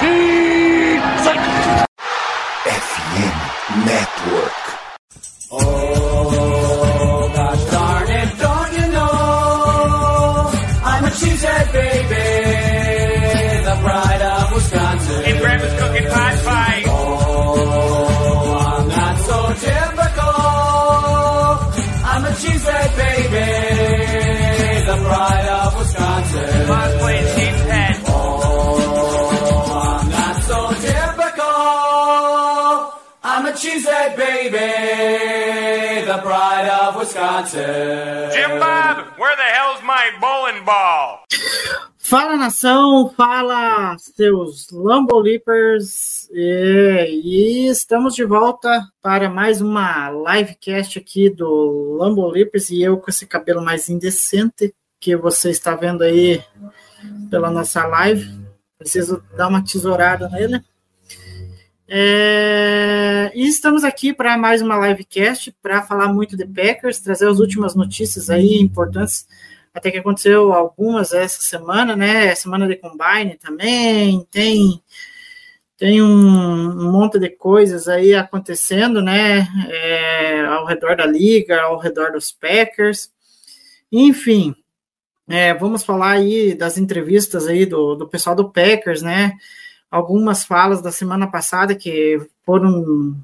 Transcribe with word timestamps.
FM 0.00 0.31
baby, 34.50 36.04
the 36.06 36.18
pride 36.18 36.68
of 36.68 36.96
Wisconsin. 36.96 38.30
Jim 38.32 38.58
Bob, 38.58 39.18
where 39.18 39.36
the 39.36 39.42
hell's 39.42 39.82
my 39.82 40.10
bowling 40.20 40.64
ball? 40.64 41.24
Fala 41.98 42.36
nação, 42.36 43.10
fala 43.16 43.96
seus 43.98 44.68
Lambolipers 44.70 46.28
e, 46.30 47.22
e 47.24 47.68
estamos 47.68 48.14
de 48.14 48.24
volta 48.24 48.82
para 49.00 49.30
mais 49.30 49.60
uma 49.60 50.10
livecast 50.10 50.98
aqui 50.98 51.30
do 51.30 51.96
Lambolipers 51.98 52.70
e 52.70 52.82
eu 52.82 52.98
com 52.98 53.10
esse 53.10 53.26
cabelo 53.26 53.64
mais 53.64 53.88
indecente 53.88 54.74
que 55.00 55.16
você 55.16 55.50
está 55.50 55.74
vendo 55.74 56.02
aí 56.02 56.42
pela 57.30 57.50
nossa 57.50 57.86
live. 57.86 58.28
Preciso 58.78 59.22
dar 59.36 59.48
uma 59.48 59.64
tesourada 59.64 60.28
nele. 60.28 60.62
É, 61.94 63.30
e 63.34 63.46
estamos 63.46 63.84
aqui 63.84 64.14
para 64.14 64.38
mais 64.38 64.62
uma 64.62 64.78
livecast 64.88 65.54
para 65.60 65.82
falar 65.82 66.08
muito 66.08 66.38
de 66.38 66.46
Packers, 66.46 67.00
trazer 67.00 67.28
as 67.28 67.38
últimas 67.38 67.74
notícias 67.74 68.30
aí 68.30 68.56
importantes 68.62 69.28
até 69.74 69.90
que 69.90 69.98
aconteceu 69.98 70.54
algumas 70.54 71.12
essa 71.12 71.42
semana, 71.42 71.94
né? 71.94 72.34
Semana 72.34 72.66
de 72.66 72.76
Combine 72.76 73.36
também, 73.36 74.26
tem 74.30 74.82
tem 75.76 76.00
um, 76.00 76.90
monte 76.90 77.18
de 77.18 77.28
coisas 77.28 77.86
aí 77.86 78.14
acontecendo, 78.14 79.02
né? 79.02 79.46
É, 79.68 80.46
ao 80.46 80.64
redor 80.64 80.96
da 80.96 81.04
liga, 81.04 81.60
ao 81.60 81.78
redor 81.78 82.12
dos 82.12 82.32
Packers. 82.32 83.10
Enfim, 83.92 84.54
é, 85.28 85.52
vamos 85.52 85.84
falar 85.84 86.12
aí 86.12 86.54
das 86.54 86.78
entrevistas 86.78 87.46
aí 87.46 87.66
do, 87.66 87.94
do 87.94 88.08
pessoal 88.08 88.34
do 88.34 88.50
Packers, 88.50 89.02
né? 89.02 89.34
Algumas 89.92 90.44
falas 90.44 90.80
da 90.80 90.90
semana 90.90 91.30
passada 91.30 91.74
que 91.74 92.18
foram, 92.44 93.14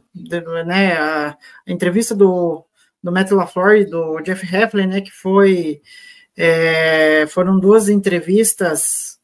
né? 0.67 0.99
A, 0.99 1.37
entrevista 1.67 2.15
do, 2.15 2.63
do 3.03 3.11
Matt 3.11 3.31
LaFleur 3.31 3.77
e 3.79 3.85
do 3.87 4.21
Jeff 4.21 4.45
Heffley, 4.55 4.87
né? 4.87 5.01
Que 5.01 5.11
foi 5.11 5.81
é, 6.37 7.27
foram 7.29 7.59
duas 7.59 7.89
entrevistas 7.89 9.19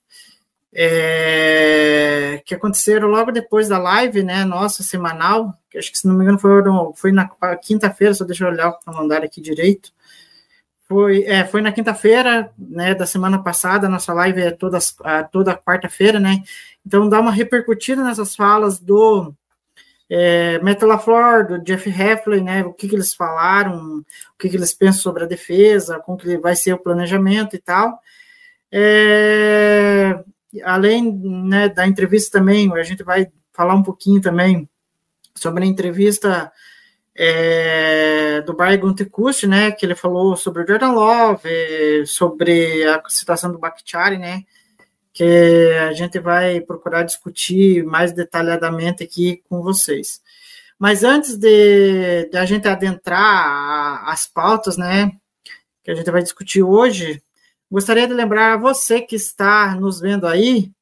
é, 0.74 2.42
que 2.44 2.54
aconteceram 2.54 3.06
logo 3.08 3.30
depois 3.30 3.68
da 3.68 3.78
live, 3.78 4.24
né, 4.24 4.44
nossa, 4.44 4.82
semanal, 4.82 5.54
que 5.70 5.78
acho 5.78 5.92
que, 5.92 5.98
se 5.98 6.08
não 6.08 6.16
me 6.16 6.24
engano, 6.24 6.38
foi, 6.38 6.62
foi 6.96 7.12
na 7.12 7.28
quinta-feira, 7.62 8.14
só 8.14 8.24
deixa 8.24 8.44
eu 8.44 8.48
olhar 8.48 8.70
o 8.70 8.78
calendário 8.80 9.26
aqui 9.26 9.40
direito. 9.40 9.92
Foi, 10.86 11.24
é, 11.24 11.44
foi 11.46 11.62
na 11.62 11.72
quinta-feira, 11.72 12.52
né, 12.58 12.94
da 12.94 13.06
semana 13.06 13.42
passada, 13.42 13.88
nossa 13.88 14.12
live 14.12 14.42
é 14.42 14.50
toda, 14.50 14.78
toda 15.32 15.56
quarta-feira, 15.56 16.20
né, 16.20 16.42
então 16.84 17.08
dá 17.08 17.20
uma 17.20 17.32
repercutida 17.32 18.04
nessas 18.04 18.36
falas 18.36 18.78
do 18.78 19.32
é, 20.10 20.58
Matt 20.58 20.82
LaFleur, 20.82 21.46
do 21.48 21.58
Jeff 21.64 21.88
Heffley, 21.88 22.42
né, 22.42 22.62
o 22.64 22.72
que, 22.72 22.86
que 22.86 22.94
eles 22.94 23.14
falaram, 23.14 23.98
o 23.98 24.04
que, 24.38 24.48
que 24.50 24.56
eles 24.56 24.74
pensam 24.74 25.00
sobre 25.00 25.24
a 25.24 25.26
defesa, 25.26 25.98
como 26.00 26.18
que 26.18 26.36
vai 26.36 26.54
ser 26.54 26.74
o 26.74 26.78
planejamento 26.78 27.56
e 27.56 27.58
tal. 27.58 27.98
É, 28.70 30.22
além 30.62 31.12
né, 31.12 31.68
da 31.68 31.86
entrevista 31.86 32.38
também, 32.38 32.70
a 32.72 32.82
gente 32.82 33.02
vai 33.02 33.28
falar 33.52 33.74
um 33.74 33.82
pouquinho 33.82 34.20
também 34.20 34.68
sobre 35.34 35.64
a 35.64 35.66
entrevista 35.66 36.52
é, 37.16 38.40
do 38.42 38.54
Brian 38.54 38.78
Guntekush, 38.78 39.46
né, 39.46 39.70
que 39.70 39.86
ele 39.86 39.94
falou 39.94 40.36
sobre 40.36 40.62
o 40.62 40.66
Jordan 40.66 40.92
Love, 40.92 42.06
sobre 42.06 42.84
a 42.84 43.02
situação 43.08 43.52
do 43.52 43.58
Bakhtiari, 43.58 44.18
né, 44.18 44.44
que 45.12 45.70
a 45.88 45.92
gente 45.92 46.18
vai 46.18 46.60
procurar 46.60 47.04
discutir 47.04 47.84
mais 47.84 48.12
detalhadamente 48.12 49.04
aqui 49.04 49.42
com 49.48 49.62
vocês. 49.62 50.20
Mas 50.76 51.04
antes 51.04 51.36
de, 51.36 52.28
de 52.30 52.36
a 52.36 52.44
gente 52.44 52.66
adentrar 52.66 54.08
as 54.08 54.26
pautas, 54.26 54.76
né, 54.76 55.12
que 55.84 55.90
a 55.90 55.94
gente 55.94 56.10
vai 56.10 56.22
discutir 56.22 56.62
hoje, 56.62 57.22
gostaria 57.70 58.08
de 58.08 58.14
lembrar 58.14 58.54
a 58.54 58.56
você 58.56 59.00
que 59.00 59.14
está 59.14 59.76
nos 59.76 60.00
vendo 60.00 60.26
aí 60.26 60.72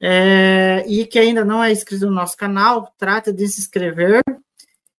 é, 0.00 0.82
e 0.86 1.04
que 1.06 1.18
ainda 1.18 1.44
não 1.44 1.62
é 1.62 1.70
inscrito 1.70 2.06
no 2.06 2.12
nosso 2.12 2.36
canal, 2.36 2.92
trate 2.98 3.32
de 3.32 3.46
se 3.48 3.60
inscrever 3.60 4.22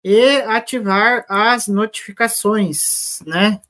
e 0.05 0.37
ativar 0.43 1.25
as 1.29 1.69
notificações, 1.69 3.21
né? 3.27 3.61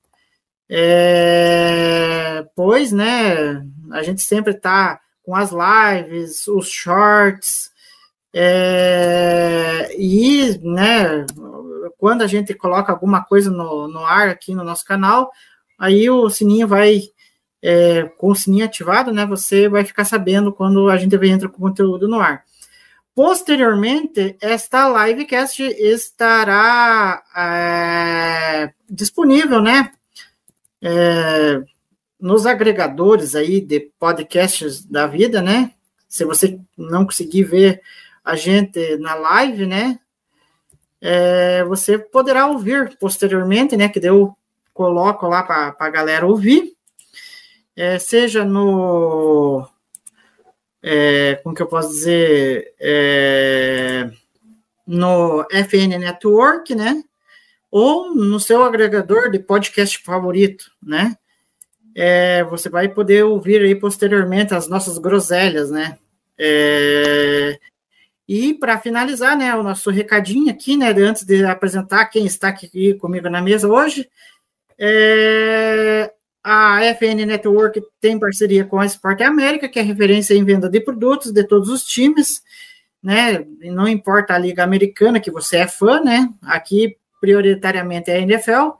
É, 0.68 2.46
pois, 2.56 2.92
né, 2.92 3.62
a 3.90 4.02
gente 4.02 4.22
sempre 4.22 4.54
está 4.54 4.98
com 5.22 5.34
as 5.34 5.50
lives, 5.52 6.48
os 6.48 6.68
shorts, 6.68 7.70
é, 8.34 9.94
e, 9.98 10.58
né, 10.62 11.26
quando 11.98 12.22
a 12.22 12.26
gente 12.26 12.54
coloca 12.54 12.90
alguma 12.90 13.22
coisa 13.22 13.50
no, 13.50 13.86
no 13.86 14.04
ar 14.06 14.30
aqui 14.30 14.54
no 14.54 14.64
nosso 14.64 14.84
canal, 14.84 15.30
aí 15.78 16.08
o 16.08 16.30
sininho 16.30 16.66
vai, 16.66 17.02
é, 17.60 18.04
com 18.16 18.30
o 18.30 18.34
sininho 18.34 18.64
ativado, 18.64 19.12
né, 19.12 19.26
você 19.26 19.68
vai 19.68 19.84
ficar 19.84 20.06
sabendo 20.06 20.52
quando 20.52 20.88
a 20.88 20.96
gente 20.96 21.14
entra 21.26 21.48
com 21.48 21.60
conteúdo 21.60 22.08
no 22.08 22.18
ar. 22.18 22.44
Posteriormente, 23.14 24.36
esta 24.40 24.88
livecast 25.06 25.62
estará 25.62 27.22
é, 27.36 28.72
disponível, 28.88 29.60
né, 29.60 29.92
é, 30.80 31.62
nos 32.18 32.46
agregadores 32.46 33.34
aí 33.34 33.60
de 33.60 33.80
podcasts 33.98 34.84
da 34.84 35.06
vida, 35.06 35.42
né? 35.42 35.72
Se 36.08 36.24
você 36.24 36.58
não 36.76 37.04
conseguir 37.04 37.44
ver 37.44 37.82
a 38.24 38.36
gente 38.36 38.96
na 38.98 39.14
live, 39.14 39.66
né? 39.66 39.98
É, 41.00 41.64
você 41.64 41.98
poderá 41.98 42.46
ouvir 42.46 42.96
posteriormente, 42.98 43.76
né? 43.76 43.88
Que 43.88 43.98
eu 44.06 44.36
coloco 44.72 45.26
lá 45.26 45.42
para 45.42 45.74
a 45.78 45.90
galera 45.90 46.26
ouvir, 46.26 46.74
é, 47.76 47.98
seja 47.98 48.44
no. 48.44 49.66
É, 50.82 51.36
como 51.42 51.54
que 51.54 51.62
eu 51.62 51.66
posso 51.66 51.90
dizer? 51.90 52.74
É, 52.80 54.10
no 54.86 55.46
FN 55.50 55.98
Network, 55.98 56.74
né? 56.74 57.02
ou 57.72 58.14
no 58.14 58.38
seu 58.38 58.62
agregador 58.62 59.30
de 59.30 59.38
podcast 59.38 59.96
favorito, 60.04 60.70
né? 60.82 61.16
É, 61.94 62.44
você 62.44 62.68
vai 62.68 62.86
poder 62.86 63.24
ouvir 63.24 63.62
aí 63.62 63.74
posteriormente 63.74 64.54
as 64.54 64.68
nossas 64.68 64.98
groselhas, 64.98 65.70
né? 65.70 65.98
É, 66.38 67.58
e 68.28 68.52
para 68.52 68.78
finalizar, 68.78 69.36
né, 69.36 69.54
o 69.54 69.62
nosso 69.62 69.90
recadinho 69.90 70.50
aqui, 70.50 70.76
né, 70.76 70.90
antes 70.90 71.24
de 71.24 71.44
apresentar 71.44 72.06
quem 72.06 72.26
está 72.26 72.48
aqui 72.48 72.94
comigo 72.94 73.28
na 73.30 73.40
mesa 73.40 73.68
hoje, 73.68 74.08
é, 74.78 76.12
a 76.42 76.80
FN 76.94 77.24
Network 77.24 77.80
tem 78.00 78.18
parceria 78.18 78.64
com 78.64 78.80
a 78.80 78.86
Sport 78.86 79.20
América, 79.20 79.68
que 79.68 79.78
é 79.78 79.82
referência 79.82 80.34
em 80.34 80.44
venda 80.44 80.68
de 80.68 80.80
produtos 80.80 81.32
de 81.32 81.44
todos 81.44 81.68
os 81.68 81.84
times, 81.84 82.42
né? 83.02 83.44
Não 83.62 83.86
importa 83.86 84.34
a 84.34 84.38
liga 84.38 84.64
americana 84.64 85.20
que 85.20 85.30
você 85.30 85.58
é 85.58 85.68
fã, 85.68 86.00
né? 86.00 86.28
Aqui 86.42 86.96
prioritariamente 87.20 88.10
é 88.10 88.16
a 88.16 88.20
NFL. 88.20 88.70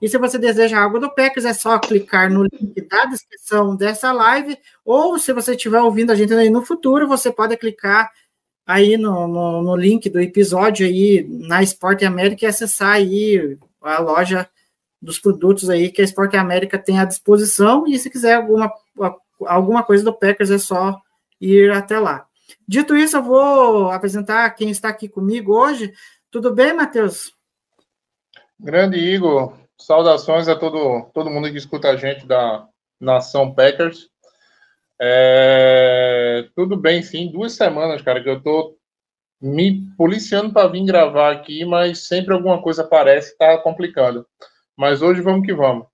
E 0.00 0.08
se 0.08 0.18
você 0.18 0.36
deseja 0.36 0.82
algo 0.82 0.98
do 0.98 1.14
Packers, 1.14 1.44
é 1.44 1.54
só 1.54 1.78
clicar 1.78 2.28
no 2.28 2.42
link 2.42 2.88
da 2.88 3.04
descrição 3.04 3.76
dessa 3.76 4.12
live, 4.12 4.58
ou 4.84 5.16
se 5.16 5.32
você 5.32 5.52
estiver 5.52 5.80
ouvindo 5.80 6.10
a 6.10 6.16
gente 6.16 6.34
aí 6.34 6.50
no 6.50 6.62
futuro, 6.62 7.06
você 7.06 7.30
pode 7.30 7.56
clicar 7.56 8.10
aí 8.66 8.96
no, 8.96 9.28
no, 9.28 9.62
no 9.62 9.76
link 9.76 10.10
do 10.10 10.20
episódio 10.20 10.84
aí 10.84 11.24
na 11.28 11.62
Sport 11.62 12.02
América 12.02 12.44
e 12.44 12.48
acessar 12.48 12.94
aí 12.94 13.56
a 13.80 14.00
loja 14.00 14.48
dos 15.02 15.18
produtos 15.18 15.68
aí 15.68 15.90
que 15.90 16.00
a 16.00 16.04
Sport 16.04 16.34
América 16.34 16.78
tem 16.78 17.00
à 17.00 17.04
disposição, 17.04 17.84
e 17.88 17.98
se 17.98 18.08
quiser 18.08 18.36
alguma, 18.36 18.72
alguma 19.46 19.82
coisa 19.82 20.04
do 20.04 20.16
Packers, 20.16 20.50
é 20.50 20.58
só 20.58 21.00
ir 21.40 21.72
até 21.72 21.98
lá. 21.98 22.24
Dito 22.68 22.96
isso, 22.96 23.16
eu 23.16 23.22
vou 23.22 23.90
apresentar 23.90 24.48
quem 24.50 24.70
está 24.70 24.88
aqui 24.88 25.08
comigo 25.08 25.54
hoje. 25.54 25.92
Tudo 26.30 26.54
bem, 26.54 26.72
Matheus? 26.72 27.34
Grande 28.58 28.96
Igor, 28.96 29.54
saudações 29.76 30.46
a 30.46 30.54
todo, 30.54 31.10
todo 31.12 31.30
mundo 31.30 31.50
que 31.50 31.58
escuta 31.58 31.90
a 31.90 31.96
gente 31.96 32.24
da 32.26 32.66
Nação 33.00 33.52
Packers. 33.52 34.08
É, 35.00 36.48
tudo 36.54 36.76
bem, 36.76 37.02
sim. 37.02 37.32
Duas 37.32 37.54
semanas, 37.54 38.02
cara, 38.02 38.22
que 38.22 38.28
eu 38.28 38.40
tô 38.40 38.76
me 39.40 39.82
policiando 39.96 40.52
para 40.52 40.68
vir 40.68 40.84
gravar 40.84 41.32
aqui, 41.32 41.64
mas 41.64 42.06
sempre 42.06 42.32
alguma 42.32 42.62
coisa 42.62 42.82
aparece, 42.82 43.36
tá 43.36 43.58
complicando. 43.58 44.24
Mas 44.76 45.02
hoje 45.02 45.20
vamos 45.20 45.46
que 45.46 45.52
vamos. 45.52 45.86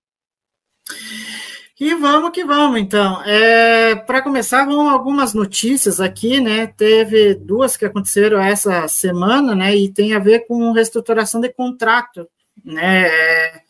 E 1.80 1.94
vamos 1.94 2.30
que 2.32 2.44
vamos, 2.44 2.80
então. 2.80 3.22
É, 3.22 3.94
para 3.94 4.20
começar, 4.20 4.64
vamos 4.64 4.92
algumas 4.92 5.32
notícias 5.32 6.00
aqui, 6.00 6.40
né? 6.40 6.66
Teve 6.66 7.34
duas 7.34 7.76
que 7.76 7.84
aconteceram 7.84 8.40
essa 8.40 8.88
semana, 8.88 9.54
né? 9.54 9.76
E 9.76 9.88
tem 9.88 10.12
a 10.12 10.18
ver 10.18 10.40
com 10.48 10.72
reestruturação 10.72 11.40
de 11.40 11.52
contrato, 11.52 12.28
né? 12.64 13.06
É, 13.06 13.62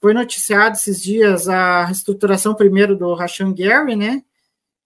foi 0.00 0.14
noticiado 0.14 0.76
esses 0.76 1.02
dias 1.02 1.48
a 1.48 1.84
reestruturação 1.84 2.54
primeiro 2.54 2.94
do 2.94 3.12
Rashan 3.14 3.52
Gary, 3.52 3.96
né? 3.96 4.22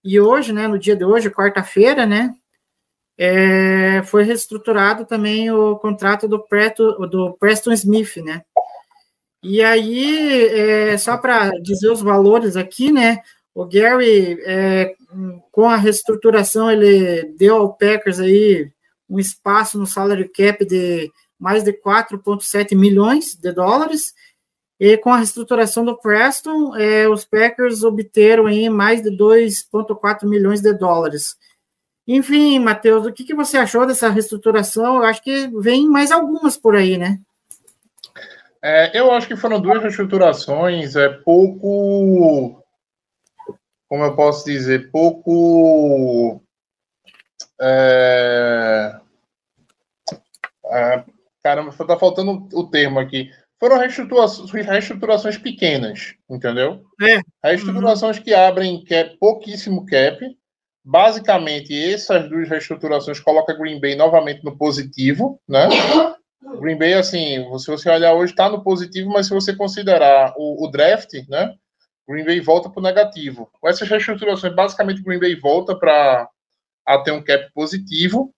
E 0.03 0.19
hoje, 0.19 0.51
né? 0.51 0.67
No 0.67 0.79
dia 0.79 0.95
de 0.95 1.05
hoje, 1.05 1.29
quarta-feira, 1.29 2.07
né? 2.07 2.33
É, 3.15 4.01
foi 4.05 4.23
reestruturado 4.23 5.05
também 5.05 5.51
o 5.51 5.75
contrato 5.77 6.27
do, 6.27 6.39
Preto, 6.39 6.93
do 7.05 7.33
Preston 7.39 7.71
Smith, 7.73 8.17
né? 8.17 8.41
E 9.43 9.61
aí, 9.63 10.47
é, 10.47 10.97
só 10.97 11.17
para 11.17 11.49
dizer 11.61 11.89
os 11.91 12.01
valores 12.01 12.55
aqui, 12.55 12.91
né? 12.91 13.21
O 13.53 13.65
Gary, 13.65 14.39
é, 14.45 14.95
com 15.51 15.69
a 15.69 15.75
reestruturação, 15.75 16.71
ele 16.71 17.23
deu 17.37 17.57
ao 17.57 17.73
Packers 17.75 18.19
aí 18.19 18.71
um 19.09 19.19
espaço 19.19 19.77
no 19.77 19.85
salary 19.85 20.29
cap 20.29 20.63
de 20.65 21.11
mais 21.39 21.63
de 21.63 21.73
4,7 21.73 22.75
milhões 22.75 23.35
de 23.35 23.51
dólares. 23.51 24.13
E 24.79 24.97
com 24.97 25.11
a 25.11 25.17
reestruturação 25.17 25.83
do 25.83 25.97
Preston, 25.97 26.75
é, 26.75 27.07
os 27.09 27.25
Packers 27.25 27.83
obteram 27.83 28.45
aí 28.45 28.69
mais 28.69 29.01
de 29.01 29.09
2,4 29.09 30.25
milhões 30.27 30.61
de 30.61 30.73
dólares. 30.73 31.35
Enfim, 32.07 32.59
Matheus, 32.59 33.05
o 33.05 33.11
que, 33.11 33.23
que 33.23 33.35
você 33.35 33.57
achou 33.57 33.85
dessa 33.85 34.09
reestruturação? 34.09 34.97
Eu 34.97 35.03
acho 35.03 35.23
que 35.23 35.47
vem 35.59 35.87
mais 35.87 36.11
algumas 36.11 36.57
por 36.57 36.75
aí, 36.75 36.97
né? 36.97 37.19
É, 38.63 38.97
eu 38.97 39.11
acho 39.11 39.27
que 39.27 39.35
foram 39.35 39.59
duas 39.59 39.81
reestruturações, 39.81 40.95
é 40.95 41.09
pouco, 41.09 42.63
como 43.87 44.03
eu 44.03 44.15
posso 44.15 44.45
dizer, 44.45 44.91
pouco, 44.91 46.43
é, 47.59 48.99
é, 50.65 51.03
caramba, 51.43 51.71
tá 51.71 51.97
faltando 51.97 52.47
o 52.53 52.69
termo 52.69 52.99
aqui. 52.99 53.31
Foram 53.59 53.77
reestruturações, 53.77 54.51
reestruturações 54.51 55.37
pequenas, 55.37 56.15
entendeu? 56.29 56.83
É. 57.01 57.21
Reestruturações 57.43 58.17
uhum. 58.17 58.23
que 58.23 58.33
abrem 58.33 58.83
cap, 58.83 59.17
pouquíssimo 59.19 59.85
cap. 59.85 60.19
Basicamente, 60.83 61.71
essas 61.93 62.27
duas 62.27 62.49
reestruturações 62.49 63.19
colocam 63.19 63.55
Green 63.57 63.79
Bay 63.79 63.95
novamente 63.95 64.43
no 64.43 64.57
positivo, 64.57 65.39
né? 65.47 65.69
Green 66.59 66.77
Bay, 66.77 66.93
assim, 66.93 67.45
se 67.57 67.67
você 67.67 67.89
olhar 67.89 68.13
hoje, 68.13 68.33
está 68.33 68.49
no 68.49 68.63
positivo, 68.63 69.09
mas 69.09 69.27
se 69.27 69.33
você 69.33 69.55
considerar 69.55 70.33
o, 70.35 70.65
o 70.65 70.71
draft, 70.71 71.13
né? 71.29 71.53
Green 72.07 72.25
Bay 72.25 72.39
volta 72.39 72.69
para 72.69 72.79
o 72.79 72.83
negativo. 72.83 73.49
Com 73.59 73.69
essas 73.69 73.87
reestruturações, 73.87 74.53
basicamente, 74.55 75.03
Green 75.03 75.19
Bay 75.19 75.35
volta 75.35 75.75
para 75.75 76.27
a 76.85 76.97
ter 76.97 77.11
um 77.11 77.23
cap 77.23 77.51
positivo, 77.53 78.33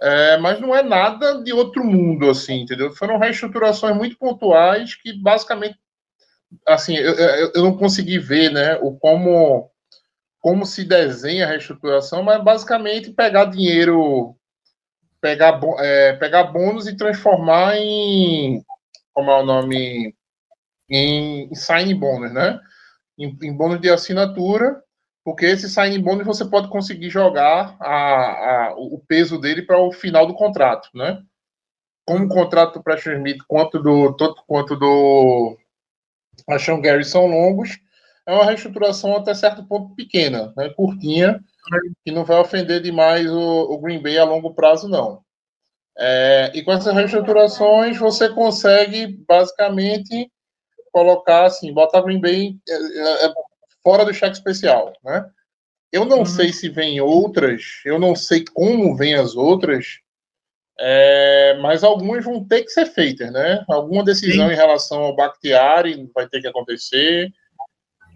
é, 0.00 0.36
mas 0.38 0.60
não 0.60 0.74
é 0.74 0.82
nada 0.82 1.42
de 1.42 1.52
outro 1.52 1.84
mundo, 1.84 2.30
assim, 2.30 2.60
entendeu? 2.60 2.92
Foram 2.92 3.18
reestruturações 3.18 3.96
muito 3.96 4.16
pontuais 4.16 4.94
que, 4.94 5.12
basicamente, 5.12 5.78
assim, 6.66 6.96
eu, 6.96 7.14
eu, 7.14 7.52
eu 7.54 7.62
não 7.62 7.76
consegui 7.76 8.18
ver, 8.18 8.50
né, 8.50 8.76
o 8.80 8.96
como 8.96 9.70
como 10.42 10.66
se 10.66 10.84
desenha 10.84 11.46
a 11.46 11.48
reestruturação, 11.48 12.20
mas 12.24 12.42
basicamente 12.42 13.12
pegar 13.12 13.44
dinheiro 13.44 14.36
pegar, 15.22 15.60
é, 15.78 16.12
pegar 16.14 16.44
bônus 16.44 16.86
e 16.86 16.96
transformar 16.96 17.76
em. 17.76 18.62
Como 19.14 19.30
é 19.30 19.40
o 19.40 19.46
nome? 19.46 20.14
Em, 20.90 21.48
em 21.50 21.54
sign 21.54 21.94
bônus, 21.94 22.32
né? 22.34 22.60
Em, 23.16 23.38
em 23.42 23.56
bônus 23.56 23.80
de 23.80 23.88
assinatura, 23.88 24.82
porque 25.24 25.46
esse 25.46 25.70
sign 25.70 25.96
bônus 25.98 26.26
você 26.26 26.44
pode 26.44 26.68
conseguir 26.68 27.08
jogar 27.08 27.76
a, 27.80 27.94
a, 27.94 28.74
o 28.76 28.98
peso 29.06 29.38
dele 29.38 29.62
para 29.62 29.78
o 29.78 29.92
final 29.92 30.26
do 30.26 30.34
contrato, 30.34 30.90
né? 30.92 31.22
Como 32.04 32.24
o 32.24 32.28
contrato 32.28 32.74
do 32.74 32.82
Preston 32.82 33.12
Smith 33.12 33.38
quanto 33.46 33.78
do, 33.78 34.12
tanto 34.14 34.42
quanto 34.46 34.76
do 34.76 35.56
Sean 36.58 36.80
Gary 36.80 37.04
são 37.04 37.26
longos, 37.26 37.78
é 38.26 38.34
uma 38.34 38.44
reestruturação 38.44 39.16
até 39.16 39.32
certo 39.34 39.64
ponto 39.64 39.94
pequena, 39.94 40.52
né? 40.56 40.68
curtinha, 40.70 41.40
que 42.04 42.12
não 42.12 42.24
vai 42.24 42.38
ofender 42.38 42.80
demais 42.80 43.30
o, 43.30 43.62
o 43.72 43.78
Green 43.78 44.02
Bay 44.02 44.18
a 44.18 44.24
longo 44.24 44.54
prazo, 44.54 44.88
não. 44.88 45.22
É, 45.98 46.50
e 46.54 46.62
com 46.62 46.72
essas 46.72 46.94
reestruturações, 46.94 47.98
você 47.98 48.28
consegue 48.28 49.06
basicamente 49.28 50.30
colocar 50.92 51.46
assim, 51.46 51.72
botar 51.72 52.02
Green 52.02 52.20
Bay 52.20 52.56
é, 52.68 52.74
é, 52.74 53.26
é, 53.26 53.32
fora 53.82 54.04
do 54.04 54.14
cheque 54.14 54.36
especial, 54.36 54.92
né? 55.04 55.24
Eu 55.90 56.06
não 56.06 56.20
uhum. 56.20 56.26
sei 56.26 56.52
se 56.52 56.68
vem 56.70 57.00
outras, 57.00 57.82
eu 57.84 57.98
não 57.98 58.16
sei 58.16 58.44
como 58.54 58.96
vem 58.96 59.14
as 59.14 59.36
outras, 59.36 59.98
é, 60.78 61.58
mas 61.60 61.84
algumas 61.84 62.24
vão 62.24 62.42
ter 62.42 62.62
que 62.62 62.70
ser 62.70 62.86
feitas, 62.86 63.30
né? 63.30 63.62
Alguma 63.68 64.02
decisão 64.02 64.48
Sim. 64.48 64.54
em 64.54 64.56
relação 64.56 65.02
ao 65.02 65.14
Bakhtiari 65.14 66.10
vai 66.14 66.26
ter 66.26 66.40
que 66.40 66.48
acontecer, 66.48 67.30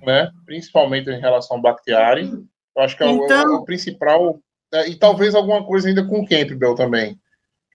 né? 0.02 0.31
Principalmente 0.46 1.10
em 1.10 1.20
relação 1.20 1.56
ao 1.56 1.62
Bakhtiari. 1.62 2.31
Eu 2.76 2.82
acho 2.82 2.96
que 2.96 3.02
é, 3.02 3.11
então... 3.11 3.55
o, 3.55 3.56
o, 3.56 3.64
principal. 3.64 4.40
Né? 4.73 4.88
E 4.88 4.96
talvez 4.96 5.34
alguma 5.34 5.64
coisa 5.64 5.88
ainda 5.88 6.06
com 6.06 6.20
o 6.20 6.28
Campbell 6.28 6.75
também. 6.75 7.19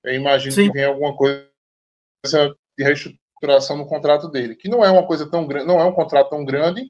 Eu 0.03 0.13
imagino 0.13 0.51
Sim. 0.51 0.67
que 0.67 0.73
vem 0.73 0.85
alguma 0.85 1.15
coisa 1.15 1.47
de 2.77 2.83
reestruturação 2.83 3.77
no 3.77 3.87
contrato 3.87 4.27
dele, 4.29 4.55
que 4.55 4.69
não 4.69 4.83
é 4.85 4.91
uma 4.91 5.05
coisa 5.05 5.29
tão 5.29 5.45
grande, 5.45 5.67
não 5.67 5.79
é 5.79 5.85
um 5.85 5.93
contrato 5.93 6.29
tão 6.29 6.45
grande, 6.45 6.87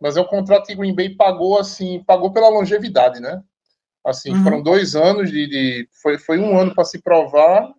mas 0.00 0.16
é 0.16 0.20
um 0.20 0.26
contrato 0.26 0.66
que 0.66 0.74
o 0.74 0.78
Green 0.78 0.94
Bay 0.94 1.10
pagou 1.14 1.58
assim, 1.58 2.02
pagou 2.04 2.32
pela 2.32 2.48
longevidade, 2.48 3.20
né? 3.20 3.42
Assim, 4.04 4.32
uhum. 4.32 4.44
foram 4.44 4.62
dois 4.62 4.94
anos 4.94 5.30
de, 5.30 5.48
de, 5.48 5.88
foi, 6.00 6.18
foi 6.18 6.38
um 6.38 6.58
ano 6.58 6.74
para 6.74 6.84
se 6.84 7.00
provar 7.00 7.72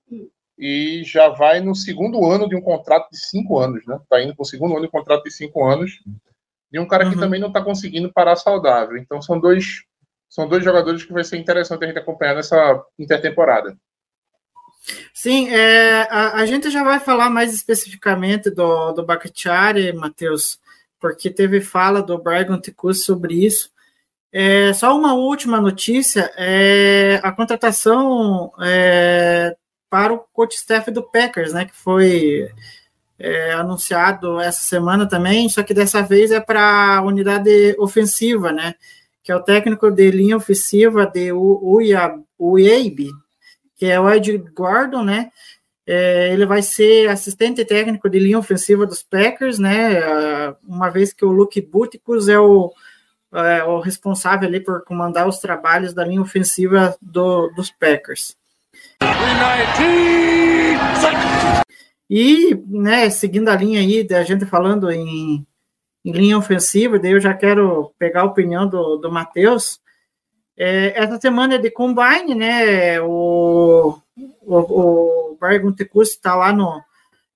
e 0.57 1.03
já 1.05 1.29
vai 1.29 1.61
no 1.61 1.75
segundo 1.75 2.25
ano 2.25 2.49
de 2.49 2.55
um 2.55 2.61
contrato 2.61 3.09
de 3.11 3.17
cinco 3.17 3.59
anos, 3.59 3.85
né? 3.85 3.97
Tá 4.09 4.21
indo 4.21 4.35
para 4.35 4.43
o 4.43 4.45
segundo 4.45 4.71
ano 4.71 4.81
de 4.81 4.87
um 4.87 4.91
contrato 4.91 5.23
de 5.23 5.31
cinco 5.31 5.65
anos 5.65 6.01
de 6.71 6.79
um 6.79 6.87
cara 6.87 7.05
uhum. 7.05 7.11
que 7.11 7.19
também 7.19 7.39
não 7.39 7.47
está 7.47 7.61
conseguindo 7.61 8.11
parar 8.11 8.35
saudável. 8.35 8.97
Então 8.97 9.21
são 9.21 9.39
dois 9.39 9.83
são 10.29 10.47
dois 10.47 10.63
jogadores 10.63 11.03
que 11.03 11.13
vai 11.13 11.23
ser 11.23 11.37
interessante 11.37 11.83
a 11.83 11.87
gente 11.87 11.99
acompanhar 11.99 12.35
nessa 12.35 12.83
intertemporada. 12.99 13.77
Sim, 15.13 15.49
é, 15.49 16.01
a, 16.09 16.35
a, 16.41 16.45
gente 16.45 16.69
já 16.69 16.83
vai 16.83 16.99
falar 16.99 17.29
mais 17.29 17.53
especificamente 17.53 18.49
do, 18.49 18.91
do 18.91 19.05
Bakhtiari, 19.05 19.91
Matheus, 19.93 20.59
porque 20.99 21.29
teve 21.29 21.61
fala 21.61 22.01
do 22.01 22.17
Brian 22.17 22.59
Ticus 22.59 23.03
sobre 23.03 23.45
isso. 23.45 23.71
É, 24.31 24.73
só 24.73 24.97
uma 24.97 25.13
última 25.13 25.59
notícia, 25.59 26.31
é, 26.37 27.19
a 27.23 27.31
contratação 27.31 28.51
é, 28.61 29.55
para 29.89 30.13
o 30.13 30.19
coach 30.19 30.55
staff 30.55 30.91
do 30.91 31.03
Packers, 31.03 31.53
né, 31.53 31.65
que 31.65 31.75
foi 31.75 32.49
é, 33.19 33.53
anunciado 33.53 34.39
essa 34.39 34.61
semana 34.61 35.07
também, 35.07 35.49
só 35.49 35.63
que 35.63 35.73
dessa 35.73 36.01
vez 36.01 36.31
é 36.31 36.39
para 36.39 36.97
a 36.97 37.01
unidade 37.01 37.75
ofensiva, 37.79 38.51
né? 38.51 38.75
Que 39.23 39.31
é 39.31 39.35
o 39.35 39.43
técnico 39.43 39.89
de 39.89 40.11
linha 40.11 40.37
ofensiva 40.37 41.05
de 41.05 41.31
UAB, 41.31 43.09
que 43.75 43.85
é 43.85 43.99
o 43.99 44.09
Ed 44.09 44.37
Gordon, 44.55 45.03
né? 45.03 45.31
É, 45.85 46.33
ele 46.33 46.45
vai 46.45 46.61
ser 46.61 47.09
assistente 47.09 47.63
técnico 47.63 48.09
de 48.09 48.19
linha 48.19 48.37
ofensiva 48.37 48.85
dos 48.85 49.01
Packers, 49.01 49.57
né? 49.57 50.01
Uma 50.63 50.89
vez 50.89 51.13
que 51.13 51.25
o 51.25 51.31
Luke 51.31 51.61
Buticus 51.61 52.27
é 52.27 52.39
o, 52.39 52.71
é 53.33 53.63
o 53.63 53.79
responsável 53.79 54.47
ali 54.47 54.59
por 54.59 54.83
comandar 54.83 55.27
os 55.27 55.39
trabalhos 55.39 55.93
da 55.93 56.05
linha 56.05 56.21
ofensiva 56.21 56.95
do, 57.01 57.47
dos 57.55 57.71
Packers. 57.71 58.35
E, 62.09 62.55
né, 62.67 63.09
seguindo 63.09 63.49
a 63.49 63.55
linha 63.55 63.81
aí 63.81 64.03
da 64.03 64.23
gente 64.23 64.45
falando 64.45 64.89
em, 64.89 65.45
em 66.05 66.11
linha 66.11 66.37
ofensiva, 66.37 66.97
daí 66.97 67.11
eu 67.11 67.19
já 67.19 67.33
quero 67.33 67.93
pegar 67.99 68.21
a 68.21 68.25
opinião 68.25 68.67
do, 68.67 68.97
do 68.97 69.11
Matheus. 69.11 69.81
É, 70.55 70.97
essa 70.97 71.19
semana 71.19 71.55
é 71.55 71.57
de 71.57 71.69
combine, 71.69 72.33
né? 72.33 73.01
O, 73.01 73.99
o, 74.41 75.31
o 75.31 75.37
Barry 75.39 75.61
está 76.01 76.35
lá 76.35 76.53
no, 76.53 76.81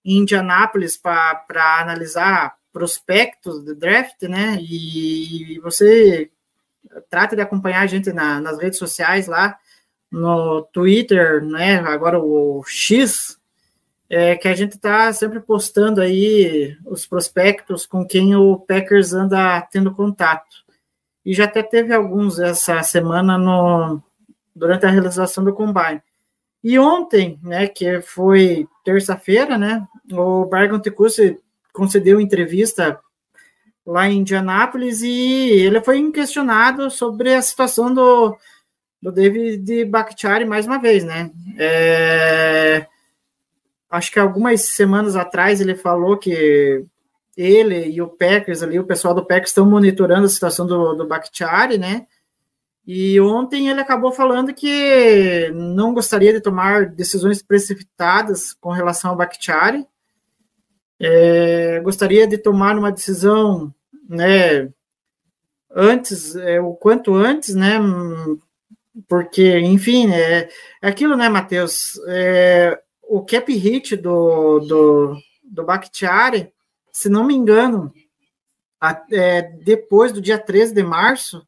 em 0.04 0.20
Indianápolis 0.20 0.98
para 0.98 1.80
analisar 1.80 2.56
prospectos 2.72 3.64
de 3.64 3.76
draft, 3.76 4.22
né? 4.24 4.58
E 4.62 5.60
você 5.62 6.32
trata 7.10 7.36
de 7.36 7.42
acompanhar 7.42 7.82
a 7.82 7.88
gente 7.88 8.12
na, 8.12 8.40
nas 8.40 8.58
redes 8.60 8.80
sociais 8.80 9.28
lá, 9.28 9.58
no 10.12 10.64
Twitter, 10.74 11.44
né? 11.44 11.80
Agora 11.80 12.20
o 12.20 12.64
X, 12.66 13.38
é 14.14 14.36
que 14.36 14.50
a 14.50 14.54
gente 14.54 14.74
está 14.74 15.14
sempre 15.14 15.40
postando 15.40 16.02
aí 16.02 16.78
os 16.86 17.08
prospectos 17.08 17.86
com 17.86 18.06
quem 18.06 18.36
o 18.36 18.58
Packers 18.58 19.14
anda 19.14 19.62
tendo 19.72 19.96
contato. 19.96 20.66
e 21.26 21.34
já 21.34 21.46
até 21.46 21.64
teve 21.64 21.94
alguns 21.94 22.38
essa 22.38 22.84
semana 22.84 23.38
no, 23.38 24.02
durante 24.54 24.86
a 24.86 24.90
realização 24.90 25.44
do 25.46 25.54
Combine. 25.54 26.02
E 26.62 26.78
ontem, 26.78 27.40
né, 27.42 27.68
que 27.68 28.02
foi 28.02 28.68
terça-feira, 28.84 29.58
né, 29.58 29.88
o 30.12 30.46
Brian 30.46 30.80
Tecucci 30.80 31.40
concedeu 31.72 32.20
entrevista 32.20 33.00
lá 33.86 34.10
em 34.10 34.20
Indianápolis 34.20 35.02
e 35.02 35.52
ele 35.52 35.80
foi 35.82 36.12
questionado 36.12 36.92
sobre 36.92 37.34
a 37.34 37.42
situação 37.42 37.94
do, 37.94 38.38
do 39.02 39.12
David 39.12 39.86
Bakhtiari 39.86 40.44
mais 40.44 40.66
uma 40.66 40.80
vez, 40.80 41.04
né? 41.04 41.32
É, 41.58 42.88
acho 43.92 44.12
que 44.12 44.20
algumas 44.20 44.62
semanas 44.62 45.16
atrás 45.16 45.60
ele 45.60 45.76
falou 45.76 46.18
que 46.18 46.86
ele 47.36 47.90
e 47.90 48.02
o 48.02 48.08
Packers 48.08 48.64
ali, 48.64 48.80
o 48.80 48.86
pessoal 48.86 49.14
do 49.14 49.26
Packers 49.26 49.50
estão 49.50 49.66
monitorando 49.66 50.26
a 50.26 50.30
situação 50.30 50.66
do, 50.66 50.94
do 50.94 51.08
Bakhtiari, 51.08 51.78
né? 51.78 52.08
E 52.86 53.20
ontem 53.20 53.70
ele 53.70 53.80
acabou 53.80 54.12
falando 54.12 54.54
que 54.54 55.52
não 55.54 55.94
gostaria 55.94 56.34
de 56.34 56.42
tomar 56.42 56.88
decisões 56.88 57.42
precipitadas 57.42 58.54
com 58.54 58.70
relação 58.70 59.12
ao 59.12 59.18
Bakhtiari. 59.18 59.86
É, 61.00 61.80
gostaria 61.82 62.28
de 62.28 62.38
tomar 62.38 62.78
uma 62.78 62.92
decisão, 62.92 63.74
né, 64.08 64.70
antes, 65.74 66.36
é, 66.36 66.60
o 66.62 66.74
quanto 66.74 67.16
antes, 67.16 67.56
né, 67.56 67.80
porque, 69.08 69.58
enfim, 69.60 70.12
é, 70.12 70.50
é 70.82 70.88
aquilo, 70.88 71.16
né, 71.16 71.28
Matheus, 71.28 72.00
é, 72.08 72.80
o 73.12 73.26
cap 73.26 73.54
hit 73.54 73.98
do, 73.98 74.60
do, 74.62 75.18
do 75.44 75.66
Bakhtiari, 75.66 76.54
se 76.94 77.10
não 77.10 77.26
me 77.26 77.36
engano, 77.36 77.94
é, 79.12 79.42
depois 79.42 80.14
do 80.14 80.22
dia 80.22 80.40
13 80.40 80.74
de 80.74 80.82
março, 80.82 81.46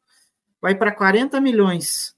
vai 0.60 0.74
para 0.74 0.94
40 0.94 1.40
milhões. 1.40 2.14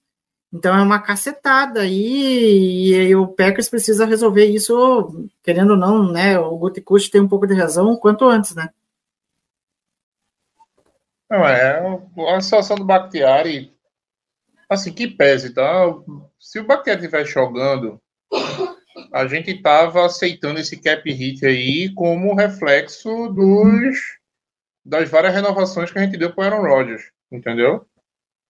Então 0.52 0.76
é 0.76 0.82
uma 0.82 1.00
cacetada 1.00 1.82
aí, 1.82 2.90
e, 2.90 2.94
e, 2.94 3.14
o 3.14 3.28
Packers 3.28 3.68
precisa 3.68 4.04
resolver 4.04 4.46
isso, 4.46 5.28
querendo 5.44 5.70
ou 5.70 5.76
não, 5.76 6.10
né? 6.10 6.36
O 6.40 6.58
Gutekunst 6.58 7.08
tem 7.08 7.20
um 7.20 7.28
pouco 7.28 7.46
de 7.46 7.54
razão 7.54 7.96
quanto 7.96 8.24
antes, 8.24 8.52
né? 8.52 8.70
Não, 11.30 11.46
é, 11.46 12.00
a 12.34 12.40
situação 12.40 12.76
do 12.76 12.84
Bakhtiari, 12.84 13.72
assim, 14.68 14.92
que 14.92 15.06
pese, 15.06 15.54
tá? 15.54 15.94
Se 16.40 16.58
o 16.58 16.66
Bakhtiari 16.66 16.98
estiver 16.98 17.24
jogando, 17.24 18.00
a 19.12 19.26
gente 19.26 19.50
estava 19.50 20.06
aceitando 20.06 20.60
esse 20.60 20.80
cap 20.80 21.10
hit 21.10 21.44
aí 21.44 21.92
como 21.94 22.34
reflexo 22.34 23.28
dos 23.28 23.96
das 24.84 25.08
várias 25.10 25.34
renovações 25.34 25.90
que 25.90 25.98
a 25.98 26.02
gente 26.02 26.16
deu 26.16 26.32
para 26.32 26.54
o 26.54 26.54
Aaron 26.54 26.68
Rodgers, 26.68 27.10
entendeu? 27.30 27.84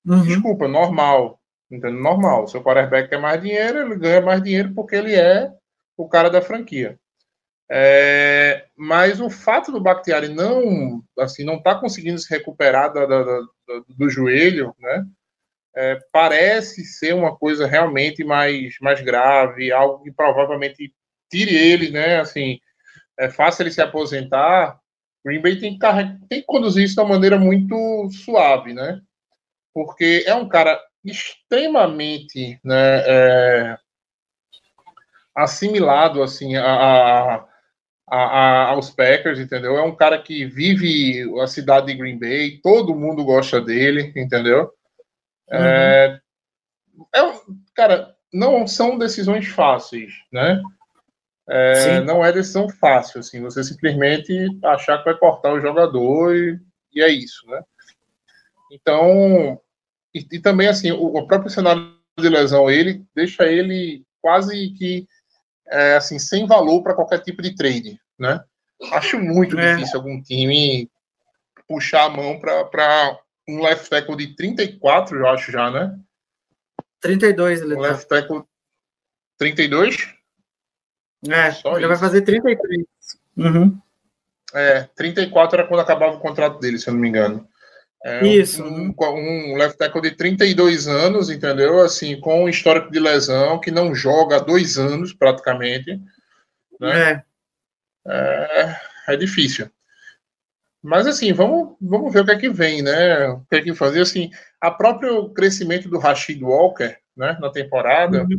Uhum. 0.05 0.23
Desculpa, 0.23 0.69
normal. 0.69 1.41
Entendeu? 1.71 2.01
Normal. 2.01 2.47
Seu 2.47 2.63
quarterback 2.63 3.09
quer 3.09 3.19
mais 3.19 3.41
dinheiro, 3.41 3.81
ele 3.81 3.97
ganha 3.97 4.21
mais 4.21 4.43
dinheiro 4.43 4.73
porque 4.75 4.95
ele 4.95 5.15
é 5.15 5.51
o 5.97 6.09
cara 6.09 6.29
da 6.29 6.43
franquia. 6.43 6.99
É, 7.69 8.67
mas 8.77 9.21
o 9.21 9.29
fato 9.29 9.73
do 9.73 9.81
Bakhtiari 9.81 10.29
não 10.29 11.03
assim 11.19 11.43
não 11.43 11.61
tá 11.61 11.75
conseguindo 11.75 12.19
se 12.19 12.31
recuperar 12.31 12.93
da, 12.93 13.05
da, 13.07 13.25
da, 13.25 13.41
do 13.89 14.09
joelho, 14.09 14.73
né? 14.79 15.05
É, 15.77 15.99
parece 16.11 16.85
ser 16.85 17.15
uma 17.15 17.37
coisa 17.37 17.67
realmente 17.67 18.25
mais, 18.25 18.77
mais 18.81 19.01
grave, 19.03 19.71
algo 19.73 20.03
que 20.03 20.11
provavelmente 20.11 20.93
tire 21.31 21.55
ele, 21.55 21.91
né? 21.91 22.19
Assim, 22.21 22.59
é 23.19 23.29
fácil 23.29 23.65
ele 23.65 23.71
se 23.71 23.83
aposentar. 23.83 24.79
Green 25.25 25.43
Bay 25.43 25.59
tem 25.59 25.79
que, 25.79 25.87
tem 26.29 26.41
que 26.41 26.47
conduzir 26.47 26.85
isso 26.85 26.95
de 26.95 27.01
uma 27.01 27.11
maneira 27.11 27.39
muito 27.39 28.09
suave, 28.11 28.73
né? 28.73 29.01
porque 29.77 30.25
é 30.27 30.35
um 30.35 30.49
cara 30.49 30.83
extremamente 31.05 32.59
né, 32.65 33.03
é, 33.07 33.79
assimilado 35.35 36.23
assim 36.23 36.57
a, 36.57 36.65
a, 36.65 37.47
a, 38.09 38.65
aos 38.69 38.89
Packers, 38.89 39.39
entendeu? 39.39 39.77
É 39.77 39.83
um 39.83 39.95
cara 39.95 40.19
que 40.19 40.47
vive 40.47 41.31
a 41.43 41.47
cidade 41.47 41.89
de 41.89 41.95
Green 41.95 42.19
Bay, 42.19 42.59
todo 42.63 42.95
mundo 42.95 43.23
gosta 43.23 43.61
dele, 43.61 44.15
entendeu? 44.17 44.73
É, 45.51 45.59
uhum. 45.59 47.07
É, 47.15 47.21
é, 47.21 47.33
cara, 47.75 48.15
não 48.33 48.67
são 48.67 48.99
decisões 48.99 49.47
fáceis, 49.49 50.13
né? 50.33 50.61
É, 51.49 52.01
não 52.01 52.25
é 52.25 52.33
decisão 52.33 52.69
fácil, 52.69 53.21
assim, 53.21 53.41
você 53.41 53.63
simplesmente 53.63 54.49
achar 54.65 54.99
que 54.99 55.05
vai 55.05 55.17
cortar 55.17 55.53
o 55.53 55.61
jogador 55.61 56.35
e, 56.35 56.59
e 56.93 57.01
é 57.01 57.09
isso, 57.09 57.47
né? 57.47 57.63
Então, 58.73 59.61
e, 60.13 60.27
e 60.33 60.41
também, 60.41 60.67
assim, 60.67 60.91
o, 60.91 61.05
o, 61.05 61.27
próprio 61.27 61.51
cenário 61.51 61.95
de 62.19 62.29
lesão, 62.29 62.69
ele 62.69 63.05
deixa 63.15 63.45
ele 63.45 64.05
quase 64.21 64.71
que, 64.71 65.07
é, 65.69 65.97
assim, 65.97 66.19
sem 66.19 66.47
valor 66.47 66.83
para 66.83 66.95
qualquer 66.95 67.21
tipo 67.21 67.41
de 67.41 67.55
trade, 67.55 68.01
né? 68.19 68.43
Acho 68.93 69.19
muito 69.19 69.57
é. 69.59 69.77
difícil 69.77 69.99
algum 69.99 70.21
time 70.21 70.91
puxar 71.69 72.05
a 72.05 72.11
mão 72.11 72.41
para 72.41 73.19
um 73.49 73.63
left 73.63 73.89
tackle 73.89 74.17
de 74.17 74.35
34, 74.35 75.19
eu 75.19 75.27
acho 75.29 75.53
já, 75.53 75.71
né? 75.71 75.99
32, 77.01 77.61
ele 77.61 77.75
um 77.75 77.77
tá. 77.77 77.83
left 77.83 78.09
tackle 78.09 78.43
32? 79.39 80.15
É, 81.29 81.53
Só 81.53 81.73
ele 81.73 81.81
isso. 81.81 81.89
vai 81.89 81.99
fazer 81.99 82.23
33. 82.23 82.87
Uhum. 83.37 83.79
É, 84.55 84.83
34 84.95 85.59
era 85.59 85.69
quando 85.69 85.81
acabava 85.81 86.17
o 86.17 86.21
contrato 86.21 86.59
dele, 86.59 86.79
se 86.79 86.89
eu 86.89 86.95
não 86.95 87.01
me 87.01 87.09
engano. 87.09 87.49
É 88.05 88.25
Isso. 88.25 88.63
Um, 88.63 88.95
um, 88.99 89.57
left 89.57 89.77
tackle 89.79 90.01
de 90.01 90.13
32 90.13 90.87
anos, 90.87 91.29
entendeu? 91.29 91.81
Assim, 91.81 92.21
com 92.21 92.45
um 92.45 92.49
histórico 92.49 92.91
de 92.91 93.01
lesão, 93.01 93.61
que 93.61 93.71
não 93.71 93.95
joga 93.95 94.37
há 94.37 94.39
dois 94.39 94.79
anos, 94.79 95.13
praticamente. 95.13 96.01
Né? 96.81 97.25
É. 98.07 98.13
é. 98.63 98.81
É, 99.09 99.17
difícil. 99.17 99.71
Mas, 100.87 101.05
assim, 101.05 101.33
vamos, 101.33 101.77
vamos 101.81 102.13
ver 102.13 102.21
o 102.21 102.25
que 102.25 102.31
é 102.31 102.39
que 102.39 102.49
vem, 102.49 102.81
né? 102.81 103.29
O 103.31 103.45
que 103.51 103.57
é 103.57 103.61
que 103.61 103.75
fazer, 103.75 104.03
assim, 104.03 104.31
a 104.61 104.71
próprio 104.71 105.29
crescimento 105.31 105.89
do 105.89 105.99
Rashid 105.99 106.41
Walker, 106.41 106.97
né, 107.17 107.37
na 107.41 107.51
temporada, 107.51 108.23
uhum. 108.23 108.39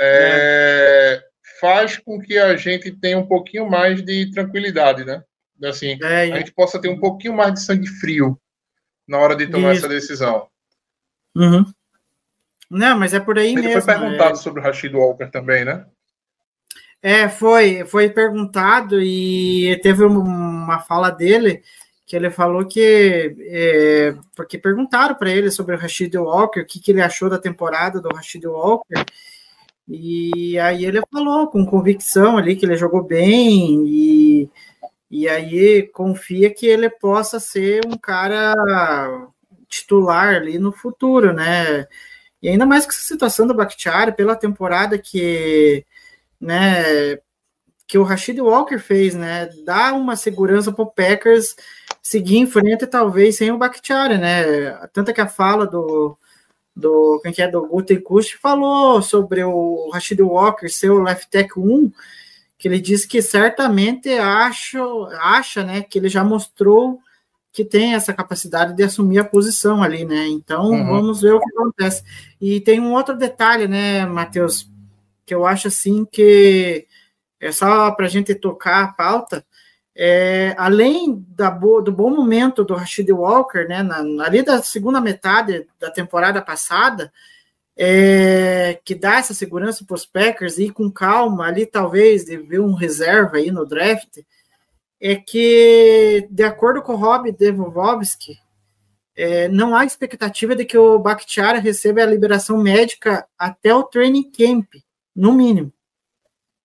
é, 0.00 1.20
é. 1.20 1.22
faz 1.60 1.98
com 1.98 2.20
que 2.20 2.38
a 2.38 2.56
gente 2.56 2.92
tenha 2.92 3.18
um 3.18 3.26
pouquinho 3.26 3.68
mais 3.68 4.00
de 4.00 4.30
tranquilidade, 4.30 5.04
né? 5.04 5.24
Assim, 5.64 5.98
é, 6.00 6.32
a 6.32 6.38
gente 6.38 6.52
possa 6.52 6.80
ter 6.80 6.88
um 6.88 7.00
pouquinho 7.00 7.34
mais 7.34 7.54
de 7.54 7.62
sangue 7.62 7.88
frio 7.88 8.40
na 9.06 9.18
hora 9.18 9.34
de 9.34 9.48
tomar 9.48 9.72
Isso. 9.72 9.84
essa 9.84 9.88
decisão. 9.88 10.46
Uhum. 11.34 11.64
Não, 12.70 12.96
mas 12.96 13.12
é 13.12 13.18
por 13.18 13.40
aí 13.40 13.52
Ele 13.52 13.62
mesmo. 13.62 13.82
Foi 13.82 13.94
perguntado 13.94 14.34
é... 14.34 14.36
sobre 14.36 14.60
o 14.60 14.62
Rashid 14.62 14.94
Walker 14.94 15.26
também, 15.26 15.64
né? 15.64 15.84
É, 17.02 17.28
foi, 17.28 17.84
foi 17.84 18.08
perguntado 18.10 19.02
e 19.02 19.78
teve 19.82 20.04
uma 20.04 20.78
fala 20.78 21.10
dele 21.10 21.62
que 22.06 22.14
ele 22.14 22.30
falou 22.30 22.64
que 22.64 23.34
é, 23.40 24.14
porque 24.36 24.56
perguntaram 24.58 25.14
para 25.14 25.30
ele 25.30 25.50
sobre 25.50 25.74
o 25.74 25.78
Rashid 25.78 26.14
Walker, 26.16 26.60
o 26.60 26.66
que, 26.66 26.78
que 26.80 26.92
ele 26.92 27.02
achou 27.02 27.28
da 27.28 27.38
temporada 27.38 28.00
do 28.00 28.14
Rashid 28.14 28.46
Walker, 28.46 29.04
e 29.88 30.58
aí 30.58 30.84
ele 30.84 31.00
falou 31.10 31.48
com 31.48 31.66
convicção 31.66 32.36
ali 32.38 32.54
que 32.54 32.64
ele 32.64 32.76
jogou 32.76 33.02
bem 33.02 33.84
e 33.86 34.50
e 35.10 35.28
aí 35.28 35.82
confia 35.92 36.52
que 36.52 36.66
ele 36.66 36.88
possa 36.88 37.38
ser 37.38 37.82
um 37.86 37.98
cara 37.98 38.54
titular 39.68 40.36
ali 40.36 40.58
no 40.58 40.72
futuro, 40.72 41.34
né? 41.34 41.86
E 42.42 42.48
ainda 42.48 42.64
mais 42.64 42.86
com 42.86 42.92
essa 42.92 43.02
situação 43.02 43.46
do 43.46 43.54
Bakhtiari, 43.54 44.12
pela 44.16 44.34
temporada 44.34 44.98
que, 44.98 45.84
né, 46.42 47.16
que 47.86 47.96
o 47.96 48.02
Rashid 48.02 48.40
Walker 48.40 48.78
fez, 48.78 49.14
né? 49.14 49.48
Dá 49.64 49.92
uma 49.92 50.16
segurança 50.16 50.72
para 50.72 50.82
o 50.82 50.90
Packers 50.90 51.54
seguir 52.02 52.38
em 52.38 52.46
frente, 52.46 52.86
talvez 52.86 53.36
sem 53.36 53.52
o 53.52 53.58
Bakhtiari, 53.58 54.18
né? 54.18 54.72
Tanto 54.92 55.12
que 55.14 55.20
a 55.20 55.28
fala 55.28 55.66
do, 55.66 56.18
do 56.74 57.20
quem 57.22 57.32
que 57.32 57.42
é 57.42 57.48
do 57.48 57.66
Gutenkust 57.66 58.38
falou 58.38 59.00
sobre 59.02 59.44
o 59.44 59.90
Rashid 59.92 60.20
Walker 60.20 60.68
ser 60.68 60.90
o 60.90 61.02
left 61.02 61.30
tackle 61.30 61.62
1 61.62 61.92
que 62.58 62.68
ele 62.68 62.80
diz 62.80 63.04
que 63.04 63.20
certamente 63.20 64.08
acha, 64.10 64.78
acha 65.20 65.64
né, 65.64 65.82
que 65.82 65.98
ele 65.98 66.08
já 66.08 66.22
mostrou 66.22 67.00
que 67.52 67.64
tem 67.64 67.94
essa 67.94 68.14
capacidade 68.14 68.72
de 68.74 68.84
assumir 68.84 69.18
a 69.18 69.24
posição 69.24 69.82
ali, 69.82 70.04
né? 70.04 70.28
Então 70.28 70.70
uhum. 70.70 70.86
vamos 70.86 71.20
ver 71.20 71.34
o 71.34 71.40
que 71.40 71.50
acontece. 71.50 72.04
E 72.40 72.60
tem 72.60 72.80
um 72.80 72.92
outro 72.92 73.16
detalhe, 73.16 73.66
né, 73.66 74.06
Matheus, 74.06 74.71
que 75.24 75.34
eu 75.34 75.46
acho 75.46 75.68
assim 75.68 76.04
que 76.04 76.86
é 77.40 77.52
só 77.52 77.90
para 77.92 78.06
a 78.06 78.08
gente 78.08 78.34
tocar 78.34 78.84
a 78.84 78.92
pauta. 78.92 79.44
É, 79.94 80.54
além 80.56 81.24
da 81.28 81.50
bo, 81.50 81.82
do 81.82 81.92
bom 81.92 82.10
momento 82.10 82.64
do 82.64 82.74
Rashid 82.74 83.10
Walker, 83.12 83.66
né, 83.68 83.82
na, 83.82 83.98
ali 84.24 84.42
da 84.42 84.62
segunda 84.62 85.00
metade 85.00 85.66
da 85.78 85.90
temporada 85.90 86.40
passada, 86.40 87.12
é, 87.76 88.80
que 88.84 88.94
dá 88.94 89.18
essa 89.18 89.34
segurança 89.34 89.84
para 89.84 89.94
os 89.94 90.06
Packers 90.06 90.58
e 90.58 90.70
com 90.70 90.90
calma 90.90 91.46
ali 91.46 91.66
talvez 91.66 92.24
de 92.24 92.36
ver 92.36 92.60
um 92.60 92.74
reserva 92.74 93.38
aí 93.38 93.50
no 93.50 93.66
draft 93.66 94.18
é 95.00 95.16
que 95.16 96.28
de 96.30 96.44
acordo 96.44 96.82
com 96.82 96.92
o 96.92 96.96
Rob 96.96 97.32
Devovsky 97.32 98.38
é, 99.16 99.48
não 99.48 99.74
há 99.74 99.84
expectativa 99.84 100.54
de 100.54 100.64
que 100.64 100.78
o 100.78 100.98
Bakhtiari 100.98 101.58
receba 101.58 102.02
a 102.02 102.06
liberação 102.06 102.56
médica 102.56 103.26
até 103.38 103.74
o 103.74 103.82
training 103.82 104.30
camp, 104.30 104.66
no 105.14 105.32
mínimo. 105.32 105.72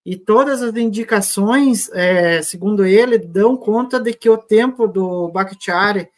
E 0.05 0.15
todas 0.15 0.63
as 0.63 0.75
indicações, 0.75 1.89
é, 1.91 2.41
segundo 2.41 2.85
ele, 2.85 3.17
dão 3.17 3.57
conta 3.57 3.99
de 3.99 4.13
que 4.13 4.29
o 4.29 4.37
tempo 4.37 4.87
do 4.87 5.27
Bakhtiari 5.29 6.09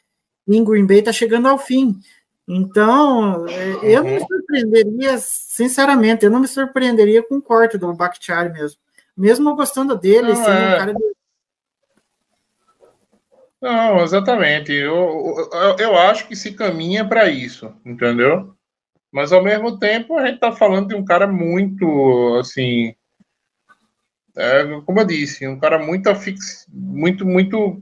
em 0.48 0.64
Green 0.64 0.86
Bay 0.86 1.00
está 1.00 1.12
chegando 1.12 1.48
ao 1.48 1.58
fim. 1.58 2.00
Então, 2.48 3.48
é, 3.48 3.96
eu 3.96 4.04
não 4.04 4.12
me 4.12 4.20
uhum. 4.20 4.28
surpreenderia, 4.28 5.18
sinceramente, 5.18 6.26
eu 6.26 6.32
não 6.32 6.40
me 6.40 6.48
surpreenderia 6.48 7.24
com 7.24 7.36
o 7.36 7.42
corte 7.42 7.78
do 7.78 7.94
Bakhtiari 7.94 8.52
mesmo. 8.52 8.80
Mesmo 9.18 9.56
gostando 9.56 9.98
dele, 9.98 10.34
não, 10.34 10.48
é... 10.48 10.76
um 10.76 10.78
cara 10.78 10.94
de 10.94 11.10
não, 13.62 14.02
exatamente. 14.04 14.72
Eu, 14.72 15.36
eu, 15.52 15.76
eu 15.78 15.98
acho 15.98 16.28
que 16.28 16.36
se 16.36 16.54
caminha 16.54 17.06
para 17.06 17.30
isso, 17.30 17.74
entendeu? 17.86 18.56
Mas 19.12 19.32
ao 19.32 19.44
mesmo 19.44 19.78
tempo 19.80 20.18
a 20.18 20.26
gente 20.26 20.36
está 20.36 20.52
falando 20.52 20.90
de 20.90 20.96
um 20.96 21.04
cara 21.04 21.26
muito 21.26 22.38
assim, 22.40 22.94
é, 24.38 24.64
como 24.86 25.00
eu 25.00 25.06
disse, 25.06 25.48
um 25.48 25.60
cara 25.60 25.80
muito 25.80 26.10
afix, 26.10 26.68
muito 26.70 27.26
muito 27.26 27.82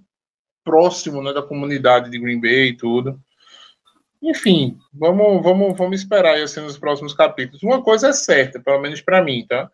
próximo 0.64 1.22
né, 1.22 1.34
da 1.34 1.42
comunidade 1.42 2.10
de 2.10 2.20
Green 2.20 2.40
Bay 2.40 2.70
e 2.70 2.78
tudo. 2.78 3.20
Enfim, 4.22 4.78
vamos 4.94 5.44
vamos 5.44 5.78
vamos 5.78 6.00
esperar 6.00 6.38
assim 6.38 6.62
nos 6.62 6.78
próximos 6.78 7.14
capítulos. 7.14 7.62
Uma 7.62 7.84
coisa 7.84 8.10
é 8.10 8.14
certa, 8.14 8.60
pelo 8.60 8.80
menos 8.80 9.02
para 9.02 9.24
mim, 9.24 9.46
tá? 9.48 9.70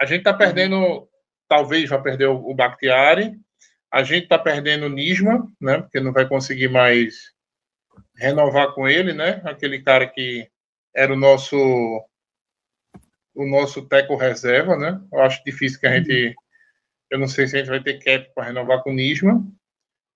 A 0.00 0.04
gente 0.06 0.20
está 0.20 0.32
perdendo, 0.32 1.08
talvez 1.48 1.88
vá 1.90 1.98
perder 1.98 2.28
o, 2.28 2.36
o 2.50 2.54
Bakhtiari, 2.54 3.38
a 3.92 4.02
gente 4.02 4.24
está 4.24 4.38
perdendo 4.38 4.86
o 4.86 4.88
Nisma, 4.88 5.46
né? 5.60 5.78
Porque 5.78 5.98
não 5.98 6.12
vai 6.12 6.28
conseguir 6.28 6.68
mais 6.68 7.32
renovar 8.16 8.72
com 8.72 8.88
ele, 8.88 9.12
né? 9.12 9.42
Aquele 9.44 9.82
cara 9.82 10.06
que 10.06 10.48
era 10.94 11.12
o 11.12 11.16
nosso 11.16 11.56
o 13.34 13.46
nosso 13.46 13.86
teco 13.86 14.16
reserva, 14.16 14.76
né? 14.76 15.00
Eu 15.12 15.22
acho 15.22 15.42
difícil 15.44 15.80
que 15.80 15.86
a 15.86 15.96
gente 15.96 16.34
eu 17.10 17.18
não 17.18 17.26
sei 17.26 17.46
se 17.46 17.56
a 17.56 17.58
gente 17.58 17.68
vai 17.68 17.82
ter 17.82 17.98
cap 17.98 18.32
para 18.34 18.44
renovar 18.44 18.82
com 18.82 18.90
o 18.90 18.94
Nisma. 18.94 19.44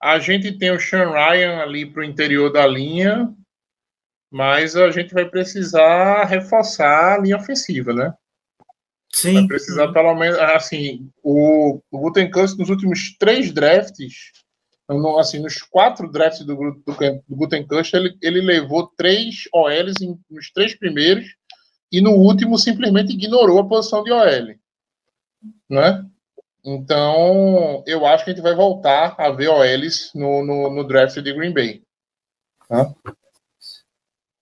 A 0.01 0.19
gente 0.19 0.57
tem 0.59 0.71
o 0.71 0.79
Sean 0.79 1.11
Ryan 1.11 1.59
ali 1.59 1.91
para 1.91 2.03
o 2.03 2.05
interior 2.05 2.53
da 2.53 2.67
linha, 2.67 3.35
mas 4.31 4.77
a 4.77 4.91
gente 4.91 5.13
vai 5.13 5.29
precisar 5.29 6.25
reforçar 6.25 7.15
a 7.15 7.19
linha 7.19 7.37
ofensiva, 7.37 7.93
né? 7.93 8.15
Sim. 9.13 9.35
Vai 9.35 9.47
precisar 9.47 9.93
pelo 9.93 10.15
menos, 10.15 10.39
assim, 10.39 11.11
o, 11.23 11.81
o 11.91 12.11
nos 12.11 12.69
últimos 12.69 13.17
três 13.17 13.53
drafts, 13.53 14.44
no, 14.89 15.19
assim, 15.19 15.39
nos 15.39 15.63
quatro 15.63 16.11
drafts 16.11 16.45
do, 16.45 16.55
do, 16.55 16.83
do 17.29 17.37
Gutenkust, 17.37 17.95
ele, 17.95 18.17
ele 18.21 18.41
levou 18.41 18.87
três 18.97 19.45
OLs 19.53 20.01
em, 20.03 20.19
nos 20.31 20.51
três 20.51 20.75
primeiros 20.75 21.27
e 21.91 22.01
no 22.01 22.13
último 22.13 22.59
simplesmente 22.59 23.13
ignorou 23.13 23.61
a 23.61 23.69
posição 23.69 24.03
de 24.03 24.13
OL, 24.13 24.55
né? 25.71 26.05
Então, 26.65 27.83
eu 27.87 28.07
acho 28.07 28.25
que 28.25 28.31
a 28.31 28.35
gente 28.35 28.43
vai 28.43 28.55
voltar 28.55 29.15
a 29.19 29.31
ver 29.31 29.49
OLs 29.49 30.11
no, 30.15 30.45
no, 30.45 30.71
no 30.71 30.85
draft 30.85 31.15
de 31.19 31.33
Green 31.33 31.53
Bay. 31.53 31.83
Tá? 32.69 32.95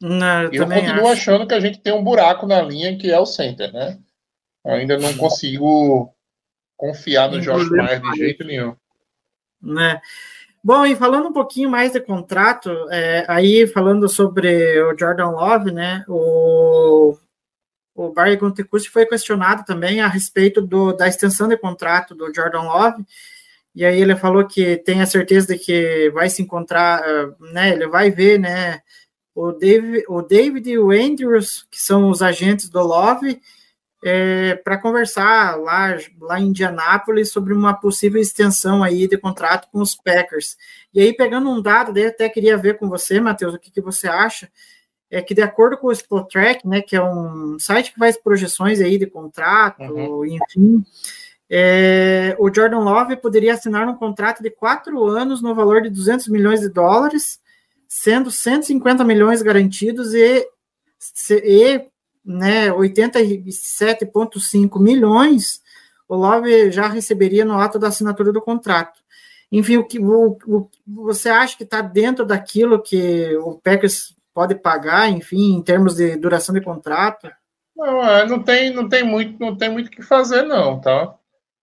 Não, 0.00 0.44
eu, 0.44 0.62
eu 0.62 0.68
continuo 0.68 1.08
acho. 1.08 1.12
achando 1.12 1.46
que 1.46 1.54
a 1.54 1.60
gente 1.60 1.80
tem 1.80 1.92
um 1.92 2.02
buraco 2.02 2.46
na 2.46 2.62
linha 2.62 2.96
que 2.96 3.10
é 3.10 3.18
o 3.18 3.26
center, 3.26 3.72
né? 3.72 3.98
ainda 4.64 4.96
não 4.98 5.16
consigo 5.16 6.14
confiar 6.76 7.30
no 7.30 7.40
Josh 7.40 7.68
Myers 7.70 8.02
de 8.02 8.16
jeito 8.16 8.44
nenhum. 8.44 8.76
Né? 9.60 10.00
Bom, 10.64 10.86
e 10.86 10.94
falando 10.94 11.28
um 11.28 11.32
pouquinho 11.32 11.68
mais 11.68 11.92
de 11.92 12.00
contrato, 12.00 12.70
é, 12.90 13.24
aí 13.28 13.66
falando 13.66 14.08
sobre 14.08 14.80
o 14.82 14.96
Jordan 14.96 15.30
Love, 15.30 15.72
né? 15.72 16.04
O, 16.08 17.16
o 17.94 18.12
Barry 18.12 18.36
Guntecusti 18.36 18.88
foi 18.88 19.04
questionado 19.04 19.64
também 19.64 20.00
a 20.00 20.06
respeito 20.06 20.62
do, 20.62 20.92
da 20.92 21.08
extensão 21.08 21.48
de 21.48 21.56
contrato 21.56 22.14
do 22.14 22.32
Jordan 22.32 22.62
Love. 22.62 23.04
E 23.74 23.84
aí 23.84 24.00
ele 24.00 24.14
falou 24.14 24.46
que 24.46 24.76
tem 24.76 25.00
a 25.02 25.06
certeza 25.06 25.48
de 25.48 25.58
que 25.58 26.10
vai 26.10 26.30
se 26.30 26.42
encontrar, 26.42 27.02
né? 27.52 27.70
Ele 27.72 27.88
vai 27.88 28.10
ver, 28.10 28.38
né? 28.38 28.82
O 29.34 29.50
David, 29.50 30.04
o 30.08 30.22
David 30.22 30.70
e 30.70 30.78
o 30.78 30.92
Andrews, 30.92 31.66
que 31.70 31.80
são 31.80 32.08
os 32.08 32.22
agentes 32.22 32.68
do 32.68 32.80
Love, 32.82 33.40
é, 34.02 34.56
para 34.56 34.78
conversar 34.78 35.56
lá, 35.60 35.96
lá 36.20 36.40
em 36.40 36.48
Indianápolis 36.48 37.30
sobre 37.30 37.54
uma 37.54 37.72
possível 37.72 38.20
extensão 38.20 38.82
aí 38.82 39.06
de 39.06 39.16
contrato 39.16 39.68
com 39.70 39.80
os 39.80 39.94
Packers. 39.94 40.56
E 40.92 41.00
aí, 41.00 41.12
pegando 41.14 41.48
um 41.48 41.62
dado, 41.62 41.92
daí 41.92 42.06
até 42.06 42.28
queria 42.28 42.56
ver 42.56 42.78
com 42.78 42.88
você, 42.88 43.20
Matheus, 43.20 43.54
o 43.54 43.58
que, 43.58 43.70
que 43.70 43.80
você 43.80 44.08
acha, 44.08 44.50
é 45.08 45.22
que 45.22 45.34
de 45.34 45.42
acordo 45.42 45.76
com 45.76 45.86
o 45.86 45.92
Spotrack, 45.92 46.66
né, 46.66 46.82
que 46.82 46.96
é 46.96 47.02
um 47.02 47.58
site 47.60 47.92
que 47.92 47.98
faz 47.98 48.16
projeções 48.16 48.80
aí 48.80 48.98
de 48.98 49.06
contrato, 49.06 49.82
uhum. 49.82 50.24
enfim, 50.24 50.84
é, 51.48 52.34
o 52.40 52.52
Jordan 52.52 52.80
Love 52.80 53.16
poderia 53.16 53.52
assinar 53.52 53.86
um 53.86 53.94
contrato 53.94 54.42
de 54.42 54.50
quatro 54.50 55.04
anos 55.04 55.42
no 55.42 55.54
valor 55.54 55.82
de 55.82 55.90
200 55.90 56.26
milhões 56.28 56.60
de 56.60 56.68
dólares, 56.70 57.38
sendo 57.86 58.30
150 58.30 59.04
milhões 59.04 59.42
garantidos 59.42 60.14
e, 60.14 60.48
e 61.30 61.91
né, 62.24 62.70
87,5 62.70 64.80
milhões, 64.80 65.60
o 66.08 66.16
Love 66.16 66.70
já 66.70 66.88
receberia 66.88 67.44
no 67.44 67.58
ato 67.58 67.78
da 67.78 67.88
assinatura 67.88 68.32
do 68.32 68.40
contrato. 68.40 69.02
Enfim, 69.50 69.76
o 69.76 69.86
que 69.86 69.98
o, 69.98 70.38
o 70.46 70.70
você 70.86 71.28
acha 71.28 71.54
que 71.56 71.64
está 71.64 71.82
dentro 71.82 72.24
daquilo 72.24 72.82
que 72.82 73.36
o 73.38 73.58
Packers 73.58 74.16
pode 74.32 74.54
pagar, 74.54 75.10
enfim, 75.10 75.56
em 75.56 75.62
termos 75.62 75.96
de 75.96 76.16
duração 76.16 76.54
de 76.54 76.62
contrato? 76.62 77.30
Não, 77.76 78.02
é, 78.02 78.26
não 78.26 78.42
tem, 78.42 78.72
não 78.72 78.88
tem 78.88 79.02
muito, 79.02 79.38
não 79.38 79.56
tem 79.56 79.70
muito 79.70 79.88
o 79.88 79.90
que 79.90 80.02
fazer, 80.02 80.42
não, 80.42 80.80
tá? 80.80 81.14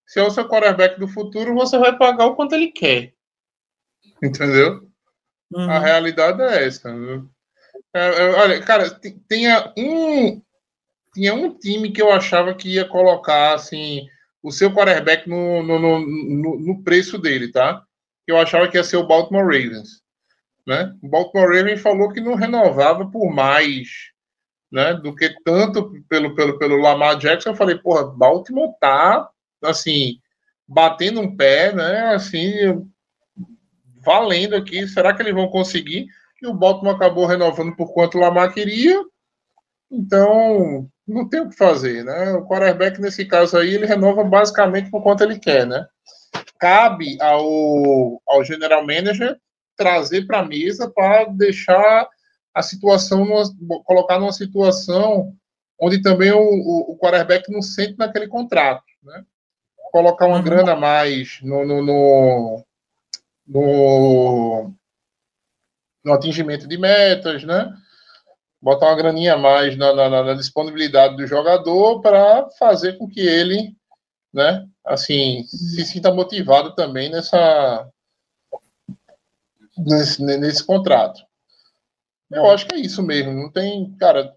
Se 0.06 0.20
é 0.20 0.24
o 0.24 0.32
seu 0.32 0.48
quarterback 0.48 1.00
do 1.00 1.08
futuro, 1.08 1.54
você 1.54 1.78
vai 1.78 1.98
pagar 1.98 2.26
o 2.26 2.36
quanto 2.36 2.54
ele 2.54 2.72
quer. 2.72 3.14
Entendeu? 4.22 4.88
Uhum. 5.52 5.70
A 5.70 5.80
realidade 5.80 6.42
é 6.42 6.68
essa. 6.68 6.90
É, 7.94 8.00
é, 8.00 8.32
olha, 8.34 8.62
cara, 8.62 8.90
tenha 9.28 9.74
um, 9.78 10.42
tinha 11.14 11.34
um 11.34 11.58
time 11.58 11.92
que 11.92 12.02
eu 12.02 12.12
achava 12.12 12.54
que 12.54 12.76
ia 12.76 12.86
colocar 12.86 13.54
assim 13.54 14.08
o 14.42 14.52
seu 14.52 14.74
quarterback 14.74 15.28
no, 15.28 15.62
no, 15.64 15.80
no, 15.80 16.60
no 16.60 16.84
preço 16.84 17.18
dele, 17.18 17.52
tá? 17.52 17.84
Eu 18.26 18.38
achava 18.38 18.68
que 18.68 18.78
ia 18.78 18.84
ser 18.84 18.98
o 18.98 19.08
Baltimore 19.08 19.44
Ravens. 19.44 20.02
Né? 20.66 20.96
O 21.02 21.10
Baltimore 21.10 21.48
Ravens 21.48 21.82
falou 21.82 22.12
que 22.12 22.22
não 22.22 22.36
renovava 22.36 23.10
por 23.10 23.34
mais 23.34 24.12
né, 24.72 24.94
do 24.94 25.16
que 25.16 25.30
tanto 25.44 25.92
pelo, 26.08 26.36
pelo, 26.36 26.60
pelo 26.60 26.78
Lamar 26.78 27.18
Jackson. 27.18 27.50
Eu 27.50 27.56
falei, 27.56 27.78
porra, 27.78 28.06
Baltimore 28.06 28.72
tá 28.80 29.30
assim, 29.64 30.20
batendo 30.68 31.20
um 31.20 31.36
pé, 31.36 31.74
né? 31.74 32.14
Assim, 32.14 32.88
valendo 33.98 34.56
aqui. 34.56 34.88
Será 34.88 35.14
que 35.14 35.22
eles 35.22 35.34
vão 35.34 35.48
conseguir? 35.48 36.08
E 36.42 36.48
o 36.48 36.54
Baltimore 36.54 36.96
acabou 36.96 37.26
renovando 37.26 37.76
por 37.76 37.94
quanto 37.94 38.18
o 38.18 38.22
Lamar 38.22 38.54
queria. 38.54 39.04
Então, 39.92 40.88
não 41.10 41.28
tem 41.28 41.42
o 41.42 41.50
que 41.50 41.56
fazer, 41.56 42.04
né? 42.04 42.34
O 42.34 42.46
quarterback, 42.46 43.02
nesse 43.02 43.26
caso 43.26 43.58
aí, 43.58 43.74
ele 43.74 43.86
renova 43.86 44.24
basicamente 44.24 44.90
por 44.90 45.02
quanto 45.02 45.24
ele 45.24 45.40
quer, 45.40 45.66
né? 45.66 45.88
Cabe 46.60 47.18
ao, 47.22 48.22
ao 48.28 48.44
general 48.44 48.86
manager 48.86 49.38
trazer 49.76 50.28
para 50.28 50.40
a 50.40 50.46
mesa 50.46 50.90
para 50.90 51.26
deixar 51.26 52.08
a 52.54 52.62
situação, 52.62 53.26
numa, 53.26 53.44
colocar 53.84 54.20
numa 54.20 54.34
situação 54.34 55.34
onde 55.80 56.02
também 56.02 56.32
o, 56.32 56.40
o, 56.40 56.92
o 56.92 56.98
quarterback 56.98 57.50
não 57.52 57.62
sente 57.62 57.98
naquele 57.98 58.28
contrato, 58.28 58.84
né? 59.02 59.24
Colocar 59.92 60.28
uma 60.28 60.38
uhum. 60.38 60.44
grana 60.44 60.74
a 60.74 60.76
mais 60.76 61.40
no, 61.42 61.66
no, 61.66 61.82
no, 61.82 62.66
no, 63.48 64.74
no 66.04 66.14
atingimento 66.14 66.68
de 66.68 66.78
metas, 66.78 67.44
né? 67.44 67.74
Botar 68.62 68.88
uma 68.88 68.96
graninha 68.96 69.36
a 69.36 69.38
mais 69.38 69.78
na, 69.78 69.94
na, 69.94 70.24
na 70.24 70.34
disponibilidade 70.34 71.16
do 71.16 71.26
jogador 71.26 72.02
para 72.02 72.50
fazer 72.58 72.98
com 72.98 73.08
que 73.08 73.22
ele, 73.22 73.76
né, 74.34 74.68
assim, 74.86 75.44
se 75.44 75.86
sinta 75.86 76.14
motivado 76.14 76.76
também 76.76 77.10
nessa 77.10 77.88
nesse, 79.78 80.24
nesse 80.24 80.64
contrato. 80.64 81.22
Eu 82.32 82.50
acho 82.52 82.68
que 82.68 82.76
é 82.76 82.80
isso 82.80 83.02
mesmo. 83.02 83.34
Não 83.34 83.50
tem, 83.52 83.92
cara, 83.98 84.36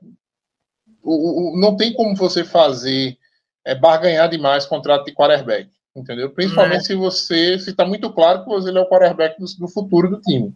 o, 1.03 1.55
o, 1.55 1.61
não 1.61 1.77
tem 1.77 1.93
como 1.93 2.17
você 2.17 2.45
fazer 2.45 3.19
é, 3.65 3.75
barganhar 3.75 4.31
demais 4.31 4.65
contrato 4.65 5.05
de 5.05 5.13
quarterback, 5.13 5.69
entendeu? 5.95 6.31
Principalmente 6.31 6.81
é. 6.81 6.85
se 6.85 6.95
você 6.95 7.59
se 7.59 7.71
está 7.71 7.85
muito 7.85 8.11
claro 8.13 8.45
que 8.45 8.49
você 8.49 8.71
é 8.71 8.81
o 8.81 8.89
quarterback 8.89 9.39
do, 9.39 9.47
do 9.59 9.69
futuro 9.69 10.09
do 10.09 10.21
time. 10.21 10.55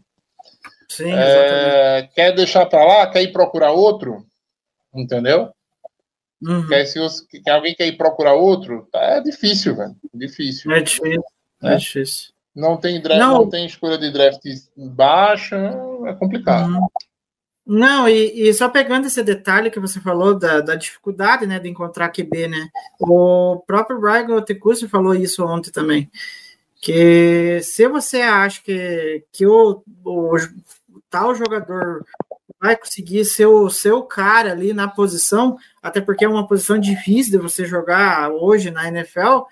Sim, 0.89 1.13
é, 1.13 2.09
quer 2.15 2.35
deixar 2.35 2.67
para 2.67 2.85
lá? 2.85 3.07
Quer 3.11 3.23
ir 3.23 3.33
procurar 3.33 3.73
outro? 3.73 4.25
Entendeu? 4.95 5.51
Uhum. 6.43 6.67
Quer, 6.69 6.87
se 6.87 6.99
alguém 7.49 7.75
quer 7.75 7.87
ir 7.87 7.97
procurar 7.97 8.35
outro? 8.35 8.89
É 8.95 9.21
difícil, 9.21 9.77
velho. 9.77 9.97
Difícil. 10.15 10.73
É 10.73 10.81
difícil. 10.81 11.23
É, 11.63 11.75
é 11.75 11.77
difícil. 11.77 12.33
Não 12.55 12.77
tem, 12.77 13.01
draft, 13.01 13.21
não. 13.21 13.35
não 13.41 13.51
tem 13.51 13.67
escolha 13.67 13.99
de 13.99 14.11
draft 14.11 14.43
baixa. 14.77 15.57
é 16.07 16.13
complicado. 16.15 16.73
Uhum. 16.73 16.89
Não, 17.67 18.09
e, 18.09 18.49
e, 18.49 18.55
só 18.55 18.69
pegando 18.69 19.09
esse 19.09 19.21
detalhe 19.25 19.73
que 19.73 19.81
você 19.81 20.01
falou 20.01 20.39
da, 20.39 20.61
da, 20.61 20.77
dificuldade, 20.77 21.49
né, 21.49 21.59
de 21.59 21.69
encontrar 21.69 22.11
QB, 22.11 22.47
né, 22.47 22.69
o 23.01 23.61
próprio 23.67 24.01
Brian 24.01 24.37
Otekusi 24.37 24.87
falou 24.87 25.13
isso 25.17 25.45
ontem 25.45 25.73
também, 25.73 26.09
que 26.81 27.61
se 27.63 27.89
você 27.89 28.21
acha 28.21 28.63
que, 28.63 29.25
que 29.33 29.47
o, 29.47 29.83
o, 30.05 30.37
tal 31.11 31.35
jogador 31.35 32.05
vai 32.61 32.77
conseguir 32.77 33.25
ser 33.25 33.47
o 33.47 33.69
seu 33.69 34.03
cara 34.03 34.53
ali 34.53 34.73
na 34.73 34.89
posição, 34.89 35.57
até 35.83 36.01
porque 36.01 36.25
é 36.25 36.29
uma 36.29 36.47
posição 36.47 36.79
difícil 36.79 37.33
de 37.33 37.39
você 37.39 37.65
jogar 37.65 38.31
hoje 38.31 38.71
na 38.71 38.89
NFL, 38.89 39.43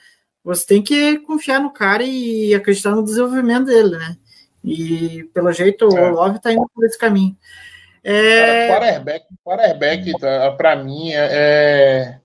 você 0.43 0.67
tem 0.67 0.83
que 0.83 1.19
confiar 1.21 1.61
no 1.61 1.73
cara 1.73 2.03
e 2.03 2.55
acreditar 2.55 2.91
no 2.91 3.05
desenvolvimento 3.05 3.67
dele, 3.67 3.97
né? 3.97 4.17
E 4.63 5.25
pelo 5.35 5.53
jeito 5.53 5.85
é. 5.97 6.11
o 6.11 6.15
Love 6.15 6.41
tá 6.41 6.53
indo 6.53 6.69
por 6.75 6.85
esse 6.85 6.99
caminho. 6.99 7.37
É... 8.03 8.69
quarterback, 8.69 9.27
quarterback 9.43 10.19
tá, 10.19 10.53
para 10.53 10.77
mim, 10.77 11.11
é, 11.13 12.19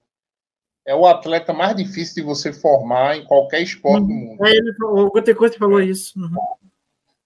é 0.89 0.95
o 0.95 1.05
atleta 1.05 1.53
mais 1.53 1.75
difícil 1.75 2.15
de 2.15 2.21
você 2.23 2.51
formar 2.51 3.15
em 3.15 3.23
qualquer 3.23 3.61
esporte 3.61 4.07
do 4.07 4.11
mundo. 4.11 4.43
É, 4.43 4.49
ele, 4.49 4.73
o 4.81 5.11
Gotecote 5.11 5.59
falou 5.59 5.79
isso. 5.79 6.19
Uhum. 6.19 6.35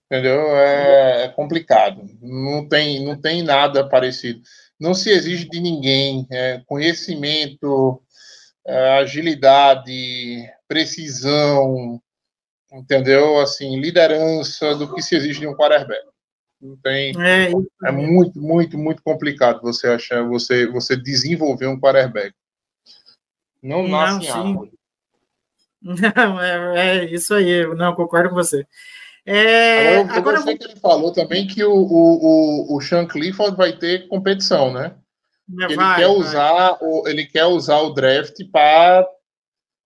Entendeu? 0.06 0.58
É, 0.58 1.24
é, 1.24 1.28
complicado. 1.30 2.04
Não 2.22 2.68
tem, 2.68 3.06
não 3.06 3.16
tem 3.16 3.42
nada 3.42 3.88
parecido. 3.88 4.42
Não 4.78 4.94
se 4.94 5.12
exige 5.12 5.48
de 5.50 5.62
ninguém 5.62 6.28
é, 6.30 6.62
conhecimento, 6.66 8.02
é, 8.68 9.00
agilidade, 9.00 10.46
precisão, 10.68 12.02
entendeu? 12.70 13.40
Assim, 13.40 13.80
liderança 13.80 14.76
do 14.76 14.94
que 14.94 15.02
se 15.02 15.16
exige 15.16 15.40
de 15.40 15.48
um 15.48 15.56
quarterback. 15.56 16.06
Não 16.62 16.76
tem. 16.84 17.14
É, 17.18 17.50
é 17.86 17.92
muito, 17.94 18.42
muito, 18.42 18.78
muito 18.78 19.02
complicado 19.02 19.62
você 19.62 19.88
achar, 19.88 20.22
você, 20.28 20.68
você 20.68 20.98
desenvolver 20.98 21.68
um 21.68 21.80
quarterback. 21.80 22.34
Não 23.64 23.88
nasce 23.88 24.28
não, 24.28 24.46
em 24.46 24.50
árvore. 24.50 24.74
Não, 25.82 26.42
é, 26.42 26.98
é, 26.98 27.06
isso 27.06 27.34
aí, 27.34 27.66
não, 27.76 27.96
concordo 27.96 28.30
com 28.30 28.36
você. 28.36 28.68
É, 29.26 29.98
agora, 29.98 30.12
eu, 30.12 30.18
agora 30.18 30.52
eu 30.52 30.58
que 30.58 30.64
ele 30.66 30.80
falou 30.80 31.12
também 31.12 31.48
que 31.48 31.64
o, 31.64 31.74
o, 31.74 32.74
o, 32.74 32.78
o 32.78 32.82
Sean 32.82 33.08
Clifford 33.08 33.56
vai 33.56 33.74
ter 33.74 34.08
competição, 34.08 34.72
né? 34.72 34.96
Ele, 35.50 35.76
vai, 35.76 35.96
quer 35.96 36.08
vai. 36.08 36.16
Usar 36.16 36.78
o, 36.82 37.08
ele 37.08 37.26
quer 37.26 37.46
usar 37.46 37.80
o 37.80 37.94
draft 37.94 38.38
para 38.52 39.08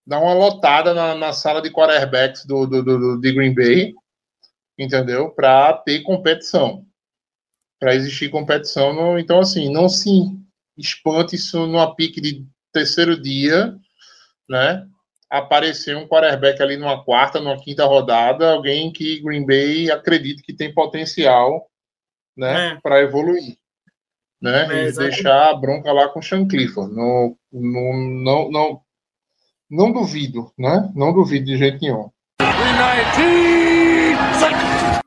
dar 0.05 0.19
uma 0.19 0.33
lotada 0.33 0.93
na, 0.93 1.15
na 1.15 1.33
sala 1.33 1.61
de 1.61 1.71
quarterbacks 1.71 2.45
do, 2.45 2.65
do, 2.65 2.83
do, 2.83 3.21
de 3.21 3.31
Green 3.31 3.53
Bay 3.53 3.93
entendeu? 4.77 5.31
Para 5.31 5.73
ter 5.73 6.03
competição, 6.03 6.85
para 7.79 7.95
existir 7.95 8.29
competição. 8.29 8.93
No, 8.93 9.17
então, 9.17 9.39
assim, 9.39 9.71
não 9.71 9.89
se 9.89 10.09
espante 10.77 11.35
isso 11.35 11.65
numa 11.65 11.95
pique 11.95 12.21
de 12.21 12.45
terceiro 12.71 13.19
dia, 13.19 13.75
né? 14.49 14.85
Aparecer 15.29 15.95
um 15.95 16.07
quarterback 16.07 16.61
ali 16.61 16.77
numa 16.77 17.03
quarta, 17.03 17.39
numa 17.39 17.61
quinta 17.61 17.85
rodada, 17.85 18.51
alguém 18.51 18.91
que 18.91 19.21
Green 19.21 19.45
Bay 19.45 19.91
acredita 19.91 20.41
que 20.43 20.53
tem 20.53 20.73
potencial, 20.73 21.67
né, 22.35 22.73
é. 22.73 22.79
para 22.81 23.01
evoluir. 23.01 23.57
Né, 24.39 24.83
é, 24.83 24.87
e 24.87 24.91
deixar 24.91 25.49
a 25.49 25.55
bronca 25.55 25.91
lá 25.91 26.07
com 26.09 26.19
o 26.19 26.23
Sean 26.23 26.47
Clifford. 26.47 26.93
Não, 26.93 27.35
não, 27.51 27.93
não, 28.23 28.51
não, 28.51 28.81
não 29.69 29.91
duvido, 29.91 30.51
né? 30.57 30.91
Não 30.95 31.11
duvido 31.11 31.45
de 31.45 31.57
jeito 31.57 31.79
nenhum. 31.81 32.11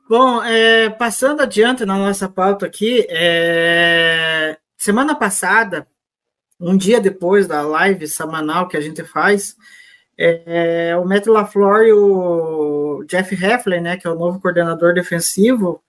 Bom, 0.09 0.43
é, 0.43 0.89
passando 0.89 1.41
adiante 1.41 1.85
na 1.85 1.97
nossa 1.97 2.27
pauta 2.27 2.65
aqui, 2.65 3.07
é, 3.09 4.57
semana 4.77 5.15
passada, 5.15 5.87
um 6.61 6.77
dia 6.77 7.01
depois 7.01 7.47
da 7.47 7.61
live 7.63 8.07
semanal 8.07 8.67
que 8.67 8.77
a 8.77 8.81
gente 8.81 9.03
faz, 9.03 9.55
é, 10.17 10.95
o 10.95 11.03
Matt 11.03 11.25
LaFleur 11.25 11.83
e 11.87 11.93
o 11.93 13.03
Jeff 13.07 13.33
Heffler, 13.33 13.81
né, 13.81 13.97
que 13.97 14.05
é 14.05 14.09
o 14.09 14.15
novo 14.15 14.39
coordenador 14.39 14.93
defensivo, 14.93 15.83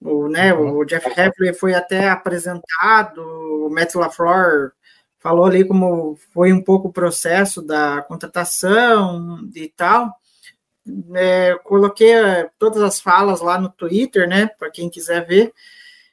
o, 0.00 0.28
né, 0.28 0.54
o 0.54 0.84
Jeff 0.84 1.06
Heffler 1.08 1.54
foi 1.54 1.74
até 1.74 2.08
apresentado, 2.08 3.20
o 3.20 3.68
Matt 3.70 3.94
LaFleur 3.94 4.72
falou 5.18 5.44
ali 5.44 5.66
como 5.66 6.16
foi 6.32 6.52
um 6.52 6.62
pouco 6.62 6.88
o 6.88 6.92
processo 6.92 7.60
da 7.60 8.00
contratação 8.02 9.46
e 9.54 9.68
tal, 9.68 10.14
é, 11.14 11.54
coloquei 11.64 12.12
é, 12.12 12.50
todas 12.58 12.82
as 12.82 12.98
falas 12.98 13.42
lá 13.42 13.60
no 13.60 13.68
Twitter, 13.68 14.26
né, 14.26 14.46
para 14.58 14.70
quem 14.70 14.88
quiser 14.88 15.26
ver. 15.26 15.52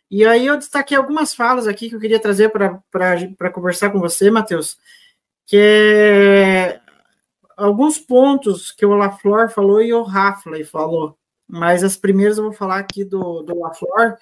E 0.10 0.26
aí 0.26 0.46
eu 0.46 0.58
destaquei 0.58 0.96
algumas 0.96 1.34
falas 1.34 1.68
aqui 1.68 1.90
que 1.90 1.96
eu 1.96 2.00
queria 2.00 2.20
trazer 2.20 2.50
para 2.50 3.52
conversar 3.52 3.90
com 3.90 4.00
você, 4.00 4.30
Matheus, 4.30 4.78
que 5.46 5.58
é 5.58 6.80
alguns 7.58 7.98
pontos 7.98 8.72
que 8.72 8.86
o 8.86 8.96
LaFleur 8.96 9.50
falou 9.50 9.82
e 9.82 9.94
o 9.94 10.04
Rafley 10.04 10.64
falou. 10.64 11.18
Mas 11.48 11.84
as 11.84 11.96
primeiras 11.96 12.38
eu 12.38 12.44
vou 12.44 12.54
falar 12.54 12.80
aqui 12.80 13.04
do, 13.04 13.42
do 13.42 13.60
LaFleur, 13.60 14.18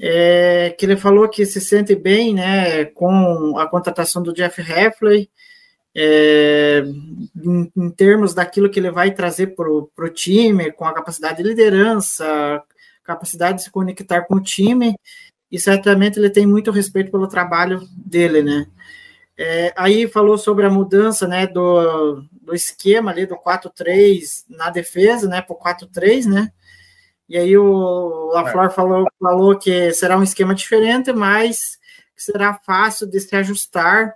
é, 0.00 0.74
que 0.78 0.86
ele 0.86 0.96
falou 0.96 1.28
que 1.28 1.44
se 1.46 1.60
sente 1.60 1.94
bem 1.94 2.34
né, 2.34 2.84
com 2.86 3.58
a 3.58 3.68
contratação 3.68 4.22
do 4.22 4.32
Jeff 4.32 4.60
Heffley, 4.60 5.30
é, 5.96 6.82
em, 7.44 7.72
em, 7.76 7.90
termos 7.90 8.34
daquilo 8.34 8.68
que 8.68 8.80
ele 8.80 8.90
vai 8.90 9.12
trazer 9.12 9.54
para 9.54 9.70
o 9.70 10.10
time, 10.12 10.72
com 10.72 10.84
a 10.84 10.92
capacidade 10.92 11.36
de 11.36 11.48
liderança, 11.48 12.62
capacidade 13.04 13.58
de 13.58 13.64
se 13.64 13.70
conectar 13.70 14.22
com 14.22 14.36
o 14.36 14.42
time, 14.42 14.94
e 15.50 15.58
certamente 15.58 16.18
ele 16.18 16.30
tem 16.30 16.46
muito 16.46 16.70
respeito 16.70 17.10
pelo 17.10 17.28
trabalho 17.28 17.80
dele, 17.94 18.42
né? 18.42 18.66
É, 19.36 19.72
aí 19.76 20.06
falou 20.08 20.38
sobre 20.38 20.64
a 20.64 20.70
mudança 20.70 21.26
né, 21.26 21.46
do, 21.46 22.22
do 22.40 22.54
esquema 22.54 23.10
ali 23.10 23.26
do 23.26 23.36
4-3 23.36 24.44
na 24.48 24.70
defesa, 24.70 25.28
né, 25.28 25.42
para 25.42 25.54
o 25.54 25.58
4-3, 25.58 26.26
né? 26.26 26.52
E 27.28 27.36
aí 27.36 27.56
o 27.56 28.30
LaFleur 28.32 28.66
é. 28.66 28.70
falou, 28.70 29.06
falou 29.18 29.58
que 29.58 29.92
será 29.92 30.16
um 30.16 30.22
esquema 30.22 30.54
diferente, 30.54 31.12
mas 31.12 31.78
será 32.16 32.54
fácil 32.54 33.08
de 33.08 33.18
se 33.18 33.34
ajustar 33.34 34.14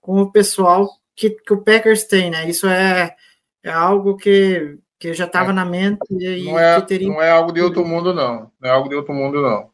com 0.00 0.20
o 0.20 0.30
pessoal 0.30 0.88
que, 1.14 1.30
que 1.30 1.52
o 1.52 1.62
Packers 1.62 2.04
tem, 2.04 2.30
né? 2.30 2.48
Isso 2.48 2.66
é, 2.66 3.14
é 3.62 3.70
algo 3.70 4.16
que, 4.16 4.78
que 4.98 5.14
já 5.14 5.26
estava 5.26 5.50
é. 5.50 5.54
na 5.54 5.64
mente 5.64 6.00
e 6.10 6.44
não 6.44 6.58
é, 6.58 6.80
teria... 6.80 7.08
não 7.08 7.22
é 7.22 7.30
algo 7.30 7.52
de 7.52 7.60
outro 7.60 7.84
mundo, 7.84 8.12
não. 8.12 8.50
Não 8.60 8.68
é 8.68 8.70
algo 8.70 8.88
de 8.88 8.96
outro 8.96 9.14
mundo, 9.14 9.40
não. 9.40 9.70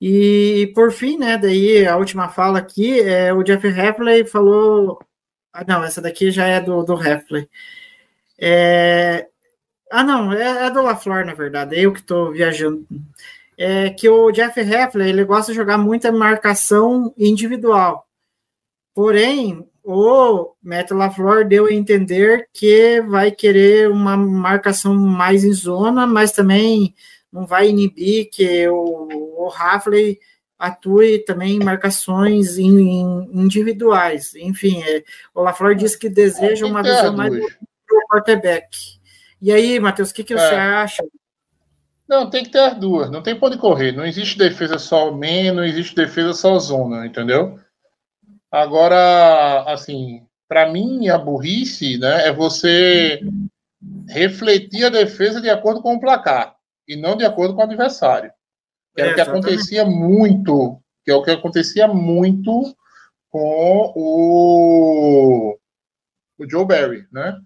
E 0.00 0.72
por 0.74 0.90
fim, 0.90 1.16
né? 1.16 1.38
Daí 1.38 1.86
a 1.86 1.96
última 1.96 2.28
fala 2.28 2.58
aqui, 2.58 3.00
é, 3.00 3.32
o 3.32 3.42
Jeff 3.44 3.66
Heffley 3.66 4.24
falou. 4.24 4.98
Ah, 5.52 5.64
não, 5.66 5.84
essa 5.84 6.02
daqui 6.02 6.30
já 6.30 6.46
é 6.46 6.60
do, 6.60 6.82
do 6.82 6.94
Heffley. 6.94 7.48
É, 8.36 9.28
ah, 9.92 10.02
não, 10.02 10.32
é, 10.32 10.66
é 10.66 10.70
do 10.70 10.82
LaFleur, 10.82 11.24
na 11.24 11.34
verdade, 11.34 11.76
é 11.76 11.80
eu 11.80 11.92
que 11.92 12.00
estou 12.00 12.32
viajando. 12.32 12.86
É 13.56 13.90
que 13.90 14.08
o 14.08 14.32
Jeff 14.32 14.58
Heffley 14.58 15.10
ele 15.10 15.24
gosta 15.24 15.52
de 15.52 15.56
jogar 15.56 15.78
muita 15.78 16.10
marcação 16.10 17.14
individual. 17.16 18.08
Porém, 18.94 19.68
o 19.84 20.54
Matt 20.62 20.90
LaFleur 20.90 21.46
deu 21.46 21.66
a 21.66 21.72
entender 21.72 22.48
que 22.52 23.00
vai 23.02 23.30
querer 23.30 23.90
uma 23.90 24.16
marcação 24.16 24.94
mais 24.94 25.44
em 25.44 25.52
zona, 25.52 26.06
mas 26.06 26.32
também 26.32 26.94
não 27.32 27.46
vai 27.46 27.68
inibir 27.68 28.28
que 28.30 28.68
o, 28.68 29.46
o 29.46 29.48
Hafley 29.48 30.18
atue 30.58 31.18
também 31.24 31.56
em 31.56 31.64
marcações 31.64 32.56
em, 32.56 32.68
em 32.68 33.30
individuais. 33.32 34.34
Enfim, 34.36 34.80
é, 34.82 35.02
o 35.34 35.42
LaFleur 35.42 35.74
disse 35.74 35.98
que 35.98 36.08
deseja 36.08 36.66
uma 36.66 36.82
visão 36.82 37.16
mais 37.16 37.34
do 37.34 37.48
quarterback. 38.08 38.68
E 39.40 39.50
aí, 39.50 39.80
Matheus, 39.80 40.10
o 40.10 40.14
que, 40.14 40.22
que 40.22 40.34
você 40.34 40.54
é. 40.54 40.60
acha? 40.60 41.02
Não, 42.08 42.30
tem 42.30 42.44
que 42.44 42.50
ter 42.50 42.60
as 42.60 42.78
duas. 42.78 43.10
Não 43.10 43.22
tem 43.22 43.34
pode 43.34 43.58
correr. 43.58 43.90
Não 43.90 44.06
existe 44.06 44.38
defesa 44.38 44.78
só 44.78 45.10
menos, 45.10 45.56
não 45.56 45.64
existe 45.64 45.96
defesa 45.96 46.32
só 46.32 46.56
zona, 46.58 47.06
entendeu? 47.06 47.58
Agora, 48.52 49.64
assim, 49.66 50.26
para 50.46 50.70
mim, 50.70 51.08
a 51.08 51.16
burrice 51.16 51.96
né, 51.96 52.28
é 52.28 52.32
você 52.32 53.22
refletir 54.06 54.84
a 54.84 54.90
defesa 54.90 55.40
de 55.40 55.48
acordo 55.48 55.80
com 55.80 55.94
o 55.94 56.00
placar 56.00 56.54
e 56.86 56.94
não 56.94 57.16
de 57.16 57.24
acordo 57.24 57.54
com 57.54 57.62
o 57.62 57.64
adversário. 57.64 58.30
Que 58.94 59.00
é, 59.00 59.10
o 59.10 59.14
que 59.14 59.20
acontecia 59.22 59.86
muito, 59.86 60.78
que 61.02 61.10
é 61.10 61.14
o 61.14 61.22
que 61.22 61.30
acontecia 61.30 61.88
muito 61.88 62.76
com 63.30 63.92
o, 63.96 65.58
o 66.38 66.50
Joe 66.50 66.66
Barry, 66.66 67.06
né? 67.10 67.38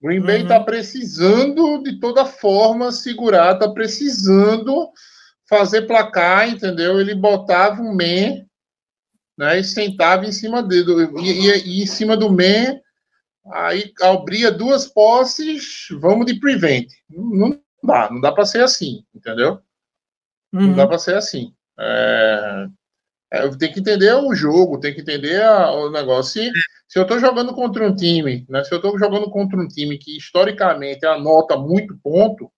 Green 0.00 0.20
Bay 0.20 0.42
está 0.42 0.58
uhum. 0.58 0.64
precisando 0.64 1.82
de 1.82 1.98
toda 1.98 2.24
forma 2.24 2.92
segurar, 2.92 3.54
está 3.54 3.68
precisando 3.68 4.90
fazer 5.48 5.82
placar, 5.82 6.48
entendeu? 6.48 7.00
Ele 7.00 7.16
botava 7.16 7.82
um 7.82 7.92
man 7.92 8.46
né, 9.36 9.58
e 9.60 9.64
sentava 9.64 10.24
em 10.26 10.32
cima 10.32 10.62
dele, 10.62 10.92
e, 11.20 11.82
em 11.82 11.86
cima 11.86 12.16
do 12.16 12.30
man, 12.30 12.78
aí 13.52 13.92
abria 14.02 14.50
duas 14.50 14.86
posses, 14.86 15.86
vamos 16.00 16.26
de 16.26 16.38
prevent. 16.40 16.88
Não, 17.08 17.48
não 17.50 17.60
dá, 17.84 18.10
não 18.10 18.20
dá 18.20 18.32
para 18.32 18.44
ser 18.46 18.62
assim, 18.62 19.04
entendeu? 19.14 19.60
Não 20.52 20.68
Uhum. 20.68 20.74
dá 20.74 20.86
para 20.86 20.98
ser 20.98 21.16
assim. 21.16 21.52
É, 21.78 22.66
é, 23.32 23.48
tem 23.56 23.72
que 23.72 23.80
entender 23.80 24.14
o 24.14 24.34
jogo, 24.34 24.80
tem 24.80 24.94
que 24.94 25.00
entender 25.02 25.42
a- 25.42 25.70
o 25.72 25.90
negócio. 25.90 26.32
Se, 26.42 26.50
se 26.88 26.98
eu 26.98 27.02
estou 27.02 27.18
jogando 27.18 27.54
contra 27.54 27.86
um 27.86 27.94
time, 27.94 28.46
né? 28.48 28.64
Se 28.64 28.72
eu 28.72 28.76
estou 28.76 28.98
jogando 28.98 29.30
contra 29.30 29.60
um 29.60 29.68
time 29.68 29.98
que 29.98 30.16
historicamente 30.16 31.04
anota 31.04 31.56
muito 31.58 31.98
ponto, 32.02 32.50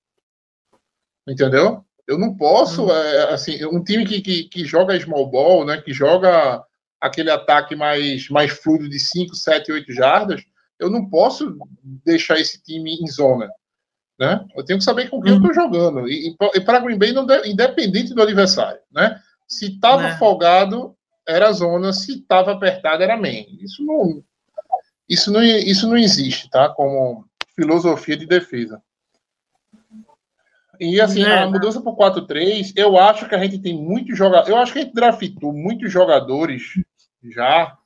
entendeu? 1.27 1.85
Eu 2.07 2.19
não 2.19 2.35
posso, 2.37 2.85
Uhum. 2.85 2.93
é, 2.93 3.33
assim, 3.35 3.65
um 3.67 3.83
time 3.83 4.07
que, 4.07 4.21
que, 4.21 4.45
que 4.45 4.65
joga 4.65 4.99
small 5.01 5.29
ball, 5.31 5.65
né? 5.65 5.81
Que 5.81 5.93
joga 5.93 6.63
aquele 7.01 7.31
ataque 7.31 7.75
mais, 7.77 8.29
mais 8.29 8.53
fluido 8.53 8.89
de 8.89 8.99
5, 8.99 9.35
7, 9.35 9.71
8 9.73 9.93
jardas, 9.93 10.43
eu 10.79 10.91
não 10.91 11.09
posso 11.09 11.57
deixar 12.05 12.39
esse 12.39 12.63
time 12.63 12.95
em 12.95 13.07
zona. 13.07 13.49
Né? 14.19 14.45
Eu 14.57 14.65
tenho 14.65 14.79
que 14.79 14.85
saber 14.85 15.09
com 15.09 15.21
quem 15.21 15.33
eu 15.33 15.39
estou 15.39 15.55
jogando. 15.55 16.09
E, 16.09 16.35
e 16.55 16.61
para 16.61 16.81
Green 16.81 16.99
Bay, 16.99 17.13
não 17.13 17.25
de- 17.25 17.49
independente 17.49 18.13
do 18.15 18.23
adversário. 18.23 18.81
Né? 18.93 19.21
Se 19.47 19.75
estava 19.75 20.03
Né. 20.03 20.17
folgado, 20.19 20.97
era 21.27 21.53
zona. 21.53 21.93
Se 21.93 22.19
estava 22.21 22.53
apertado, 22.53 23.03
era 23.03 23.17
man. 23.17 23.45
Isso 23.61 23.85
não, 23.85 24.23
isso, 25.09 25.31
não, 25.33 25.43
isso 25.43 25.89
não 25.89 25.97
existe 25.97 26.51
tá? 26.51 26.69
como 26.71 27.25
filosofia 27.55 28.17
de 28.17 28.27
defesa. 28.27 28.83
E 30.81 31.01
assim, 31.01 31.23
É. 31.23 31.39
a 31.43 31.47
mudança 31.47 31.81
para 31.81 31.93
4-3, 31.93 32.73
eu 32.77 32.99
acho 32.99 33.29
que 33.29 33.35
a 33.35 33.39
gente 33.39 33.59
tem 33.59 33.75
muitos 33.77 34.17
jogadores. 34.17 34.49
Eu 34.49 34.57
acho 34.57 34.73
que 34.73 34.79
a 34.79 34.83
gente 34.83 34.95
draftou 34.95 35.53
muitos 35.53 35.91
jogadores 35.93 36.63
já. 37.23 37.77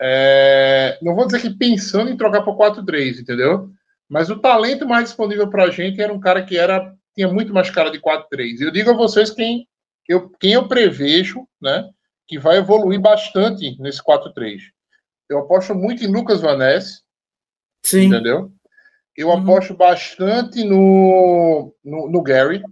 é, 0.00 0.98
não 1.02 1.14
vou 1.14 1.24
dizer 1.26 1.40
que 1.40 1.50
pensando 1.50 2.10
em 2.10 2.16
trocar 2.16 2.42
para 2.42 2.52
4-3, 2.52 3.20
entendeu? 3.20 3.70
Mas 4.08 4.28
o 4.28 4.38
talento 4.38 4.86
mais 4.86 5.04
disponível 5.04 5.48
para 5.48 5.64
a 5.64 5.70
gente 5.70 6.00
era 6.00 6.12
um 6.12 6.18
cara 6.20 6.42
que 6.42 6.56
era 6.58 6.92
tinha 7.14 7.28
muito 7.28 7.52
mais 7.54 7.70
cara 7.70 7.90
de 7.90 8.00
4-3. 8.00 8.60
Eu 8.60 8.72
digo 8.72 8.90
a 8.90 8.94
vocês 8.94 9.30
quem 9.30 9.68
eu, 10.08 10.28
quem 10.40 10.52
eu 10.52 10.66
prevejo, 10.68 11.46
né, 11.62 11.88
que 12.26 12.38
vai 12.38 12.56
evoluir 12.58 13.00
bastante 13.00 13.80
nesse 13.80 14.02
4-3. 14.02 14.58
Eu 15.30 15.38
aposto 15.38 15.74
muito 15.74 16.02
em 16.04 16.08
Lucas 16.12 16.40
Vanessa, 16.40 17.00
Sim. 17.82 18.06
entendeu? 18.06 18.52
Eu 19.16 19.28
Uhum. 19.28 19.42
aposto 19.42 19.74
bastante 19.74 20.64
no, 20.64 21.74
no, 21.84 22.10
no 22.10 22.22
Gary. 22.22 22.58
O 22.64 22.70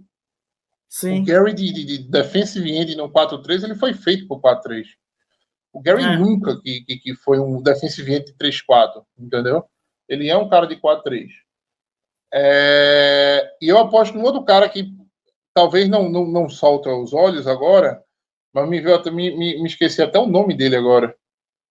Sim. 0.89 1.23
Gary 1.23 1.53
de, 1.53 1.71
de, 1.71 1.85
de 1.85 1.97
defensive 2.09 2.69
end 2.71 2.95
no 2.95 3.09
4-3, 3.09 3.63
ele 3.63 3.75
foi 3.75 3.93
feito 3.93 4.27
por 4.27 4.39
4-3. 4.41 4.85
O 5.71 5.81
Gary 5.81 6.03
É. 6.03 6.17
nunca 6.17 6.59
que, 6.61 6.81
que, 6.81 6.97
que 6.97 7.15
foi 7.15 7.39
um 7.39 7.61
defensive 7.61 8.13
end 8.13 8.25
de 8.25 8.33
3-4, 8.33 9.03
entendeu? 9.17 9.63
Ele 10.07 10.29
é 10.29 10.37
um 10.37 10.49
cara 10.49 10.67
de 10.67 10.75
4-3. 10.75 11.29
É, 12.31 13.55
e 13.61 13.69
eu 13.69 13.77
aposto 13.77 14.17
no 14.17 14.23
outro 14.23 14.43
cara 14.43 14.67
que 14.67 14.91
talvez 15.53 15.87
não, 15.87 16.09
não, 16.09 16.25
não 16.25 16.49
solta 16.49 16.89
os 16.93 17.13
olhos 17.13 17.47
agora, 17.47 18.03
mas 18.51 18.67
me, 18.67 18.81
veio 18.81 19.01
me, 19.13 19.35
me, 19.37 19.61
me 19.61 19.67
esqueci 19.67 20.01
até 20.01 20.19
o 20.19 20.25
nome 20.27 20.55
dele 20.55 20.75
agora. 20.75 21.15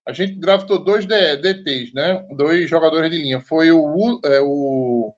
A 0.07 0.13
gente 0.13 0.35
draftou 0.35 0.83
dois 0.83 1.07
DTs, 1.07 1.95
né? 1.95 2.27
Dois 2.35 2.69
jogadores 2.69 3.11
de 3.11 3.19
linha. 3.19 3.41
Foi 3.41 3.71
o, 3.71 4.21
é, 4.25 4.41
o 4.41 5.15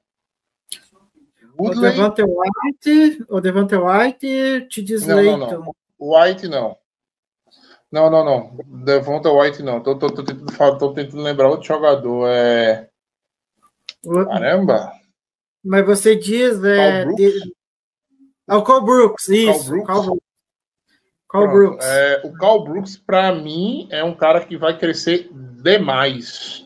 O 1.57 1.63
Woodley 1.65 1.93
Devante 1.93 2.23
White, 2.23 3.25
o 3.29 3.41
Devante 3.41 3.75
White, 3.77 4.69
T.D. 4.71 5.07
Não, 5.07 5.39
não, 5.39 5.49
não. 5.61 5.75
White 5.99 6.49
não. 6.49 6.77
Não, 7.91 8.11
não, 8.11 8.25
não. 8.25 8.57
Devonta 8.85 9.31
White 9.31 9.63
não. 9.63 9.81
Tô, 9.81 9.97
tô, 9.97 10.11
tô 10.11 10.25
tentando, 10.25 10.79
tô 10.79 10.93
tentando 10.93 11.23
lembrar 11.23 11.49
outro 11.49 11.67
jogador. 11.69 12.29
É... 12.29 12.89
O- 14.05 14.27
Caramba! 14.27 14.93
Mas 15.65 15.87
você 15.87 16.15
diz. 16.17 16.63
É, 16.65 17.05
Carl 17.05 17.15
de- 17.15 17.55
Ah, 18.49 18.59
o 18.59 18.65
Carl 18.65 18.85
Brooks, 18.85 19.29
isso. 19.29 19.71
Brooks. 19.71 19.87
Carl 19.87 20.03
Brooks. 20.03 20.24
Carl 21.35 21.51
Brooks. 21.51 21.87
é, 21.87 22.21
o 22.25 22.33
Carl 22.33 22.65
Brooks, 22.65 22.97
para 22.97 23.35
mim, 23.35 23.89
é 23.91 24.03
um 24.05 24.15
cara 24.15 24.45
que 24.45 24.57
vai 24.57 24.79
crescer 24.79 25.29
demais 25.63 26.65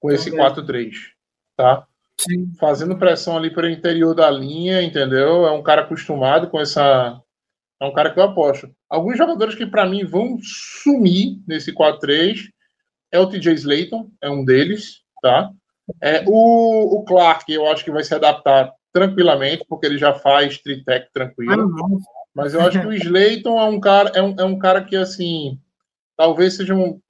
com 0.00 0.10
esse 0.10 0.30
Também. 0.30 0.46
4-3. 0.46 0.92
Tá? 1.56 1.84
Sim. 2.20 2.52
Fazendo 2.60 2.96
pressão 2.96 3.36
ali 3.36 3.52
pelo 3.52 3.68
interior 3.68 4.14
da 4.14 4.30
linha, 4.30 4.82
entendeu? 4.82 5.46
É 5.46 5.50
um 5.52 5.62
cara 5.62 5.82
acostumado 5.82 6.48
com 6.48 6.60
essa. 6.60 7.20
É 7.80 7.84
um 7.84 7.92
cara 7.92 8.10
que 8.12 8.18
eu 8.18 8.24
aposto. 8.24 8.70
Alguns 8.88 9.16
jogadores 9.18 9.54
que, 9.54 9.66
para 9.66 9.86
mim, 9.86 10.04
vão 10.04 10.38
sumir 10.42 11.38
nesse 11.46 11.72
4-3 11.72 12.48
é 13.10 13.18
o 13.18 13.26
TJ 13.28 13.52
Slayton, 13.54 14.10
é 14.20 14.28
um 14.28 14.44
deles, 14.44 15.00
tá? 15.22 15.50
É, 16.02 16.22
o, 16.26 16.98
o 16.98 17.04
Clark, 17.04 17.50
eu 17.52 17.66
acho 17.70 17.84
que 17.84 17.90
vai 17.90 18.04
se 18.04 18.14
adaptar 18.14 18.72
tranquilamente, 18.92 19.64
porque 19.68 19.86
ele 19.86 19.96
já 19.98 20.12
faz 20.12 20.58
tritec 20.58 21.06
Ah, 21.06 21.10
tranquilo. 21.12 21.68
não. 21.68 21.98
Mas 22.34 22.54
eu 22.54 22.60
acho 22.60 22.80
que 22.80 22.86
o 22.86 22.92
Slayton 22.92 23.58
é 23.58 23.64
um 23.64 23.80
cara, 23.80 24.10
é 24.14 24.22
um, 24.22 24.34
é 24.38 24.44
um 24.44 24.58
cara 24.58 24.84
que, 24.84 24.94
assim, 24.96 25.58
talvez 26.16 26.54
seja 26.56 26.74
um. 26.74 27.00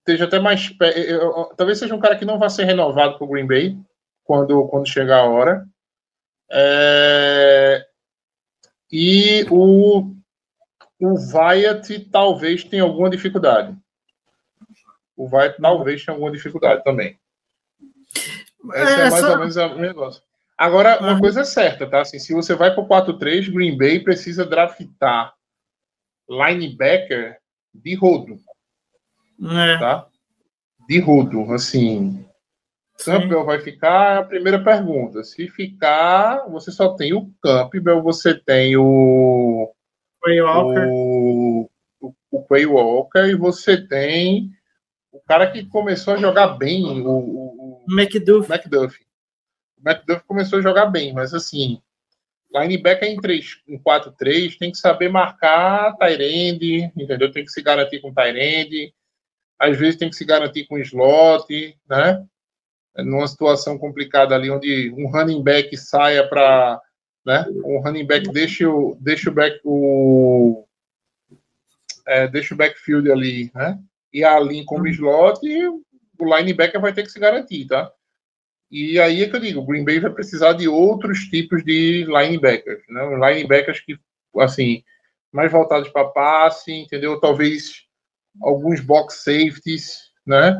Esteja 0.00 0.24
até 0.24 0.38
mais. 0.38 0.74
eu- 0.80 1.20
eu- 1.20 1.44
Talvez 1.56 1.78
seja 1.78 1.94
um 1.94 2.00
cara 2.00 2.16
que 2.16 2.24
não 2.24 2.38
vai 2.38 2.50
ser 2.50 2.64
renovado 2.64 3.16
para 3.18 3.24
o 3.24 3.28
Green 3.28 3.46
Bay 3.46 3.76
quando, 4.24 4.66
quando 4.68 4.88
chegar 4.88 5.20
a 5.20 5.24
hora. 5.30 5.66
É, 6.50 7.84
e 8.90 9.46
o, 9.50 10.12
o 11.00 11.14
Wyatt 11.34 11.98
talvez 12.10 12.62
tenha 12.64 12.82
alguma 12.82 13.08
dificuldade. 13.08 13.76
O 15.16 15.24
Wyatt 15.34 15.60
talvez 15.60 16.04
tenha 16.04 16.14
alguma 16.14 16.30
dificuldade 16.30 16.84
também. 16.84 17.18
Essa 18.74 19.00
é, 19.00 19.06
É, 19.06 19.10
mais 19.10 19.24
só- 19.24 19.32
ou 19.32 19.38
menos 19.38 19.56
o 19.56 19.74
negócio. 19.76 20.22
Agora, 20.62 21.00
uma 21.00 21.18
coisa 21.18 21.40
é 21.40 21.44
certa, 21.44 21.90
tá? 21.90 22.02
Assim, 22.02 22.20
se 22.20 22.32
você 22.32 22.54
vai 22.54 22.72
para 22.72 22.84
o 22.84 22.86
4-3, 22.86 23.52
Green 23.52 23.76
Bay 23.76 23.98
precisa 23.98 24.46
draftar 24.46 25.34
linebacker 26.30 27.36
de 27.74 27.96
rodo, 27.96 28.38
É, 29.42 29.76
tá? 29.76 30.06
De 30.88 31.00
rodo, 31.00 31.52
assim. 31.52 32.24
sim. 32.96 33.10
Campbell 33.10 33.44
vai 33.44 33.58
ficar? 33.58 34.18
A 34.18 34.22
primeira 34.22 34.62
pergunta. 34.62 35.24
Se 35.24 35.48
ficar, 35.48 36.48
você 36.48 36.70
só 36.70 36.94
tem 36.94 37.12
o 37.12 37.28
Campbell, 37.42 38.00
você 38.00 38.32
tem 38.32 38.76
o 38.76 39.68
Ray 40.24 40.42
Walker. 40.42 40.86
o, 40.88 41.68
o, 42.00 42.14
o 42.30 42.42
Quay 42.44 42.66
Walker 42.66 43.24
e 43.26 43.34
você 43.34 43.84
tem 43.84 44.52
o 45.10 45.18
cara 45.22 45.50
que 45.50 45.66
começou 45.66 46.14
a 46.14 46.18
jogar 46.18 46.56
bem, 46.56 46.84
o, 47.04 47.10
o, 47.10 47.84
o 47.84 47.92
McDuff. 47.92 48.48
McDuff. 48.48 48.96
McDuff 49.84 50.24
começou 50.26 50.58
a 50.58 50.62
jogar 50.62 50.86
bem, 50.86 51.12
mas 51.12 51.34
assim, 51.34 51.80
linebacker 52.54 53.08
em, 53.08 53.20
3, 53.20 53.62
em 53.68 53.78
4-3 53.78 54.58
tem 54.58 54.70
que 54.70 54.78
saber 54.78 55.08
marcar 55.08 55.96
Tyrande, 55.96 56.92
entendeu? 56.96 57.32
Tem 57.32 57.44
que 57.44 57.50
se 57.50 57.62
garantir 57.62 58.00
com 58.00 58.12
Tyrande, 58.12 58.92
às 59.58 59.78
vezes 59.78 59.96
tem 59.96 60.10
que 60.10 60.16
se 60.16 60.24
garantir 60.24 60.66
com 60.66 60.78
slot, 60.78 61.78
né? 61.88 62.26
Numa 62.96 63.28
situação 63.28 63.78
complicada 63.78 64.34
ali, 64.34 64.50
onde 64.50 64.90
um 64.90 65.08
running 65.08 65.42
back 65.42 65.74
saia 65.76 66.26
para. 66.26 66.80
Né? 67.24 67.46
Um 67.64 67.80
running 67.80 68.04
back 68.04 68.28
deixa 68.32 68.68
o, 68.68 68.96
deixa 69.00 69.30
o 69.30 69.32
back 69.32 69.60
o. 69.64 70.66
é, 72.06 72.26
deixa 72.26 72.54
o 72.54 72.56
backfield 72.56 73.10
ali, 73.10 73.52
né? 73.54 73.78
E 74.12 74.24
a 74.24 74.38
linha 74.40 74.64
como 74.66 74.88
slot, 74.88 75.38
e 75.46 75.66
o 75.68 75.80
linebacker 76.20 76.80
vai 76.80 76.92
ter 76.92 77.04
que 77.04 77.12
se 77.12 77.20
garantir, 77.20 77.66
tá? 77.66 77.90
E 78.72 78.98
aí 78.98 79.22
é 79.22 79.28
que 79.28 79.36
eu 79.36 79.40
digo, 79.40 79.60
o 79.60 79.66
Green 79.66 79.84
Bay 79.84 80.00
vai 80.00 80.10
precisar 80.10 80.54
de 80.54 80.66
outros 80.66 81.26
tipos 81.26 81.62
de 81.62 82.06
linebackers, 82.06 82.82
né? 82.88 83.04
Linebackers 83.04 83.80
que, 83.80 83.98
assim, 84.38 84.82
mais 85.30 85.52
voltados 85.52 85.90
para 85.90 86.08
passe, 86.08 86.72
entendeu? 86.72 87.20
Talvez 87.20 87.82
alguns 88.40 88.80
box 88.80 89.24
safeties, 89.24 89.98
né? 90.26 90.58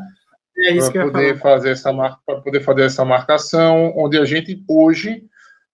É 0.59 0.91
Para 0.91 1.11
poder 1.11 1.39
fazer 1.39 1.71
essa 1.71 1.91
marca, 1.91 2.19
para 2.27 2.41
poder 2.43 2.61
fazer 2.61 2.83
essa 2.83 3.03
marcação, 3.03 3.95
onde 3.97 4.19
a 4.19 4.27
gente 4.27 4.63
hoje, 4.69 5.25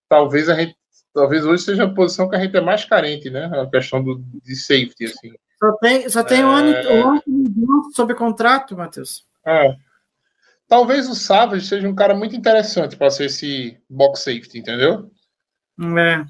talvez 0.09 0.49
a 0.49 0.55
gente, 0.55 0.77
talvez 1.13 1.45
hoje 1.45 1.65
seja 1.65 1.85
a 1.85 1.93
posição 1.93 2.29
que 2.29 2.37
a 2.37 2.39
gente 2.39 2.57
é 2.57 2.61
mais 2.61 2.85
carente, 2.85 3.29
né? 3.29 3.51
A 3.53 3.67
questão 3.69 4.01
do, 4.01 4.23
de 4.45 4.55
safety, 4.55 5.07
assim. 5.07 5.33
Só 5.59 5.73
tem, 5.79 6.09
só 6.09 6.23
tem 6.23 6.45
um 6.45 6.57
É. 6.57 6.61
ano, 6.61 7.23
um 7.27 7.73
ano 7.73 7.93
sob 7.93 8.15
contrato, 8.15 8.77
Matheus. 8.77 9.25
É. 9.45 9.77
Talvez 10.69 11.09
o 11.09 11.15
Savage 11.15 11.67
seja 11.67 11.89
um 11.89 11.95
cara 11.95 12.15
muito 12.15 12.37
interessante 12.37 12.97
para 12.97 13.11
ser 13.11 13.25
esse 13.27 13.79
box 13.89 14.21
safety, 14.21 14.59
entendeu? 14.59 15.11
É. 15.97 16.25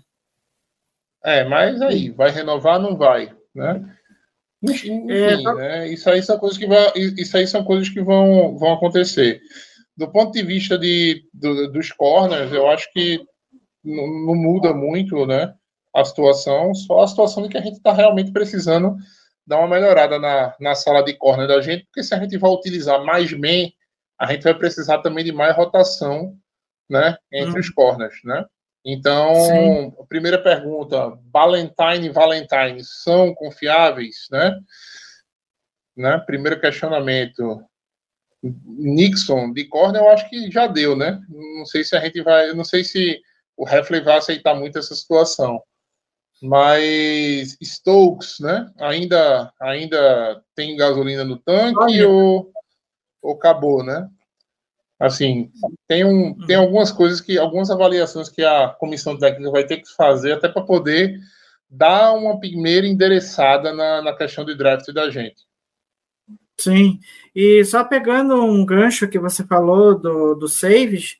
É, 1.40 1.44
mas 1.44 1.82
aí, 1.82 2.10
vai 2.10 2.30
renovar, 2.30 2.78
não 2.80 2.96
vai, 2.96 3.34
né? 3.54 3.96
Enfim, 4.62 5.10
É, 5.10 5.36
né? 5.54 5.88
Isso 5.88 6.08
aí 6.08 6.22
são 6.22 6.38
coisas 6.38 6.58
que 6.58 6.66
vão, 6.66 6.92
isso 6.94 7.36
aí 7.36 7.46
são 7.46 7.64
coisas 7.64 7.88
que 7.88 8.00
vão, 8.00 8.56
vão 8.56 8.72
acontecer. 8.74 9.40
Do 9.96 10.10
ponto 10.10 10.32
de 10.32 10.42
vista 10.42 10.78
de, 10.78 11.24
do- 11.34 11.70
dos 11.72 11.90
corners, 11.92 12.52
eu 12.52 12.68
acho 12.68 12.90
que 12.92 13.20
não, 13.84 14.06
não 14.26 14.34
muda 14.36 14.72
muito, 14.72 15.26
né? 15.26 15.52
A 15.94 16.04
situação, 16.04 16.72
só 16.74 17.02
a 17.02 17.08
situação 17.08 17.42
de 17.42 17.48
que 17.48 17.58
a 17.58 17.60
gente 17.62 17.76
está 17.78 17.92
realmente 17.92 18.30
precisando 18.30 18.96
dar 19.46 19.58
uma 19.58 19.68
melhorada 19.68 20.18
na, 20.18 20.54
na 20.60 20.74
sala 20.74 21.02
de 21.02 21.14
corner 21.14 21.48
da 21.48 21.60
gente, 21.60 21.84
porque 21.86 22.04
se 22.04 22.14
a 22.14 22.18
gente 22.20 22.36
vai 22.36 22.50
utilizar 22.50 23.02
mais 23.04 23.32
men, 23.32 23.72
a 24.18 24.26
gente 24.32 24.42
vai 24.42 24.54
precisar 24.54 24.98
também 24.98 25.24
de 25.24 25.32
mais 25.32 25.54
rotação, 25.56 26.36
né? 26.88 27.16
Entre 27.32 27.56
Hum. 27.56 27.60
os 27.60 27.70
corners, 27.70 28.16
né? 28.24 28.44
Então, 28.84 29.34
Sim. 29.34 29.92
primeira 30.08 30.42
pergunta: 30.42 31.18
Valentine 31.32 32.06
e 32.06 32.10
Valentine 32.10 32.82
são 32.82 33.34
confiáveis, 33.34 34.26
né? 34.30 34.58
né? 35.96 36.18
Primeiro 36.18 36.60
questionamento. 36.60 37.62
Nixon 38.40 39.52
de 39.52 39.64
corner, 39.64 40.00
eu 40.00 40.08
acho 40.10 40.28
que 40.30 40.50
já 40.50 40.68
deu, 40.68 40.96
né? 40.96 41.20
Não 41.28 41.66
sei 41.66 41.82
se 41.82 41.96
a 41.96 42.00
gente 42.00 42.22
vai, 42.22 42.52
não 42.54 42.64
sei 42.64 42.84
se 42.84 43.20
o 43.56 43.68
Heffley 43.68 44.00
vai 44.00 44.16
aceitar 44.16 44.54
muito 44.54 44.78
essa 44.78 44.94
situação. 44.94 45.60
Mas 46.40 47.58
Stokes, 47.60 48.38
né? 48.38 48.72
Ainda, 48.78 49.52
ainda 49.60 50.40
tem 50.54 50.76
gasolina 50.76 51.24
no 51.24 51.36
tanque 51.36 52.04
ou, 52.04 52.52
ou 53.28 53.34
acabou, 53.34 53.84
né? 53.84 54.08
Assim, 54.98 55.50
tem, 55.86 56.04
um, 56.04 56.34
tem 56.46 56.56
algumas 56.56 56.90
coisas 56.90 57.20
que, 57.20 57.38
algumas 57.38 57.70
avaliações 57.70 58.28
que 58.28 58.42
a 58.42 58.68
comissão 58.68 59.16
técnica 59.16 59.50
vai 59.50 59.64
ter 59.64 59.76
que 59.76 59.94
fazer 59.94 60.32
até 60.32 60.48
para 60.48 60.62
poder 60.62 61.20
dar 61.70 62.14
uma 62.14 62.40
primeira 62.40 62.86
endereçada 62.86 63.72
na, 63.72 64.02
na 64.02 64.16
questão 64.16 64.44
de 64.44 64.56
draft 64.56 64.90
da 64.92 65.10
gente. 65.10 65.46
Sim, 66.58 66.98
e 67.32 67.64
só 67.64 67.84
pegando 67.84 68.34
um 68.42 68.66
gancho 68.66 69.06
que 69.06 69.18
você 69.18 69.44
falou 69.44 69.96
do, 69.96 70.34
do 70.34 70.48
saves, 70.48 71.16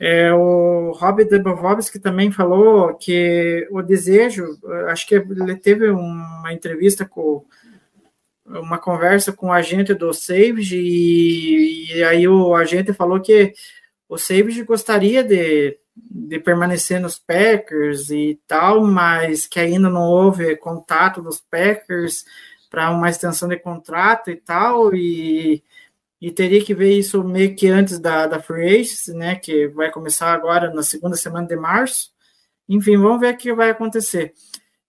é, 0.00 0.32
o 0.32 0.90
Rob 0.92 1.24
Debovovski 1.24 2.00
também 2.00 2.32
falou 2.32 2.92
que 2.94 3.68
o 3.70 3.80
desejo, 3.82 4.58
acho 4.88 5.06
que 5.06 5.14
ele 5.14 5.54
teve 5.54 5.88
uma 5.90 6.52
entrevista 6.52 7.04
com 7.04 7.44
uma 8.60 8.78
conversa 8.78 9.32
com 9.32 9.48
o 9.48 9.52
agente 9.52 9.94
do 9.94 10.12
Savage 10.12 10.76
e, 10.76 11.96
e 11.96 12.04
aí 12.04 12.28
o 12.28 12.54
agente 12.54 12.92
falou 12.92 13.20
que 13.20 13.52
o 14.08 14.18
Savage 14.18 14.62
gostaria 14.64 15.24
de, 15.24 15.78
de 15.96 16.38
permanecer 16.38 17.00
nos 17.00 17.18
Packers 17.18 18.10
e 18.10 18.40
tal, 18.46 18.84
mas 18.84 19.46
que 19.46 19.58
ainda 19.58 19.88
não 19.88 20.02
houve 20.02 20.56
contato 20.56 21.22
dos 21.22 21.40
Packers 21.40 22.24
para 22.70 22.90
uma 22.90 23.10
extensão 23.10 23.48
de 23.48 23.58
contrato 23.58 24.30
e 24.30 24.36
tal, 24.36 24.94
e, 24.94 25.62
e 26.20 26.30
teria 26.30 26.64
que 26.64 26.74
ver 26.74 26.96
isso 26.96 27.22
meio 27.22 27.54
que 27.54 27.68
antes 27.68 27.98
da, 27.98 28.26
da 28.26 28.40
Free 28.40 28.80
Agency, 28.80 29.12
né, 29.12 29.36
que 29.36 29.68
vai 29.68 29.90
começar 29.90 30.32
agora 30.32 30.72
na 30.72 30.82
segunda 30.82 31.16
semana 31.16 31.46
de 31.46 31.56
março. 31.56 32.10
Enfim, 32.68 32.96
vamos 32.96 33.20
ver 33.20 33.34
o 33.34 33.36
que 33.36 33.52
vai 33.52 33.70
acontecer. 33.70 34.32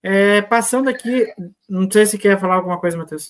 É, 0.02 0.42
passando 0.42 0.90
aqui, 0.90 1.28
não 1.68 1.90
sei 1.90 2.06
se 2.06 2.18
quer 2.18 2.40
falar 2.40 2.56
alguma 2.56 2.80
coisa, 2.80 2.98
Matheus. 2.98 3.30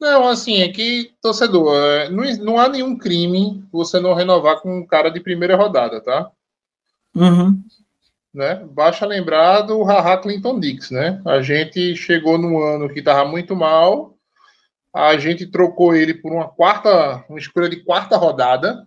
Não, 0.00 0.28
assim, 0.28 0.62
é 0.62 0.68
que, 0.68 1.12
torcedor, 1.20 1.76
é, 1.76 2.08
não, 2.08 2.24
não 2.44 2.58
há 2.58 2.68
nenhum 2.68 2.96
crime 2.96 3.62
você 3.70 4.00
não 4.00 4.14
renovar 4.14 4.60
com 4.60 4.78
um 4.78 4.86
cara 4.86 5.10
de 5.10 5.20
primeira 5.20 5.56
rodada, 5.56 6.00
tá? 6.00 6.30
Uhum 7.14 7.62
né? 8.32 8.64
Basta 8.66 9.04
lembrar 9.04 9.62
do 9.62 9.82
Haha 9.82 10.16
Clinton 10.18 10.58
Dix, 10.58 10.90
né? 10.90 11.20
A 11.26 11.42
gente 11.42 11.96
chegou 11.96 12.38
num 12.38 12.62
ano 12.62 12.88
que 12.88 13.00
estava 13.00 13.28
muito 13.28 13.56
mal, 13.56 14.16
a 14.94 15.16
gente 15.18 15.46
trocou 15.46 15.94
ele 15.94 16.14
por 16.14 16.32
uma 16.32 16.48
quarta, 16.48 17.24
uma 17.28 17.38
escolha 17.38 17.68
de 17.68 17.82
quarta 17.84 18.16
rodada, 18.16 18.86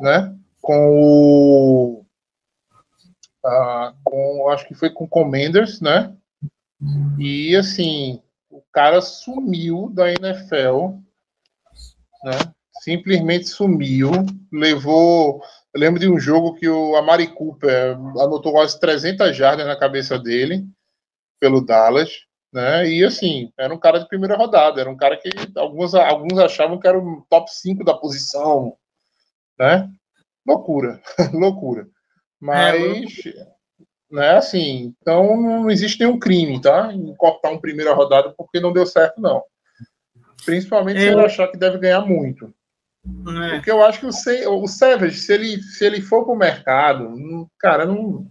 né? 0.00 0.36
Com 0.60 0.90
o, 0.90 2.04
uh, 3.44 3.94
com, 4.02 4.48
acho 4.50 4.66
que 4.66 4.74
foi 4.74 4.90
com 4.90 5.08
Commanders, 5.08 5.80
né? 5.80 6.12
E 7.18 7.54
assim, 7.56 8.20
o 8.25 8.25
cara 8.76 9.00
sumiu 9.00 9.88
da 9.90 10.12
NFL, 10.12 10.98
né? 12.22 12.32
Simplesmente 12.82 13.48
sumiu, 13.48 14.10
levou 14.52 15.40
eu 15.72 15.80
lembro 15.80 15.98
de 15.98 16.08
um 16.08 16.18
jogo 16.18 16.54
que 16.54 16.68
o 16.68 16.94
Amari 16.94 17.26
Cooper 17.26 17.96
anotou 18.18 18.52
quase 18.52 18.78
300 18.78 19.34
jardas 19.34 19.66
na 19.66 19.78
cabeça 19.78 20.18
dele, 20.18 20.66
pelo 21.40 21.64
Dallas, 21.64 22.10
né? 22.52 22.86
E 22.86 23.02
assim, 23.02 23.50
era 23.58 23.74
um 23.74 23.78
cara 23.78 23.98
de 23.98 24.08
primeira 24.08 24.36
rodada, 24.36 24.78
era 24.78 24.90
um 24.90 24.96
cara 24.96 25.16
que 25.16 25.30
alguns, 25.56 25.94
alguns 25.94 26.38
achavam 26.38 26.78
que 26.78 26.86
era 26.86 26.98
o 26.98 27.24
top 27.30 27.50
5 27.50 27.82
da 27.82 27.94
posição, 27.94 28.76
né? 29.58 29.90
Loucura, 30.46 31.00
loucura. 31.32 31.88
Mas, 32.38 33.24
é, 33.24 33.55
né, 34.10 34.36
assim, 34.36 34.94
então 35.00 35.40
não 35.40 35.70
existe 35.70 36.00
nenhum 36.00 36.18
crime, 36.18 36.60
tá? 36.60 36.92
Em 36.92 37.14
cortar 37.16 37.50
um 37.50 37.60
primeira 37.60 37.92
rodada 37.92 38.32
porque 38.36 38.60
não 38.60 38.72
deu 38.72 38.86
certo, 38.86 39.20
não. 39.20 39.42
Principalmente 40.44 41.00
se 41.00 41.06
ele 41.06 41.20
achar 41.20 41.48
que 41.48 41.56
deve 41.56 41.78
ganhar 41.78 42.02
muito. 42.02 42.54
É. 43.42 43.50
Porque 43.54 43.70
eu 43.70 43.84
acho 43.84 44.00
que 44.00 44.06
o, 44.46 44.62
o 44.62 44.66
Savage, 44.66 45.16
se 45.16 45.32
ele, 45.32 45.62
se 45.62 45.84
ele 45.84 46.00
for 46.00 46.24
para 46.24 46.34
o 46.34 46.38
mercado, 46.38 47.48
cara, 47.58 47.84
não, 47.84 48.26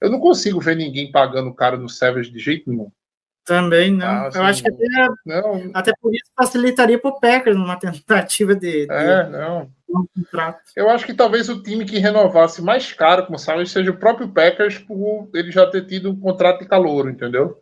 eu 0.00 0.10
não 0.10 0.18
consigo 0.18 0.60
ver 0.60 0.76
ninguém 0.76 1.10
pagando 1.10 1.54
caro 1.54 1.78
no 1.78 1.88
Savage 1.88 2.30
de 2.30 2.38
jeito 2.38 2.70
nenhum. 2.70 2.90
Também 3.44 3.92
não. 3.92 4.06
Ah, 4.06 4.26
assim, 4.28 4.38
eu 4.38 4.44
acho 4.44 4.62
que 4.62 4.68
até, 4.68 5.08
não. 5.26 5.70
até 5.74 5.92
por 6.00 6.14
isso 6.14 6.30
facilitaria 6.36 6.98
para 6.98 7.10
o 7.10 7.18
Packers 7.18 7.56
numa 7.56 7.76
tentativa 7.76 8.54
de, 8.54 8.86
de, 8.86 8.92
É, 8.92 9.28
não. 9.28 9.70
Eu 10.76 10.88
acho 10.90 11.04
que 11.04 11.14
talvez 11.14 11.48
o 11.48 11.62
time 11.62 11.84
que 11.84 11.98
renovasse 11.98 12.62
mais 12.62 12.92
caro 12.92 13.26
com 13.26 13.34
o 13.34 13.38
Savage 13.38 13.70
seja 13.70 13.90
o 13.90 13.96
próprio 13.96 14.28
Packers 14.28 14.78
por 14.78 15.28
ele 15.34 15.50
já 15.50 15.66
ter 15.66 15.86
tido 15.86 16.10
um 16.10 16.18
contrato 16.18 16.60
de 16.60 16.68
calor, 16.68 17.10
entendeu? 17.10 17.58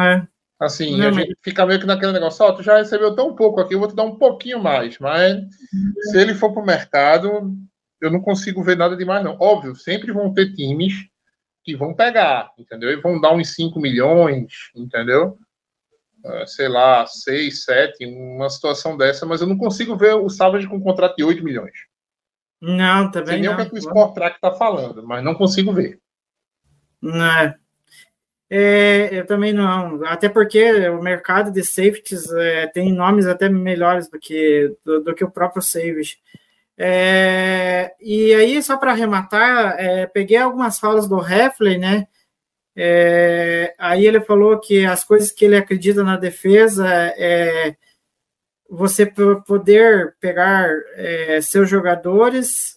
É. 0.00 0.26
Assim, 0.58 0.96
não, 0.96 1.08
a 1.08 1.12
gente 1.12 1.36
fica 1.42 1.66
meio 1.66 1.80
que 1.80 1.86
naquele 1.86 2.12
negócio, 2.12 2.44
ó, 2.44 2.48
oh, 2.48 2.54
tu 2.54 2.62
já 2.62 2.78
recebeu 2.78 3.14
tão 3.14 3.34
pouco 3.34 3.60
aqui, 3.60 3.74
eu 3.74 3.78
vou 3.78 3.88
te 3.88 3.94
dar 3.94 4.04
um 4.04 4.16
pouquinho 4.16 4.62
mais. 4.62 4.98
Mas 4.98 5.44
se 6.10 6.18
ele 6.18 6.34
for 6.34 6.52
para 6.52 6.62
o 6.62 6.66
mercado, 6.66 7.52
eu 8.00 8.10
não 8.10 8.20
consigo 8.20 8.62
ver 8.62 8.76
nada 8.76 8.96
demais, 8.96 9.24
não. 9.24 9.36
Óbvio, 9.40 9.74
sempre 9.74 10.12
vão 10.12 10.32
ter 10.32 10.52
times 10.54 10.94
que 11.64 11.74
vão 11.74 11.94
pegar, 11.94 12.52
entendeu? 12.58 12.90
E 12.90 13.00
vão 13.00 13.20
dar 13.20 13.32
uns 13.32 13.54
5 13.54 13.80
milhões, 13.80 14.70
entendeu? 14.76 15.38
Uh, 16.24 16.46
sei 16.46 16.68
lá, 16.68 17.06
6, 17.06 17.64
7, 17.64 18.06
uma 18.06 18.48
situação 18.48 18.96
dessa, 18.96 19.26
mas 19.26 19.42
eu 19.42 19.46
não 19.46 19.58
consigo 19.58 19.94
ver 19.94 20.14
o 20.14 20.30
Savage 20.30 20.66
com 20.66 20.76
um 20.76 20.80
contrato 20.80 21.16
de 21.16 21.24
8 21.24 21.44
milhões. 21.44 21.74
Não, 22.62 23.10
também 23.10 23.34
Sei 23.34 23.40
nem 23.40 23.50
não. 23.50 23.52
o 23.52 23.56
que, 23.56 23.62
é 23.62 23.66
que 23.66 23.74
o 23.74 23.78
Sport 23.78 24.14
Track 24.14 24.36
está 24.36 24.52
falando, 24.52 25.06
mas 25.06 25.22
não 25.22 25.34
consigo 25.34 25.70
ver. 25.72 26.00
Não, 27.02 27.26
é. 27.26 27.54
É, 28.48 29.08
eu 29.12 29.26
também 29.26 29.52
não, 29.52 30.04
até 30.04 30.28
porque 30.28 30.88
o 30.88 31.02
mercado 31.02 31.50
de 31.50 31.62
safeties 31.62 32.30
é, 32.32 32.66
tem 32.68 32.92
nomes 32.92 33.26
até 33.26 33.48
melhores 33.48 34.08
do 34.08 34.18
que, 34.18 34.74
do, 34.84 35.02
do 35.02 35.14
que 35.14 35.24
o 35.24 35.30
próprio 35.30 35.60
Savage. 35.60 36.18
É, 36.76 37.94
e 38.00 38.34
aí, 38.34 38.62
só 38.62 38.76
para 38.76 38.92
arrematar, 38.92 39.76
é, 39.78 40.06
peguei 40.06 40.36
algumas 40.36 40.78
falas 40.78 41.08
do 41.08 41.20
Heffley, 41.20 41.78
né? 41.78 42.06
É, 42.76 43.74
aí 43.78 44.06
ele 44.06 44.20
falou 44.20 44.58
que 44.58 44.84
as 44.84 45.04
coisas 45.04 45.30
que 45.30 45.44
ele 45.44 45.56
acredita 45.56 46.02
na 46.02 46.16
defesa 46.16 46.86
é 47.16 47.76
você 48.68 49.06
poder 49.06 50.16
pegar 50.20 50.68
é, 50.96 51.40
seus 51.40 51.68
jogadores 51.68 52.74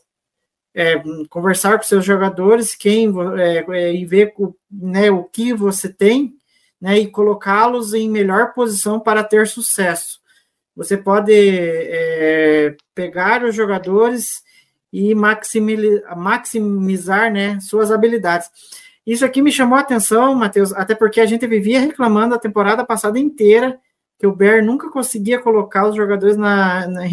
é, 0.78 1.02
conversar 1.28 1.78
com 1.78 1.84
seus 1.84 2.06
jogadores, 2.06 2.76
quem 2.76 3.12
é, 3.40 3.66
é, 3.68 3.96
e 3.96 4.06
ver 4.06 4.32
né, 4.70 5.10
o 5.10 5.24
que 5.24 5.52
você 5.52 5.92
tem, 5.92 6.36
né, 6.80 7.00
e 7.00 7.10
colocá-los 7.10 7.96
em 7.96 8.08
melhor 8.08 8.54
posição 8.54 9.00
para 9.00 9.24
ter 9.24 9.48
sucesso. 9.48 10.20
Você 10.76 10.96
pode 10.96 11.34
é, 11.34 12.76
pegar 12.94 13.44
os 13.44 13.56
jogadores 13.56 14.44
e 14.94 15.16
maximizar, 15.16 17.34
né, 17.34 17.60
suas 17.60 17.92
habilidades. 17.92 18.48
Isso 19.08 19.24
aqui 19.24 19.41
me 19.41 19.54
chamou 19.54 19.78
a 19.78 19.82
atenção, 19.82 20.36
Matheus, 20.36 20.74
até 20.74 20.93
porque 20.93 21.22
a 21.22 21.26
gente 21.26 21.48
vivia 21.48 21.80
reclamando 21.80 22.36
a 22.36 22.39
temporada 22.39 22.86
passada 22.86 23.17
inteira 23.17 23.80
que 24.20 24.28
o 24.28 24.36
Bear 24.36 24.65
nunca 24.65 24.89
conseguia 24.91 25.39
colocar 25.39 25.88
os 25.88 25.96
jogadores 25.96 26.36
na, 26.36 26.86
na, 26.88 27.04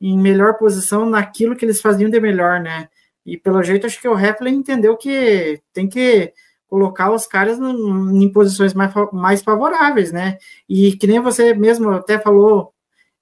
em 0.00 0.18
melhor 0.18 0.56
posição 0.56 1.04
naquilo 1.04 1.56
que 1.56 1.64
eles 1.64 1.80
faziam 1.80 2.08
de 2.08 2.20
melhor, 2.20 2.60
né? 2.60 2.88
E 3.26 3.36
pelo 3.36 3.62
jeito, 3.62 3.86
acho 3.86 4.00
que 4.00 4.08
o 4.08 4.18
Heffler 4.18 4.52
entendeu 4.52 4.96
que 4.96 5.60
tem 5.72 5.88
que 5.88 6.32
colocar 6.68 7.10
os 7.10 7.26
caras 7.26 7.58
em 7.58 8.32
posições 8.32 8.72
mais, 8.72 8.92
mais 9.12 9.42
favoráveis, 9.42 10.12
né? 10.12 10.38
E 10.68 10.96
que 10.96 11.06
nem 11.08 11.20
você 11.20 11.54
mesmo 11.54 11.90
até 11.90 12.18
falou 12.20 12.72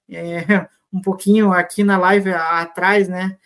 é, 0.09 0.67
um 0.93 1.01
pouquinho 1.01 1.51
aqui 1.51 1.83
na 1.83 1.97
live 1.97 2.31
atrás, 2.31 3.07
né? 3.07 3.37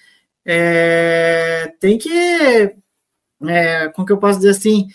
É, 0.46 1.74
tem 1.80 1.98
que, 1.98 2.76
é, 3.44 3.90
como 3.90 4.06
que 4.06 4.14
eu 4.14 4.18
posso 4.18 4.40
dizer 4.40 4.52
assim, 4.52 4.88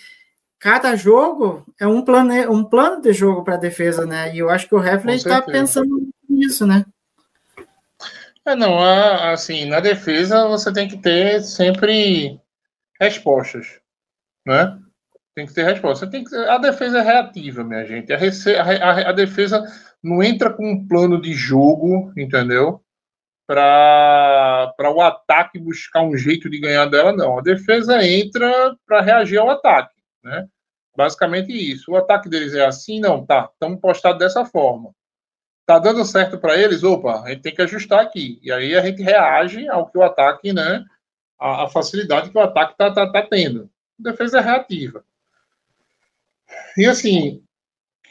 cada 0.59 0.95
jogo 0.95 1.65
é 1.79 1.87
um 1.87 2.03
plano, 2.03 2.33
um 2.51 2.63
plano 2.63 3.01
de 3.01 3.13
jogo 3.13 3.43
para 3.43 3.55
a 3.55 3.59
defesa, 3.59 4.05
né? 4.05 4.33
E 4.33 4.39
eu 4.39 4.49
acho 4.49 4.67
que 4.67 4.75
o 4.75 4.83
Heffler 4.83 5.15
está 5.15 5.41
pensando 5.41 6.09
nisso, 6.29 6.65
né? 6.65 6.85
É, 8.45 8.55
não, 8.55 8.79
assim, 8.79 9.65
na 9.65 9.79
defesa 9.79 10.47
você 10.47 10.73
tem 10.73 10.87
que 10.87 10.97
ter 10.97 11.41
sempre 11.41 12.39
respostas, 12.99 13.79
né? 14.45 14.79
Tem 15.35 15.45
que 15.45 15.53
ter 15.53 15.63
resposta. 15.63 16.07
Tem 16.07 16.23
que, 16.23 16.35
a 16.35 16.57
defesa 16.57 16.99
é 16.99 17.01
reativa, 17.01 17.63
minha 17.63 17.85
gente. 17.85 18.11
A, 18.11 18.17
a, 18.17 18.91
a, 18.91 19.09
a 19.09 19.11
defesa 19.11 19.63
não 20.03 20.21
entra 20.21 20.51
com 20.51 20.69
um 20.69 20.87
plano 20.87 21.21
de 21.21 21.33
jogo, 21.33 22.11
entendeu? 22.17 22.83
Para 23.53 24.91
o 24.93 25.01
ataque 25.01 25.59
buscar 25.59 26.01
um 26.01 26.15
jeito 26.15 26.49
de 26.49 26.59
ganhar 26.59 26.85
dela, 26.85 27.11
não. 27.11 27.37
A 27.37 27.41
defesa 27.41 28.01
entra 28.05 28.75
para 28.85 29.01
reagir 29.01 29.37
ao 29.37 29.49
ataque, 29.49 29.93
né? 30.23 30.47
Basicamente 30.95 31.51
isso. 31.51 31.91
O 31.91 31.97
ataque 31.97 32.29
deles 32.29 32.53
é 32.53 32.65
assim, 32.65 32.99
não, 32.99 33.25
tá, 33.25 33.49
estamos 33.51 33.79
postados 33.81 34.19
dessa 34.19 34.45
forma. 34.45 34.91
Tá 35.65 35.79
dando 35.79 36.03
certo 36.05 36.37
para 36.37 36.57
eles, 36.57 36.83
opa, 36.83 37.23
a 37.23 37.29
gente 37.29 37.41
tem 37.41 37.53
que 37.53 37.61
ajustar 37.61 37.99
aqui. 37.99 38.39
E 38.41 38.51
aí 38.51 38.75
a 38.75 38.81
gente 38.81 39.01
reage 39.01 39.67
ao 39.67 39.89
que 39.89 39.97
o 39.97 40.03
ataque, 40.03 40.53
né, 40.53 40.83
a, 41.37 41.65
a 41.65 41.69
facilidade 41.69 42.29
que 42.29 42.37
o 42.37 42.41
ataque 42.41 42.77
tá, 42.77 42.91
tá, 42.91 43.11
tá 43.11 43.21
tendo. 43.21 43.69
A 43.99 44.11
defesa 44.11 44.39
é 44.39 44.41
reativa. 44.41 45.03
E 46.77 46.85
assim, 46.85 47.43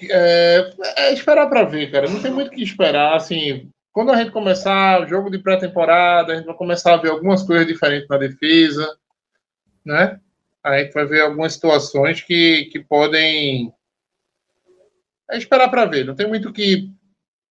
é, 0.03 0.74
é 0.97 1.12
esperar 1.12 1.49
para 1.49 1.64
ver, 1.64 1.91
cara. 1.91 2.09
Não 2.09 2.20
tem 2.20 2.30
muito 2.30 2.49
o 2.49 2.51
que 2.51 2.62
esperar. 2.62 3.14
Assim, 3.14 3.70
quando 3.93 4.12
a 4.12 4.16
gente 4.16 4.30
começar 4.30 5.03
o 5.03 5.09
jogo 5.09 5.30
de 5.30 5.38
pré-temporada, 5.38 6.32
a 6.32 6.36
gente 6.36 6.47
vai 6.47 6.55
começar 6.55 6.95
a 6.95 6.97
ver 6.97 7.11
algumas 7.11 7.43
coisas 7.43 7.66
diferentes 7.66 8.09
na 8.09 8.16
defesa, 8.16 8.97
né? 9.84 10.20
A 10.62 10.78
gente 10.78 10.93
vai 10.93 11.07
ver 11.07 11.22
algumas 11.22 11.55
situações 11.55 12.20
que, 12.20 12.66
que 12.66 12.80
podem. 12.80 13.72
É 15.30 15.38
esperar 15.38 15.68
para 15.70 15.86
ver. 15.86 16.05
Não 16.05 16.14
tem 16.14 16.28
muito 16.28 16.49
o 16.51 16.53
que 16.53 16.91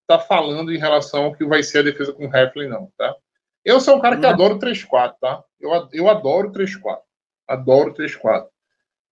tá 0.07 0.19
falando 0.19 0.73
em 0.73 0.77
relação 0.77 1.25
ao 1.25 1.35
que 1.35 1.45
vai 1.45 1.63
ser 1.63 1.79
a 1.79 1.83
defesa 1.83 2.13
com 2.13 2.27
o 2.27 2.35
Heflin, 2.35 2.67
não, 2.67 2.91
tá? 2.97 3.15
Eu 3.63 3.79
sou 3.79 3.97
um 3.97 4.01
cara 4.01 4.17
que 4.17 4.25
uhum. 4.25 4.31
adoro 4.31 4.59
3-4, 4.59 5.15
tá? 5.19 5.43
Eu, 5.59 5.89
eu 5.91 6.09
adoro 6.09 6.51
3-4. 6.51 6.99
Adoro 7.47 7.93
3-4. 7.93 8.47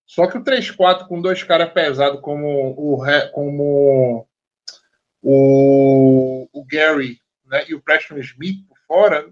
Só 0.06 0.26
que 0.26 0.38
o 0.38 0.42
3-4 0.42 1.06
com 1.06 1.20
dois 1.20 1.42
caras 1.42 1.72
pesados 1.72 2.20
como 2.20 2.70
o, 2.70 3.02
como 3.32 4.27
o, 5.22 6.48
o 6.52 6.64
Gary 6.64 7.20
né, 7.46 7.64
e 7.68 7.74
o 7.74 7.82
Preston 7.82 8.18
Smith 8.18 8.66
por 8.68 8.78
fora, 8.86 9.30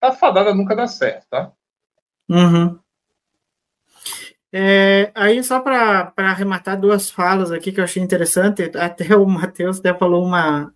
tá 0.00 0.12
fadada 0.12 0.54
nunca 0.54 0.74
dá 0.74 0.86
certo, 0.86 1.26
tá? 1.28 1.52
Uhum. 2.28 2.78
É, 4.50 5.12
aí, 5.14 5.42
só 5.44 5.60
para 5.60 6.12
arrematar 6.16 6.80
duas 6.80 7.10
falas 7.10 7.52
aqui 7.52 7.70
que 7.70 7.80
eu 7.80 7.84
achei 7.84 8.02
interessante, 8.02 8.70
até 8.76 9.14
o 9.14 9.26
Matheus 9.26 9.78
até 9.78 9.92
falou 9.92 10.24
uma 10.24 10.72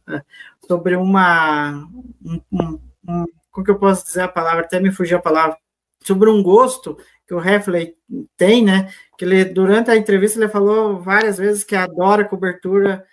sobre 0.67 0.97
uma. 0.97 1.89
Um, 2.25 2.81
um, 3.07 3.25
como 3.51 3.65
que 3.65 3.71
eu 3.71 3.79
posso 3.79 4.05
dizer 4.05 4.23
a 4.23 4.29
palavra? 4.29 4.63
Até 4.63 4.81
me 4.81 4.93
fugiu 4.93 5.19
a 5.19 5.23
palavra. 5.23 5.57
Sobre 6.03 6.29
um 6.31 6.43
gosto 6.43 6.99
que 7.27 7.35
o 7.35 7.41
Heffley 7.41 7.95
tem, 8.37 8.65
né? 8.65 8.93
Que 9.17 9.25
ele, 9.25 9.45
durante 9.45 9.91
a 9.91 9.97
entrevista, 9.97 10.39
ele 10.39 10.49
falou 10.49 11.01
várias 11.01 11.39
vezes 11.39 11.65
que 11.65 11.77
adora 11.77 12.25
cobertura 12.25 13.05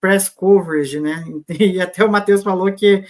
press 0.00 0.28
coverage, 0.28 1.00
né? 1.00 1.24
E 1.48 1.80
até 1.80 2.04
o 2.04 2.10
Matheus 2.10 2.42
falou 2.42 2.72
que 2.72 3.04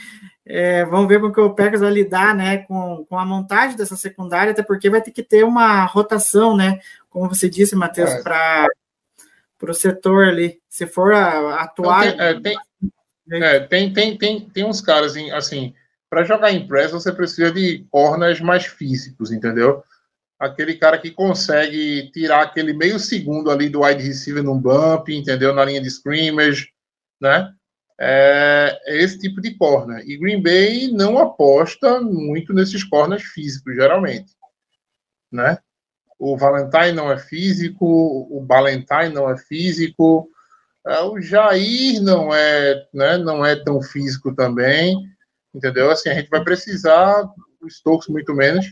é, 0.49 0.85
vamos 0.85 1.09
ver 1.09 1.21
como 1.21 1.33
que 1.33 1.41
o 1.41 1.55
Packers 1.55 1.81
vai 1.81 1.91
lidar, 1.91 2.33
né, 2.33 2.59
com, 2.59 3.05
com 3.09 3.19
a 3.19 3.27
montagem 3.27 3.77
dessa 3.77 3.97
secundária, 3.97 4.53
até 4.53 4.63
porque 4.63 4.89
vai 4.89 5.03
ter 5.03 5.11
que 5.11 5.23
ter 5.23 5.45
uma 5.45 5.85
rotação, 5.85 6.57
né? 6.57 6.79
Como 7.11 7.29
você 7.29 7.51
disse, 7.51 7.75
Matheus, 7.75 8.11
é. 8.11 8.23
para 8.23 8.69
o 9.63 9.75
setor 9.75 10.29
ali. 10.29 10.61
Se 10.69 10.87
for 10.87 11.13
a, 11.13 11.63
atuar. 11.63 12.07
Então, 12.07 12.43
tem, 12.43 12.57
é, 12.57 12.59
tem, 13.29 13.43
é, 13.43 13.61
tem, 13.61 13.93
tem, 13.93 14.19
tem, 14.19 14.41
tem 14.49 14.65
uns 14.65 14.81
caras 14.81 15.17
assim, 15.35 15.75
para 16.09 16.23
jogar 16.23 16.53
em 16.53 16.67
press, 16.67 16.93
você 16.93 17.11
precisa 17.11 17.51
de 17.51 17.85
corners 17.91 18.41
mais 18.41 18.67
físicos, 18.67 19.33
entendeu? 19.33 19.83
Aquele 20.39 20.75
cara 20.75 20.99
que 20.99 21.11
consegue 21.11 22.11
tirar 22.13 22.43
aquele 22.43 22.73
meio 22.73 22.99
segundo 22.99 23.51
ali 23.51 23.69
do 23.69 23.83
wide 23.83 24.03
receiver 24.03 24.43
num 24.43 24.59
bump, 24.59 25.09
entendeu? 25.09 25.55
Na 25.55 25.65
linha 25.65 25.81
de 25.81 25.89
scrimmage, 25.89 26.69
né? 27.21 27.53
É, 27.99 28.79
é 28.87 29.03
esse 29.03 29.19
tipo 29.19 29.41
de 29.41 29.55
corner. 29.55 30.05
E 30.07 30.19
Green 30.19 30.43
Bay 30.43 30.89
não 30.93 31.19
aposta 31.19 32.01
muito 32.01 32.53
nesses 32.53 32.85
corners 32.85 33.23
físicos, 33.23 33.75
geralmente, 33.75 34.35
né? 35.33 35.59
O 36.19 36.37
Valentine 36.37 36.93
não 36.93 37.11
é 37.11 37.19
físico, 37.19 37.87
o 37.87 38.45
Valentine 38.47 39.11
não 39.13 39.31
é 39.31 39.37
físico, 39.37 40.29
é, 40.87 41.01
o 41.03 41.21
Jair 41.21 42.01
não 42.03 42.35
é, 42.35 42.87
né, 42.93 43.19
não 43.19 43.45
é 43.45 43.57
tão 43.57 43.83
físico 43.83 44.35
também, 44.35 44.97
entendeu? 45.55 45.91
Assim, 45.91 46.09
a 46.09 46.15
gente 46.15 46.31
vai 46.31 46.43
precisar, 46.43 47.25
o 47.61 47.69
Stokes 47.69 48.09
muito 48.09 48.33
menos, 48.33 48.67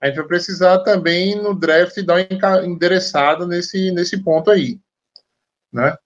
a 0.00 0.06
gente 0.06 0.16
vai 0.16 0.26
precisar 0.26 0.78
também 0.78 1.36
no 1.36 1.54
draft 1.54 2.00
dar 2.02 2.14
uma 2.14 2.64
endereçada 2.64 3.46
nesse, 3.46 3.90
nesse 3.92 4.22
ponto 4.22 4.50
aí, 4.50 4.80
né? 5.72 5.96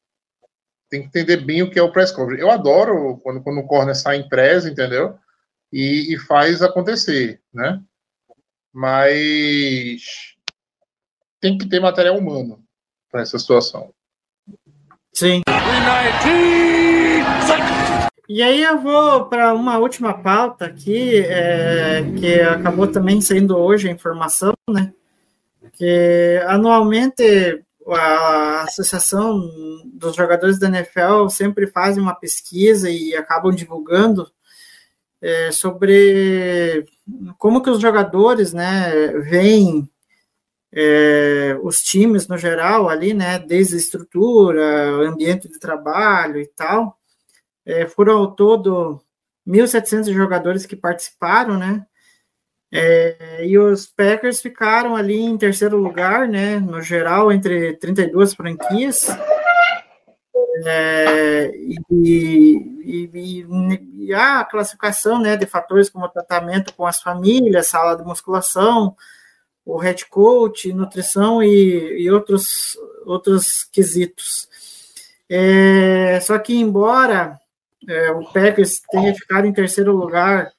Tem 0.91 1.03
que 1.03 1.07
entender 1.07 1.39
bem 1.39 1.63
o 1.63 1.71
que 1.71 1.79
é 1.79 1.83
o 1.83 1.93
press 1.93 2.11
coverage. 2.11 2.43
Eu 2.43 2.51
adoro 2.51 3.19
quando, 3.23 3.43
quando 3.43 3.61
o 3.61 3.67
corner 3.67 3.95
sai 3.95 4.17
em 4.17 4.29
press, 4.29 4.67
entendeu? 4.67 5.17
E, 5.73 6.13
e 6.13 6.19
faz 6.19 6.61
acontecer, 6.61 7.41
né? 7.53 7.81
Mas 8.73 10.35
tem 11.41 11.57
que 11.57 11.69
ter 11.69 11.81
material 11.81 12.19
humano 12.19 12.65
para 13.11 13.23
essa 13.23 13.39
situação. 13.39 13.93
Sim. 15.13 15.43
E 18.27 18.43
aí 18.43 18.63
eu 18.63 18.81
vou 18.81 19.27
para 19.27 19.53
uma 19.53 19.79
última 19.79 20.15
pauta 20.15 20.65
aqui, 20.65 21.19
é, 21.19 22.03
que 22.19 22.41
acabou 22.41 22.87
também 22.87 23.21
saindo 23.21 23.57
hoje 23.57 23.89
a 23.89 23.93
informação, 23.93 24.55
né? 24.71 24.95
Que 25.75 26.41
anualmente 26.47 27.63
a 27.87 28.63
Associação 28.63 29.43
dos 29.93 30.17
Jogadores 30.17 30.59
da 30.59 30.69
NFL 30.69 31.29
sempre 31.29 31.67
faz 31.67 31.99
uma 31.99 32.15
pesquisa 32.15 32.89
e 32.89 33.15
acabam 33.15 33.55
divulgando 33.55 34.27
é, 35.21 35.53
sobre 35.53 36.87
como 37.39 37.63
que 37.63 37.71
os 37.71 37.81
jogadores, 37.81 38.53
né, 38.55 39.09
veem 39.21 39.89
é, 40.73 41.59
os 41.63 41.83
times 41.83 42.27
no 42.27 42.39
geral 42.39 42.89
ali, 42.89 43.13
né, 43.13 43.39
desde 43.39 43.75
a 43.75 43.79
estrutura, 43.79 44.91
ambiente 45.07 45.49
de 45.49 45.59
trabalho 45.59 46.41
e 46.41 46.47
tal. 46.47 46.99
É, 47.67 47.87
foram 47.87 48.19
ao 48.19 48.35
todo 48.35 49.01
1.700 49.47 50.13
jogadores 50.13 50.67
que 50.67 50.77
participaram, 50.77 51.59
né? 51.59 51.87
É, 52.73 53.47
e 53.47 53.57
os 53.57 53.87
Packers 53.87 54.41
ficaram 54.41 54.97
ali 54.97 55.21
em 55.21 55.39
terceiro 55.39 55.77
lugar, 55.77 56.29
né? 56.29 56.59
No 56.59 56.83
geral, 56.83 57.31
entre 57.31 57.75
32 57.77 58.35
franquias. 58.35 59.09
É, 60.67 61.51
e, 61.55 61.77
e, 62.83 63.47
e, 64.07 64.15
a 64.15 64.45
classificação 64.45 65.21
né, 65.21 65.37
de 65.37 65.47
fatores 65.47 65.91
como 65.91 66.09
tratamento 66.09 66.73
com 66.75 66.87
as 66.87 67.03
famílias, 67.03 67.67
sala 67.67 67.97
de 67.97 68.05
musculação, 68.05 68.97
o 69.65 69.77
head 69.77 70.07
coach, 70.07 70.73
nutrição 70.73 71.43
e, 71.43 72.03
e 72.03 72.11
outros, 72.11 72.79
outros 73.05 73.65
quesitos. 73.65 74.49
É, 75.29 76.21
só 76.21 76.39
que, 76.39 76.57
embora 76.57 77.41
é, 77.89 78.11
o 78.11 78.25
Packers 78.25 78.81
tenha 78.91 79.15
ficado 79.15 79.47
em 79.47 79.53
terceiro 79.53 79.95
lugar, 79.95 80.51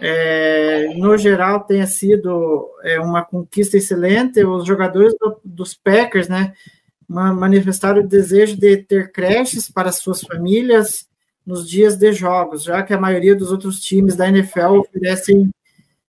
é, 0.00 0.94
no 0.96 1.16
geral 1.16 1.60
tenha 1.60 1.86
sido 1.86 2.70
é, 2.82 3.00
uma 3.00 3.24
conquista 3.24 3.76
excelente. 3.76 4.44
Os 4.44 4.64
jogadores 4.66 5.14
do, 5.18 5.40
dos 5.44 5.74
Packers, 5.74 6.28
né, 6.28 6.52
manifestaram 7.08 8.02
o 8.02 8.06
desejo 8.06 8.56
de 8.56 8.76
ter 8.76 9.10
creches 9.10 9.70
para 9.70 9.90
suas 9.90 10.20
famílias 10.20 11.08
nos 11.44 11.68
dias 11.68 11.96
de 11.96 12.12
jogos, 12.12 12.62
já 12.62 12.82
que 12.82 12.92
a 12.92 13.00
maioria 13.00 13.34
dos 13.34 13.50
outros 13.50 13.80
times 13.80 14.14
da 14.14 14.28
NFL 14.28 14.80
oferecem, 14.80 15.50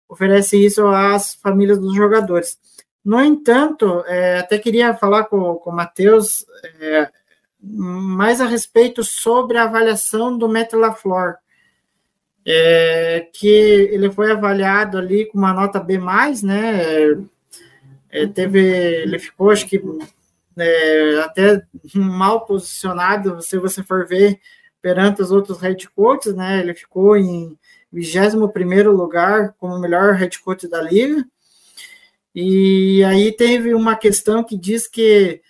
oferece 0.09 0.65
isso 0.65 0.87
às 0.87 1.35
famílias 1.35 1.79
dos 1.79 1.95
jogadores. 1.95 2.57
No 3.05 3.23
entanto, 3.23 4.05
é, 4.07 4.39
até 4.39 4.57
queria 4.59 4.95
falar 4.95 5.25
com, 5.25 5.57
com 5.57 5.71
o 5.71 5.75
Matheus, 5.75 6.47
é, 6.81 7.11
mais 7.67 8.41
a 8.41 8.47
respeito 8.47 9.03
sobre 9.03 9.57
a 9.57 9.65
avaliação 9.65 10.37
do 10.37 10.49
Metro 10.49 10.79
LaFleur, 10.79 11.37
é, 12.47 13.29
que 13.33 13.49
ele 13.49 14.11
foi 14.11 14.31
avaliado 14.31 14.99
ali 14.99 15.25
com 15.27 15.39
uma 15.39 15.53
nota 15.55 15.81
B+, 15.81 15.99
né, 16.43 17.17
é, 18.11 18.27
teve, 18.27 18.61
ele 18.61 19.19
ficou, 19.19 19.51
acho 19.51 19.67
que, 19.67 19.83
é, 20.59 21.21
até 21.21 21.63
mal 21.95 22.45
posicionado, 22.45 23.41
se 23.41 23.59
você 23.59 23.83
for 23.83 24.07
ver, 24.07 24.39
perante 24.83 25.23
os 25.23 25.33
outros 25.33 25.61
head 25.61 25.89
coaches, 25.91 26.35
né, 26.35 26.61
ele 26.61 26.75
ficou 26.75 27.17
em 27.17 27.59
21º 27.93 28.91
lugar 28.91 29.55
como 29.59 29.79
melhor 29.79 30.15
head 30.15 30.39
coach 30.41 30.69
da 30.69 30.83
liga, 30.83 31.25
e 32.35 33.03
aí 33.05 33.33
teve 33.33 33.75
uma 33.75 33.97
questão 33.97 34.45
que 34.45 34.59
diz 34.59 34.87
que 34.87 35.41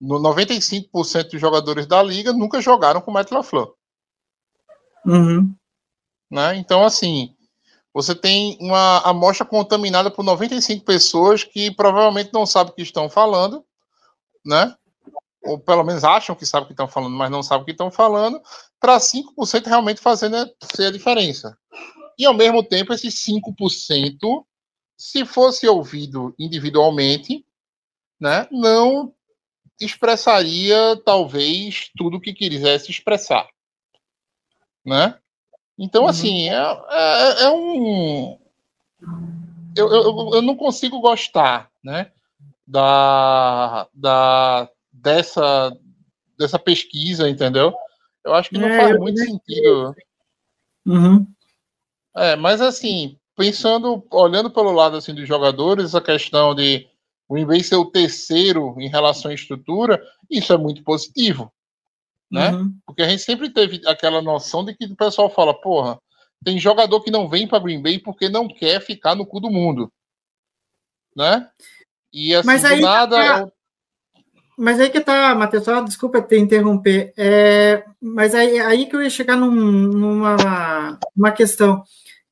No 0.00 0.18
95% 0.18 1.30
dos 1.30 1.40
jogadores 1.40 1.86
da 1.86 2.02
liga 2.02 2.32
nunca 2.32 2.60
jogaram 2.60 3.00
com 3.00 3.12
o 3.12 3.14
Matt 3.14 3.30
LaFleur. 3.30 3.72
Uhum. 5.06 5.54
Né? 6.28 6.56
Então, 6.56 6.84
assim, 6.84 7.36
você 7.94 8.14
tem 8.14 8.56
uma 8.60 9.00
amostra 9.00 9.44
contaminada 9.44 10.10
por 10.10 10.24
95 10.24 10.84
pessoas 10.84 11.44
que 11.44 11.70
provavelmente 11.70 12.32
não 12.32 12.46
sabem 12.46 12.72
o 12.72 12.76
que 12.76 12.82
estão 12.82 13.08
falando, 13.08 13.64
né? 14.44 14.74
Ou 15.44 15.58
pelo 15.58 15.84
menos 15.84 16.04
acham 16.04 16.34
que 16.34 16.46
sabem 16.46 16.64
o 16.64 16.66
que 16.68 16.72
estão 16.72 16.88
falando, 16.88 17.14
mas 17.14 17.30
não 17.30 17.42
sabem 17.42 17.62
o 17.62 17.64
que 17.66 17.72
estão 17.72 17.90
falando, 17.90 18.40
para 18.80 18.98
5% 18.98 19.66
realmente 19.66 20.00
fazendo 20.00 20.36
a 20.36 20.90
diferença. 20.90 21.58
E 22.18 22.24
ao 22.24 22.34
mesmo 22.34 22.62
tempo, 22.62 22.92
esses 22.92 23.14
5%, 23.24 24.44
se 24.96 25.24
fosse 25.24 25.68
ouvido 25.68 26.34
individualmente, 26.38 27.44
né, 28.20 28.46
não 28.50 29.12
expressaria 29.80 30.96
talvez 31.04 31.90
tudo 31.96 32.16
o 32.16 32.20
que 32.20 32.32
quisesse 32.32 32.90
expressar. 32.90 33.48
Né? 34.84 35.18
Então, 35.78 36.02
uhum. 36.02 36.08
assim, 36.08 36.48
é, 36.48 36.54
é, 36.54 37.44
é 37.44 37.50
um. 37.50 38.38
Eu, 39.76 39.90
eu, 39.90 40.30
eu 40.34 40.42
não 40.42 40.54
consigo 40.54 41.00
gostar 41.00 41.70
né, 41.82 42.10
da, 42.66 43.88
da, 43.94 44.68
dessa, 44.92 45.76
dessa 46.38 46.58
pesquisa, 46.58 47.28
entendeu? 47.28 47.74
Eu 48.24 48.34
acho 48.34 48.50
que 48.50 48.58
não 48.58 48.68
é, 48.68 48.78
faz 48.78 48.98
muito 48.98 49.18
sentido. 49.18 49.94
Uhum. 50.86 51.26
É, 52.14 52.36
mas 52.36 52.60
assim, 52.60 53.18
pensando, 53.36 54.04
olhando 54.10 54.50
pelo 54.50 54.72
lado 54.72 54.96
assim 54.96 55.14
dos 55.14 55.26
jogadores, 55.26 55.94
a 55.94 56.00
questão 56.00 56.54
de 56.54 56.86
o 57.28 57.46
Green 57.46 57.62
ser 57.62 57.76
o 57.76 57.90
terceiro 57.90 58.74
em 58.78 58.88
relação 58.88 59.30
à 59.30 59.34
estrutura, 59.34 60.02
isso 60.30 60.52
é 60.52 60.56
muito 60.58 60.82
positivo, 60.82 61.50
né? 62.32 62.50
Uhum. 62.50 62.74
Porque 62.86 63.02
a 63.02 63.08
gente 63.08 63.22
sempre 63.22 63.50
teve 63.50 63.82
aquela 63.86 64.22
noção 64.22 64.64
de 64.64 64.74
que 64.74 64.86
o 64.86 64.96
pessoal 64.96 65.28
fala, 65.28 65.52
porra, 65.52 65.98
tem 66.42 66.58
jogador 66.58 67.02
que 67.02 67.10
não 67.10 67.28
vem 67.28 67.46
para 67.46 67.62
Green 67.62 67.82
Bay 67.82 67.98
porque 67.98 68.28
não 68.30 68.48
quer 68.48 68.80
ficar 68.80 69.14
no 69.14 69.26
cu 69.26 69.38
do 69.38 69.50
mundo, 69.50 69.92
né? 71.14 71.46
E 72.10 72.34
assim, 72.34 72.46
mas 72.46 72.64
aí 72.64 72.80
nada. 72.80 73.16
Tá... 73.16 73.52
Mas 74.56 74.80
aí 74.80 74.90
que 74.90 75.00
tá, 75.00 75.34
Matheus, 75.34 75.64
só 75.64 75.80
desculpa 75.82 76.22
te 76.22 76.38
interromper. 76.38 77.12
É, 77.16 77.84
mas 78.00 78.34
aí, 78.34 78.58
aí 78.60 78.86
que 78.86 78.96
eu 78.96 79.02
ia 79.02 79.10
chegar 79.10 79.36
num, 79.36 79.50
numa 79.50 80.98
uma 81.14 81.32
questão 81.32 81.82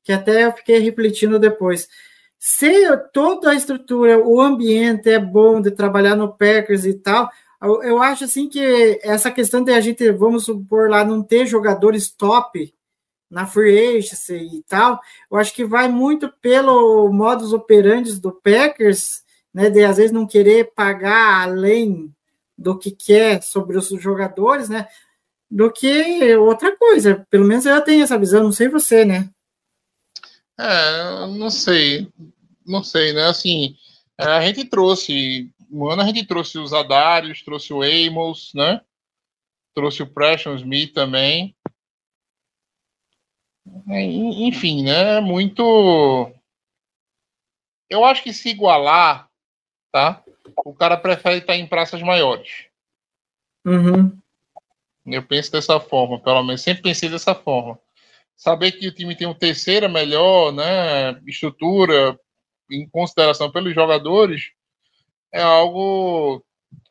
que 0.03 0.11
até 0.11 0.45
eu 0.45 0.51
fiquei 0.53 0.79
refletindo 0.79 1.37
depois. 1.37 1.87
Se 2.39 2.71
toda 3.13 3.51
a 3.51 3.55
estrutura, 3.55 4.19
o 4.19 4.41
ambiente 4.41 5.09
é 5.09 5.19
bom 5.19 5.61
de 5.61 5.71
trabalhar 5.71 6.15
no 6.15 6.35
Packers 6.35 6.85
e 6.85 6.93
tal, 6.95 7.29
eu, 7.61 8.01
acho 8.01 8.23
assim 8.23 8.49
que 8.49 8.99
essa 9.03 9.29
questão 9.29 9.63
de 9.63 9.71
a 9.71 9.79
gente, 9.79 10.11
vamos 10.11 10.45
supor 10.45 10.89
lá, 10.89 11.05
não 11.05 11.21
ter 11.21 11.45
jogadores 11.45 12.09
top 12.09 12.73
na 13.29 13.45
free 13.45 13.97
agency 13.97 14.33
e 14.33 14.63
tal, 14.63 14.99
eu 15.31 15.37
acho 15.37 15.53
que 15.53 15.63
vai 15.63 15.87
muito 15.87 16.31
pelo 16.41 17.11
modus 17.11 17.53
operandi 17.53 18.19
do 18.19 18.31
Packers, 18.31 19.21
né, 19.53 19.69
de 19.69 19.83
às 19.83 19.97
vezes 19.97 20.11
não 20.11 20.27
querer 20.27 20.73
pagar 20.73 21.43
além 21.43 22.13
do 22.57 22.77
que 22.77 22.91
quer 22.91 23.41
sobre 23.41 23.77
os 23.77 23.87
jogadores, 23.89 24.67
né, 24.67 24.87
do 25.49 25.71
que 25.71 26.35
outra 26.35 26.75
coisa. 26.75 27.25
Pelo 27.29 27.45
menos 27.45 27.65
eu 27.65 27.81
tenho 27.81 28.03
essa 28.03 28.17
visão, 28.17 28.43
não 28.43 28.51
sei 28.51 28.67
você, 28.67 29.05
né? 29.05 29.29
É, 30.57 31.27
não 31.27 31.49
sei. 31.49 32.07
Não 32.65 32.83
sei, 32.83 33.13
né? 33.13 33.25
Assim, 33.25 33.75
é, 34.17 34.25
a 34.25 34.41
gente 34.41 34.63
trouxe. 34.65 35.49
Um 35.71 35.89
ano 35.89 36.01
a 36.01 36.05
gente 36.05 36.25
trouxe 36.25 36.59
os 36.59 36.73
Adários, 36.73 37.41
trouxe 37.41 37.73
o 37.73 37.81
Amos, 37.81 38.51
né? 38.53 38.81
Trouxe 39.73 40.03
o 40.03 40.07
Preston 40.07 40.55
Smith 40.55 40.93
também. 40.93 41.55
É, 43.87 44.01
enfim, 44.01 44.83
né? 44.83 45.21
Muito. 45.21 46.31
Eu 47.89 48.03
acho 48.03 48.21
que 48.21 48.33
se 48.33 48.49
igualar, 48.49 49.29
tá? 49.91 50.23
O 50.65 50.73
cara 50.73 50.97
prefere 50.97 51.37
estar 51.37 51.55
em 51.55 51.67
praças 51.67 52.01
maiores. 52.01 52.65
Uhum. 53.65 54.17
Eu 55.05 55.23
penso 55.23 55.51
dessa 55.51 55.79
forma, 55.79 56.19
pelo 56.19 56.43
menos. 56.43 56.61
Sempre 56.61 56.83
pensei 56.83 57.09
dessa 57.09 57.33
forma 57.33 57.79
saber 58.41 58.71
que 58.71 58.87
o 58.87 58.91
time 58.91 59.15
tem 59.15 59.27
um 59.27 59.35
terceira 59.35 59.87
melhor, 59.87 60.51
né, 60.51 61.11
estrutura 61.27 62.19
em 62.71 62.89
consideração 62.89 63.51
pelos 63.51 63.75
jogadores 63.75 64.51
é 65.31 65.41
algo 65.41 66.43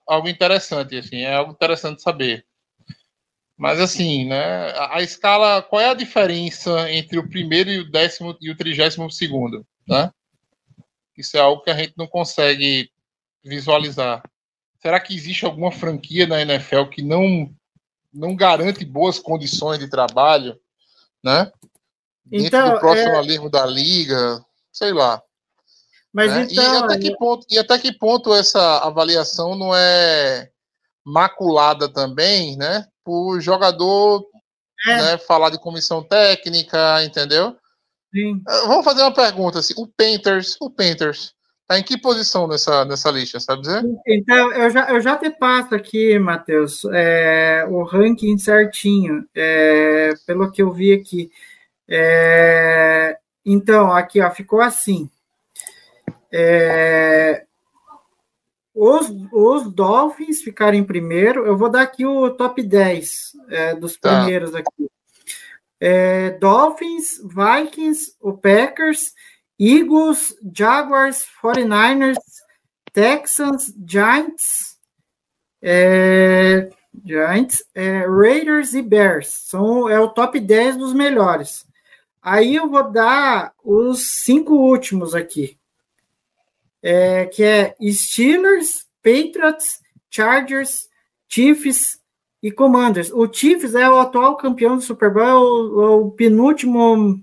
algo 0.07 0.29
interessante 0.29 0.97
assim, 0.97 1.23
é 1.23 1.35
algo 1.35 1.53
interessante 1.53 2.03
saber. 2.03 2.45
Mas 3.57 3.79
assim, 3.79 4.25
né, 4.25 4.73
a, 4.91 5.03
escala, 5.03 5.63
qual 5.63 5.83
é 5.83 5.91
a 5.91 5.95
diferença 5.95 6.91
entre 6.91 7.19
o 7.19 7.29
primeiro 7.29 7.71
e 7.71 7.79
o 7.81 7.91
décimo 7.91 8.37
e 8.41 8.51
o 8.51 8.57
trigésimo 8.57 9.11
segundo, 9.11 9.67
né? 9.87 10.11
Isso 11.17 11.37
é 11.37 11.41
algo 11.41 11.63
que 11.63 11.71
a 11.71 11.77
gente 11.77 11.93
não 11.97 12.07
consegue 12.07 12.91
visualizar. 13.45 14.23
Será 14.81 14.99
que 14.99 15.15
existe 15.15 15.45
alguma 15.45 15.71
franquia 15.71 16.27
na 16.27 16.41
NFL 16.41 16.87
que 16.87 17.03
não 17.03 17.55
não 18.13 18.35
garante 18.35 18.85
boas 18.85 19.19
condições 19.21 19.79
de 19.79 19.89
trabalho 19.89 20.59
né? 21.23 21.51
Dentro 22.25 22.47
então, 22.47 22.75
do 22.75 22.81
profissionalismo 22.81 23.47
é... 23.47 23.51
da 23.51 23.67
liga, 23.67 24.45
sei 24.73 24.93
lá. 24.93 25.23
Mas 26.13 26.33
né? 26.33 26.49
então, 26.51 26.75
e, 26.75 26.79
até 26.79 26.99
que 26.99 27.17
ponto, 27.17 27.47
e 27.51 27.59
até 27.59 27.79
que 27.79 27.93
ponto 27.93 28.35
essa 28.35 28.79
avaliação 28.79 29.55
não 29.55 29.75
é 29.75 30.51
maculada 31.05 31.89
também, 31.89 32.57
né? 32.57 32.87
Por 33.05 33.41
jogador 33.41 34.25
é. 34.87 34.97
né, 34.97 35.19
falar 35.19 35.51
de 35.51 35.59
comissão 35.59 36.03
técnica, 36.03 37.03
entendeu? 37.05 37.57
Sim. 38.13 38.43
Eh, 38.49 38.61
vamos 38.67 38.85
fazer 38.85 39.03
uma 39.03 39.15
pergunta 39.15 39.59
assim, 39.59 39.75
o 39.77 39.87
Panthers, 39.87 40.57
o 40.61 40.71
Panthers 40.71 41.33
tá 41.67 41.79
em 41.79 41.85
que 41.85 41.97
posição 41.97 42.49
nessa, 42.49 42.85
nessa 42.85 43.11
lista, 43.13 43.39
sabe 43.39 43.63
dizer? 43.63 43.85
Então, 44.05 44.53
eu 44.53 44.71
já, 44.71 44.91
eu 44.91 45.01
já 45.01 45.17
te 45.17 45.31
passo 45.31 45.73
aqui, 45.73 46.19
Matheus, 46.19 46.85
é, 46.93 47.65
o 47.69 47.85
ranking 47.85 48.37
certinho, 48.39 49.25
é, 49.33 50.13
pelo 50.27 50.51
que 50.51 50.61
eu 50.61 50.73
vi 50.73 50.93
aqui. 50.93 51.31
É, 51.89 53.17
então, 53.47 53.93
aqui, 53.93 54.21
ó, 54.21 54.29
ficou 54.33 54.61
assim. 54.61 55.09
É, 56.33 57.45
os, 58.75 59.11
os 59.33 59.73
Dolphins 59.73 60.43
ficaram 60.43 60.77
em 60.77 60.85
primeiro. 60.85 61.45
Eu 61.45 61.57
vou 61.57 61.69
dar 61.69 61.83
aqui 61.83 62.07
o 62.07 62.31
top 62.31 62.63
10 62.63 63.33
é, 63.51 63.75
dos 63.75 63.97
tá. 63.97 64.21
primeiros 64.21 64.55
aqui. 64.55 64.91
É, 65.79 66.31
Dolphins, 66.39 67.19
Vikings, 67.23 68.15
o 68.21 68.33
Packers, 68.33 69.15
Eagles, 69.59 70.35
Jaguars, 70.57 71.27
49ers, 71.43 72.19
Texans, 72.93 73.75
Giants, 73.87 74.79
é, 75.61 76.71
Giants, 77.05 77.63
é, 77.75 78.07
Raiders 78.07 78.73
e 78.73 78.81
Bears. 78.81 79.29
São, 79.29 79.89
é 79.89 80.01
o 80.01 80.09
top 80.09 80.41
10 80.41 80.77
dos 80.79 80.95
melhores. 80.95 81.67
Aí 82.23 82.57
eu 82.57 82.69
vou 82.69 82.91
dar 82.91 83.53
os 83.63 84.07
cinco 84.07 84.55
últimos 84.55 85.15
aqui. 85.15 85.60
É, 86.83 87.27
que 87.27 87.43
é 87.43 87.75
Steelers, 87.91 88.87
Patriots, 89.03 89.81
Chargers, 90.11 90.89
Chiefs 91.29 92.01
e 92.43 92.51
Commanders. 92.51 93.11
O 93.13 93.31
Chiefs 93.31 93.75
é 93.75 93.89
o 93.89 93.99
atual 93.99 94.37
campeão 94.37 94.77
do 94.77 94.83
Super 94.83 95.13
Bowl, 95.13 95.25
é 95.25 95.35
o, 95.35 95.83
é 95.83 95.91
o 95.97 96.11
penúltimo 96.11 97.23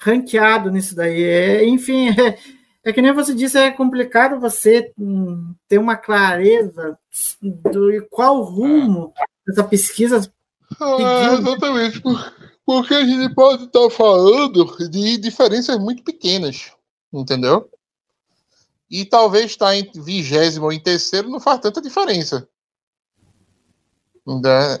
ranqueado 0.00 0.70
nisso 0.70 0.94
daí. 0.94 1.22
É, 1.22 1.64
enfim, 1.66 2.08
é, 2.10 2.38
é, 2.84 2.92
que 2.92 3.02
nem 3.02 3.12
você 3.12 3.34
disse, 3.34 3.58
é 3.58 3.70
complicado 3.70 4.40
você 4.40 4.92
hum, 4.98 5.54
ter 5.68 5.78
uma 5.78 5.96
clareza 5.96 6.98
do 7.42 8.06
qual 8.10 8.42
rumo 8.42 9.12
essa 9.48 9.64
pesquisa. 9.64 10.30
Ah, 10.80 11.34
exatamente, 11.38 12.02
porque 12.64 12.94
a 12.94 13.04
gente 13.04 13.34
pode 13.34 13.64
estar 13.64 13.90
falando 13.90 14.66
de 14.90 15.16
diferenças 15.16 15.78
muito 15.78 16.04
pequenas, 16.04 16.72
entendeu? 17.12 17.68
E 18.90 19.04
talvez 19.04 19.46
estar 19.46 19.76
em 19.76 19.90
vigésimo 19.94 20.66
ou 20.66 20.72
em 20.72 20.80
terceiro 20.80 21.28
não 21.28 21.40
faz 21.40 21.60
tanta 21.60 21.82
diferença. 21.82 22.48
Né? 24.26 24.78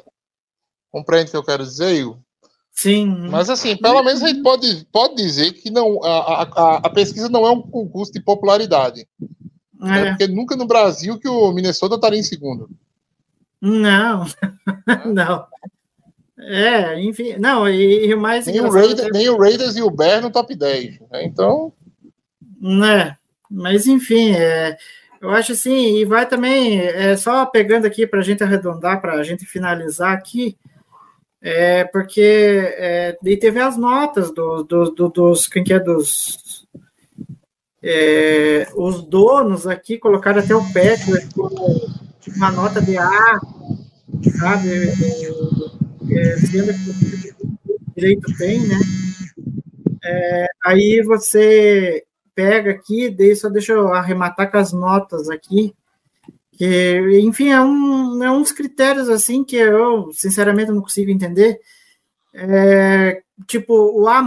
Compreende 0.90 1.28
o 1.28 1.30
que 1.32 1.36
eu 1.36 1.44
quero 1.44 1.64
dizer, 1.64 1.94
Igor? 1.94 2.18
Sim. 2.70 3.28
Mas 3.28 3.50
assim, 3.50 3.76
pelo 3.76 4.02
menos 4.04 4.22
a 4.22 4.28
gente 4.28 4.40
pode, 4.40 4.86
pode 4.92 5.16
dizer 5.16 5.52
que 5.52 5.68
não, 5.68 6.02
a, 6.04 6.42
a, 6.42 6.76
a 6.76 6.90
pesquisa 6.90 7.28
não 7.28 7.44
é 7.44 7.50
um 7.50 7.60
concurso 7.60 8.12
de 8.12 8.20
popularidade. 8.20 9.06
É. 9.82 9.98
É 9.98 10.10
porque 10.10 10.28
nunca 10.28 10.56
no 10.56 10.66
Brasil 10.66 11.18
que 11.18 11.28
o 11.28 11.50
Minnesota 11.52 11.96
estaria 11.96 12.18
em 12.18 12.22
segundo. 12.22 12.70
Não, 13.60 14.26
não. 15.06 15.46
É, 16.38 17.00
enfim, 17.00 17.36
não, 17.36 17.68
e, 17.68 18.06
e 18.06 18.14
mais. 18.14 18.46
Nem 18.46 18.60
o, 18.60 18.70
Raiders, 18.70 19.08
é... 19.08 19.10
nem 19.10 19.28
o 19.28 19.36
Raiders 19.36 19.76
e 19.76 19.82
o 19.82 19.90
Bear 19.90 20.22
no 20.22 20.30
top 20.30 20.54
10. 20.54 21.00
Né? 21.00 21.24
Então. 21.24 21.72
Né, 22.60 23.16
mas 23.50 23.86
enfim, 23.86 24.32
é, 24.32 24.76
eu 25.20 25.30
acho 25.30 25.52
assim, 25.52 25.96
e 25.96 26.04
vai 26.04 26.26
também, 26.28 26.80
é, 26.80 27.16
só 27.16 27.44
pegando 27.46 27.86
aqui 27.86 28.06
para 28.06 28.20
a 28.20 28.22
gente 28.22 28.42
arredondar, 28.42 29.00
para 29.00 29.14
a 29.14 29.22
gente 29.22 29.44
finalizar 29.44 30.12
aqui, 30.12 30.56
é, 31.40 31.84
porque 31.84 32.20
é, 32.76 33.16
teve 33.40 33.60
as 33.60 33.76
notas 33.76 34.32
do, 34.32 34.62
do, 34.62 34.90
do, 34.90 35.08
dos, 35.08 35.48
quem 35.48 35.64
que 35.64 35.72
é, 35.72 35.80
dos, 35.80 36.66
é, 37.82 38.68
os 38.76 39.02
donos 39.02 39.66
aqui 39.66 39.98
colocaram 39.98 40.40
até 40.40 40.54
o 40.54 40.64
tipo, 41.18 41.48
uma 42.36 42.50
nota 42.52 42.80
de 42.80 42.96
A, 42.96 43.40
sabe, 44.38 44.70
é, 46.10 46.36
sendo 46.38 46.72
que 46.72 47.34
direito 47.96 48.36
tem, 48.36 48.60
né, 48.60 48.78
é, 50.04 50.46
aí 50.64 51.02
você 51.02 52.04
pega 52.38 52.70
aqui, 52.70 53.10
daí 53.10 53.34
só 53.34 53.48
deixa 53.48 53.72
eu 53.72 53.92
arrematar 53.92 54.48
com 54.48 54.58
as 54.58 54.72
notas 54.72 55.28
aqui, 55.28 55.74
que, 56.52 57.20
enfim, 57.20 57.48
é 57.48 57.60
um, 57.60 58.22
é 58.22 58.30
uns 58.30 58.52
critérios 58.52 59.08
assim 59.08 59.42
que 59.42 59.56
eu, 59.56 60.12
sinceramente, 60.12 60.70
não 60.70 60.80
consigo 60.80 61.10
entender. 61.10 61.58
É, 62.32 63.22
tipo, 63.44 63.74
o 63.74 64.06
A, 64.06 64.20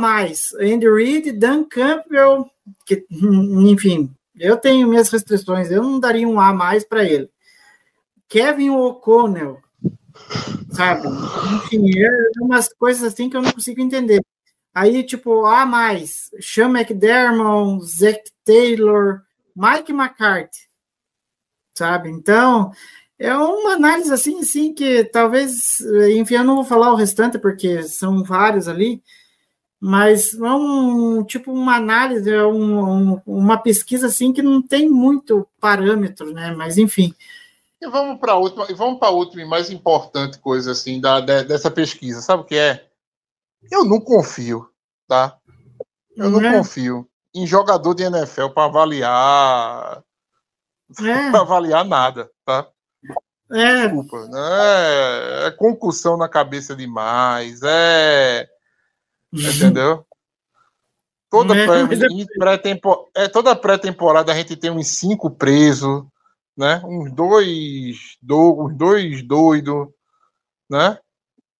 Andy 0.59 0.89
Reid, 0.89 1.31
Dan 1.31 1.63
Campbell, 1.63 2.51
que, 2.85 3.05
enfim, 3.09 4.13
eu 4.37 4.57
tenho 4.57 4.89
minhas 4.89 5.07
restrições, 5.07 5.71
eu 5.71 5.81
não 5.81 5.97
daria 5.97 6.27
um 6.27 6.37
A 6.37 6.53
mais 6.53 6.83
para 6.83 7.05
ele. 7.05 7.29
Kevin 8.27 8.71
O'Connell, 8.71 9.57
sabe? 10.71 11.07
Enfim, 11.55 11.97
é 11.97 12.09
umas 12.41 12.67
coisas 12.73 13.03
assim 13.03 13.29
que 13.29 13.37
eu 13.37 13.41
não 13.41 13.53
consigo 13.53 13.79
entender. 13.79 14.21
Aí, 14.73 15.03
tipo, 15.03 15.45
A 15.45 15.65
mais, 15.65 16.31
Sean 16.39 16.69
McDermott, 16.69 17.85
Zach 17.85 18.21
Taylor, 18.45 19.21
Mike 19.55 19.91
McCarthy, 19.91 20.69
sabe? 21.77 22.09
Então, 22.09 22.71
é 23.19 23.35
uma 23.35 23.73
análise 23.73 24.11
assim, 24.13 24.39
assim, 24.39 24.73
que 24.73 25.03
talvez, 25.03 25.81
enfim, 26.15 26.35
eu 26.35 26.43
não 26.43 26.55
vou 26.55 26.63
falar 26.63 26.91
o 26.91 26.95
restante, 26.95 27.37
porque 27.37 27.83
são 27.83 28.23
vários 28.23 28.67
ali, 28.67 29.03
mas 29.79 30.33
é 30.33 30.51
um, 30.53 31.23
tipo, 31.23 31.51
uma 31.51 31.75
análise, 31.75 32.29
é 32.29 32.43
um, 32.45 33.13
um, 33.13 33.21
uma 33.25 33.57
pesquisa, 33.57 34.07
assim, 34.07 34.31
que 34.31 34.41
não 34.41 34.61
tem 34.61 34.89
muito 34.89 35.47
parâmetro, 35.59 36.31
né? 36.31 36.53
Mas, 36.55 36.77
enfim. 36.77 37.13
E 37.81 37.89
vamos 37.89 38.19
para 38.19 38.33
a 38.33 38.37
última, 38.37 38.65
vamos 38.75 38.99
para 38.99 39.09
a 39.09 39.11
última 39.11 39.41
e 39.41 39.45
mais 39.45 39.69
importante 39.69 40.39
coisa, 40.39 40.71
assim, 40.71 41.01
da, 41.01 41.19
dessa 41.19 41.69
pesquisa, 41.69 42.21
sabe 42.21 42.43
o 42.43 42.45
que 42.45 42.55
é? 42.55 42.90
Eu 43.69 43.85
não 43.85 43.99
confio, 43.99 44.69
tá? 45.07 45.37
Eu 46.15 46.29
não 46.29 46.41
é. 46.41 46.57
confio 46.57 47.07
em 47.33 47.45
jogador 47.45 47.93
de 47.93 48.03
NFL 48.03 48.49
para 48.49 48.65
avaliar 48.65 50.03
é. 50.99 51.31
para 51.31 51.41
avaliar 51.41 51.85
nada, 51.85 52.29
tá? 52.45 52.67
É. 53.51 53.87
Desculpa, 53.87 54.27
né? 54.27 55.47
É 55.47 55.51
concussão 55.51 56.17
na 56.17 56.29
cabeça 56.29 56.75
demais, 56.75 57.61
é 57.63 58.47
entendeu? 59.31 60.05
Toda 61.29 61.55
é, 61.55 61.65
pré-temporada, 61.65 62.61
é, 63.15 63.27
toda 63.29 63.55
pré-temporada 63.55 64.31
a 64.33 64.35
gente 64.35 64.57
tem 64.57 64.69
uns 64.69 64.87
cinco 64.87 65.29
presos, 65.31 66.03
né? 66.57 66.81
Uns 66.83 67.11
dois, 67.13 68.17
do, 68.21 68.65
uns 68.65 68.75
dois 68.75 69.23
doidos, 69.25 69.87
né? 70.69 70.99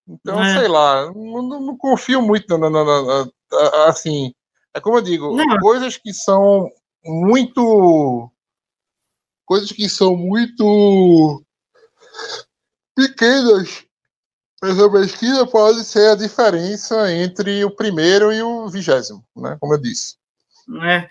Então, 0.07 0.43
é. 0.43 0.57
sei 0.57 0.67
lá, 0.67 1.11
não, 1.13 1.41
não, 1.61 1.77
confio 1.77 2.21
muito 2.21 2.57
na, 2.57 2.69
na, 2.69 2.83
na, 2.83 3.25
na, 3.25 3.85
assim. 3.87 4.33
É 4.73 4.79
como 4.79 4.97
eu 4.97 5.01
digo, 5.01 5.35
não. 5.35 5.57
coisas 5.59 5.97
que 5.97 6.13
são 6.13 6.69
muito. 7.03 8.31
Coisas 9.45 9.71
que 9.71 9.87
são 9.89 10.15
muito 10.15 11.43
pequenas. 12.95 13.85
Essa 14.63 14.89
pesquisa 14.91 15.47
pode 15.47 15.83
ser 15.83 16.11
a 16.11 16.15
diferença 16.15 17.11
entre 17.11 17.65
o 17.65 17.75
primeiro 17.75 18.31
e 18.31 18.43
o 18.43 18.69
vigésimo, 18.69 19.25
né? 19.35 19.57
Como 19.59 19.73
eu 19.73 19.81
disse. 19.81 20.17
É. 20.83 21.09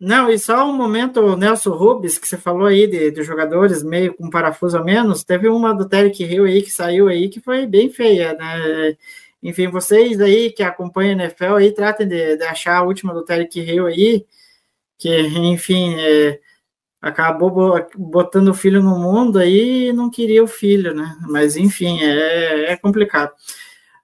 Não, 0.00 0.30
e 0.30 0.38
só 0.38 0.66
um 0.66 0.74
momento, 0.74 1.36
Nelson 1.36 1.72
Rubens, 1.72 2.18
que 2.18 2.26
você 2.26 2.38
falou 2.38 2.66
aí 2.66 2.86
de, 2.86 3.10
de 3.10 3.22
jogadores 3.22 3.82
meio 3.82 4.14
com 4.14 4.30
parafuso 4.30 4.78
a 4.78 4.82
menos, 4.82 5.22
teve 5.24 5.46
uma 5.48 5.74
do 5.74 5.86
Derek 5.86 6.24
Hill 6.24 6.44
aí 6.46 6.62
que 6.62 6.70
saiu 6.70 7.06
aí 7.06 7.28
que 7.28 7.38
foi 7.38 7.66
bem 7.66 7.90
feia, 7.90 8.32
né? 8.32 8.96
Enfim, 9.42 9.68
vocês 9.68 10.18
aí 10.20 10.50
que 10.52 10.62
acompanham 10.62 11.20
a 11.20 11.24
NFL 11.24 11.56
aí, 11.56 11.72
tratem 11.72 12.08
de, 12.08 12.36
de 12.36 12.44
achar 12.44 12.76
a 12.78 12.82
última 12.82 13.12
do 13.12 13.24
Derek 13.24 13.60
Hill 13.60 13.86
aí, 13.86 14.26
que, 14.98 15.20
enfim, 15.38 15.94
é, 15.98 16.40
acabou 17.00 17.52
botando 17.96 18.48
o 18.48 18.54
filho 18.54 18.82
no 18.82 18.98
mundo 18.98 19.38
aí 19.38 19.88
e 19.88 19.92
não 19.92 20.10
queria 20.10 20.42
o 20.42 20.46
filho, 20.46 20.94
né? 20.94 21.16
Mas, 21.28 21.56
enfim, 21.56 22.02
é, 22.02 22.72
é 22.72 22.76
complicado. 22.76 23.32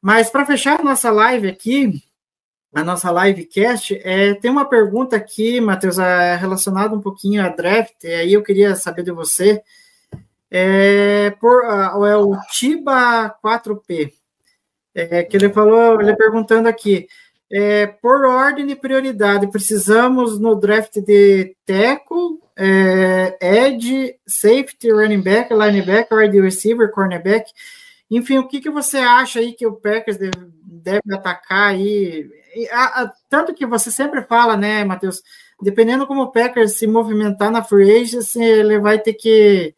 Mas 0.02 0.30
para 0.30 0.46
fechar 0.46 0.84
nossa 0.84 1.10
live 1.10 1.48
aqui, 1.48 2.02
a 2.76 2.84
nossa 2.84 3.10
livecast. 3.10 3.98
É, 4.04 4.34
tem 4.34 4.50
uma 4.50 4.66
pergunta 4.66 5.16
aqui, 5.16 5.62
Matheus, 5.62 5.98
é, 5.98 6.36
relacionada 6.36 6.94
um 6.94 7.00
pouquinho 7.00 7.42
a 7.42 7.48
draft, 7.48 8.04
e 8.04 8.08
aí 8.08 8.32
eu 8.34 8.42
queria 8.42 8.76
saber 8.76 9.02
de 9.02 9.10
você. 9.10 9.62
É, 10.50 11.30
por, 11.40 11.64
é 11.64 12.16
o 12.16 12.36
Tiba 12.50 13.34
4P, 13.42 14.12
é, 14.94 15.22
que 15.22 15.38
ele 15.38 15.48
falou, 15.48 15.98
ele 16.02 16.14
perguntando 16.14 16.68
aqui, 16.68 17.08
é, 17.50 17.86
por 17.86 18.26
ordem 18.26 18.66
de 18.66 18.76
prioridade, 18.76 19.50
precisamos 19.50 20.38
no 20.38 20.54
draft 20.54 20.98
de 21.00 21.56
tackle, 21.64 22.40
é, 22.54 23.38
edge, 23.40 24.16
safety, 24.26 24.92
running 24.92 25.22
back, 25.22 25.50
linebacker, 25.50 26.18
wide 26.18 26.40
receiver, 26.42 26.90
cornerback, 26.90 27.50
enfim, 28.10 28.36
o 28.36 28.46
que, 28.46 28.60
que 28.60 28.70
você 28.70 28.98
acha 28.98 29.40
aí 29.40 29.54
que 29.54 29.66
o 29.66 29.72
Packers 29.72 30.18
deve, 30.18 30.52
deve 30.62 31.14
atacar 31.14 31.70
aí 31.70 32.30
a, 32.70 33.02
a, 33.02 33.12
tanto 33.28 33.54
que 33.54 33.66
você 33.66 33.90
sempre 33.90 34.22
fala, 34.22 34.56
né, 34.56 34.84
Matheus? 34.84 35.22
Dependendo 35.60 36.06
como 36.06 36.22
o 36.22 36.32
Packers 36.32 36.72
se 36.72 36.86
movimentar 36.86 37.50
na 37.50 37.62
free 37.62 38.02
agency, 38.02 38.42
ele 38.42 38.78
vai 38.78 38.98
ter 38.98 39.14
que 39.14 39.74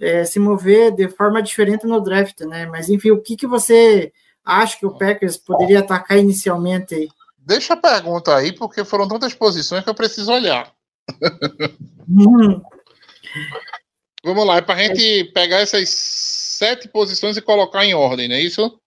é, 0.00 0.24
se 0.24 0.38
mover 0.38 0.94
de 0.94 1.08
forma 1.08 1.42
diferente 1.42 1.86
no 1.86 2.00
draft, 2.00 2.40
né? 2.40 2.66
Mas 2.66 2.88
enfim, 2.88 3.10
o 3.10 3.20
que, 3.20 3.36
que 3.36 3.46
você 3.46 4.12
acha 4.44 4.78
que 4.78 4.86
o 4.86 4.96
Packers 4.96 5.36
poderia 5.36 5.80
atacar 5.80 6.18
inicialmente 6.18 6.94
aí? 6.94 7.08
Deixa 7.38 7.74
a 7.74 7.76
pergunta 7.76 8.36
aí, 8.36 8.52
porque 8.52 8.84
foram 8.84 9.08
tantas 9.08 9.34
posições 9.34 9.82
que 9.82 9.90
eu 9.90 9.94
preciso 9.94 10.32
olhar. 10.32 10.72
Hum. 12.08 12.60
Vamos 14.24 14.46
lá, 14.46 14.56
é 14.56 14.60
para 14.60 14.74
a 14.74 14.82
gente 14.82 15.24
pegar 15.32 15.58
essas 15.58 15.88
sete 15.90 16.88
posições 16.88 17.36
e 17.36 17.42
colocar 17.42 17.84
em 17.84 17.94
ordem, 17.94 18.28
não 18.28 18.36
é 18.36 18.40
isso? 18.40 18.78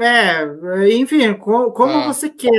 É, 0.00 0.92
enfim, 0.92 1.34
como, 1.34 1.72
como 1.72 1.92
ah. 1.92 2.06
você 2.06 2.28
quer. 2.28 2.50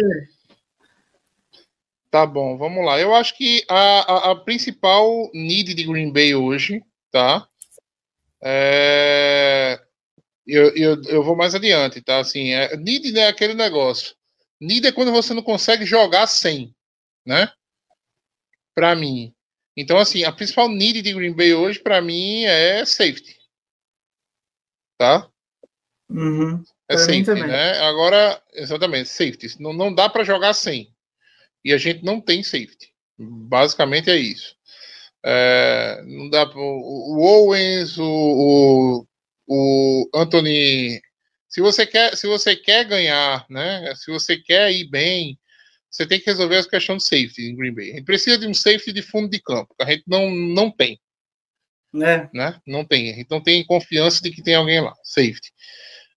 Tá 2.10 2.26
bom, 2.26 2.58
vamos 2.58 2.86
lá. 2.86 3.00
Eu 3.00 3.14
acho 3.14 3.36
que 3.36 3.66
a, 3.68 4.00
a, 4.00 4.32
a 4.32 4.36
principal 4.36 5.30
need 5.34 5.74
de 5.74 5.84
Green 5.84 6.14
Bay 6.14 6.34
hoje, 6.34 6.82
tá? 7.12 7.48
É... 8.42 9.82
Eu, 10.48 10.74
eu, 10.76 11.02
eu 11.04 11.24
vou 11.24 11.36
mais 11.36 11.56
adiante, 11.56 12.02
tá? 12.02 12.20
Assim, 12.20 12.52
é, 12.52 12.78
need 12.78 13.18
é 13.18 13.28
aquele 13.28 13.54
negócio. 13.54 14.16
Need 14.62 14.88
é 14.88 14.92
quando 14.92 15.12
você 15.12 15.34
não 15.34 15.42
consegue 15.42 15.86
jogar 15.86 16.28
sem, 16.28 16.74
né? 17.26 17.52
Para 18.74 18.96
mim. 18.96 19.34
Então, 19.76 19.98
assim, 19.98 20.24
a 20.24 20.32
principal 20.32 20.70
need 20.70 21.02
de 21.02 21.14
Green 21.14 21.34
Bay 21.34 21.54
hoje, 21.54 21.80
para 21.80 22.02
mim, 22.02 22.44
é 22.46 22.86
safety. 22.86 23.38
Tá? 24.98 25.30
Uhum. 26.10 26.64
É 26.88 26.96
Pra 26.96 26.98
safety, 27.00 27.34
né? 27.34 27.80
Agora, 27.80 28.42
exatamente, 28.54 29.10
safety. 29.10 29.60
Não, 29.60 29.74
não 29.74 29.94
dá 29.94 30.08
para 30.08 30.24
jogar 30.24 30.54
sem. 30.54 30.94
E 31.64 31.74
a 31.74 31.78
gente 31.78 32.04
não 32.04 32.22
tem 32.22 32.44
safety. 32.44 32.94
Basicamente 33.18 34.10
é 34.10 34.16
isso. 34.16 34.56
É, 35.26 36.04
não 36.06 36.30
dá 36.30 36.46
pro, 36.46 36.62
o 36.62 37.20
Owens, 37.20 37.98
o, 37.98 38.06
o, 38.06 39.06
o 39.48 40.10
Anthony. 40.14 41.02
Se 41.50 41.62
você 41.62 41.88
quer, 41.88 42.16
se 42.16 42.28
você 42.28 42.56
quer 42.56 42.86
ganhar, 42.86 43.46
né? 43.50 43.92
Se 43.96 44.12
você 44.12 44.38
quer 44.38 44.72
ir 44.72 44.88
bem, 44.88 45.40
você 45.90 46.06
tem 46.06 46.20
que 46.20 46.26
resolver 46.26 46.58
as 46.58 46.68
questões 46.68 47.04
de 47.04 47.10
safety 47.10 47.50
em 47.50 47.56
Green 47.56 47.74
Bay. 47.74 47.92
A 47.92 47.96
gente 47.96 48.06
precisa 48.06 48.38
de 48.38 48.46
um 48.46 48.54
safety 48.54 48.92
de 48.92 49.02
fundo 49.02 49.30
de 49.30 49.42
campo. 49.42 49.74
A 49.82 49.90
gente 49.90 50.04
não, 50.06 50.30
não 50.30 50.70
tem 50.70 51.00
Né? 51.92 52.30
né? 52.34 52.60
Não 52.68 52.86
tem. 52.86 53.12
A 53.12 53.16
gente 53.16 53.32
não 53.32 53.42
tem 53.42 53.66
confiança 53.66 54.22
de 54.22 54.30
que 54.30 54.44
tem 54.44 54.54
alguém 54.54 54.82
lá. 54.82 54.94
Safety. 55.04 55.52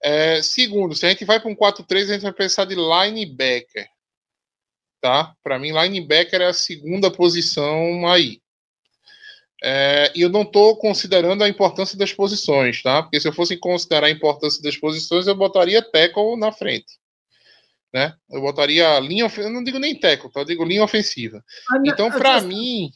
É, 0.03 0.41
segundo, 0.43 0.95
se 0.95 1.07
a 1.07 1.09
gente 1.11 1.25
vai 1.25 1.41
para 1.41 1.51
um 1.51 1.57
4-3, 1.57 2.03
a 2.03 2.13
gente 2.15 2.23
vai 2.23 2.33
pensar 2.33 2.65
de 2.65 2.75
linebacker. 2.75 3.89
Tá? 5.01 5.35
Para 5.43 5.59
mim, 5.59 5.73
linebacker 5.73 6.41
é 6.41 6.47
a 6.47 6.53
segunda 6.53 7.11
posição 7.11 8.07
aí. 8.09 8.41
É, 9.63 10.13
e 10.15 10.23
eu 10.23 10.29
não 10.29 10.43
estou 10.43 10.77
considerando 10.77 11.43
a 11.43 11.49
importância 11.49 11.99
das 11.99 12.13
posições, 12.13 12.81
tá? 12.81 13.03
Porque 13.03 13.19
se 13.19 13.27
eu 13.27 13.33
fosse 13.33 13.57
considerar 13.57 14.07
a 14.07 14.11
importância 14.11 14.63
das 14.63 14.77
posições, 14.77 15.27
eu 15.27 15.35
botaria 15.35 15.83
tackle 15.83 16.37
na 16.37 16.53
frente. 16.53 16.99
Né? 17.93 18.15
Eu 18.31 18.41
botaria 18.41 18.99
linha. 19.01 19.31
Eu 19.37 19.51
não 19.51 19.65
digo 19.65 19.79
nem 19.79 19.99
tackle, 19.99 20.31
tá? 20.31 20.41
eu 20.41 20.45
digo 20.45 20.65
linha 20.65 20.85
ofensiva. 20.85 21.45
Então, 21.85 22.11
para 22.11 22.41
mim. 22.41 22.91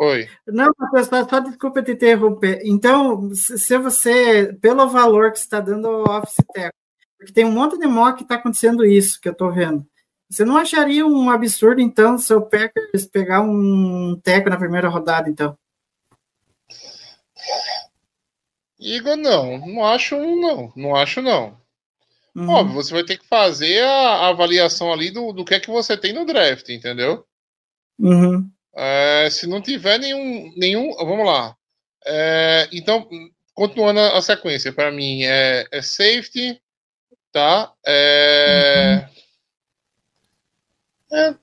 Oi. 0.00 0.28
Não, 0.46 0.72
Matheus, 0.78 1.08
só, 1.08 1.40
desculpa 1.40 1.82
te 1.82 1.92
interromper. 1.92 2.60
Então, 2.64 3.34
se 3.34 3.76
você, 3.78 4.52
pelo 4.60 4.88
valor 4.88 5.32
que 5.32 5.38
você 5.38 5.44
está 5.44 5.60
dando 5.60 5.88
ao 5.88 6.18
Office 6.18 6.36
Tech, 6.52 6.72
porque 7.18 7.32
tem 7.32 7.44
um 7.44 7.50
monte 7.50 7.76
de 7.76 7.86
mock 7.86 8.18
que 8.18 8.22
está 8.22 8.36
acontecendo 8.36 8.84
isso, 8.84 9.20
que 9.20 9.28
eu 9.28 9.32
estou 9.32 9.52
vendo. 9.52 9.84
Você 10.30 10.44
não 10.44 10.56
acharia 10.56 11.04
um 11.04 11.30
absurdo, 11.30 11.80
então, 11.80 12.16
se 12.16 12.32
o 12.32 12.42
Packers 12.42 13.06
pegar 13.06 13.40
um 13.40 14.20
teco 14.22 14.48
na 14.48 14.56
primeira 14.56 14.88
rodada, 14.88 15.28
então? 15.28 15.58
Igor, 18.78 19.16
não. 19.16 19.58
Não 19.66 19.84
acho, 19.84 20.16
não. 20.16 20.72
Não 20.76 20.94
acho, 20.94 21.20
não. 21.20 21.58
Uhum. 22.36 22.50
Óbvio, 22.50 22.74
você 22.74 22.94
vai 22.94 23.02
ter 23.02 23.18
que 23.18 23.26
fazer 23.26 23.82
a 23.82 24.08
a 24.18 24.28
avaliação 24.28 24.92
ali 24.92 25.10
do, 25.10 25.32
do 25.32 25.44
que 25.44 25.54
é 25.54 25.60
que 25.60 25.70
você 25.70 25.96
tem 25.96 26.12
no 26.12 26.24
draft, 26.24 26.68
entendeu? 26.68 27.26
Uhum. 27.98 28.48
É, 28.80 29.28
se 29.28 29.46
não 29.48 29.60
tiver 29.60 29.98
nenhum. 29.98 30.52
nenhum 30.56 30.94
vamos 30.94 31.26
lá. 31.26 31.56
É, 32.06 32.68
então, 32.72 33.08
continuando 33.52 33.98
a 33.98 34.22
sequência, 34.22 34.72
para 34.72 34.92
mim 34.92 35.24
é, 35.24 35.66
é 35.72 35.82
safety, 35.82 36.62
tá? 37.32 37.72
É, 37.84 39.08
é, 41.10 41.34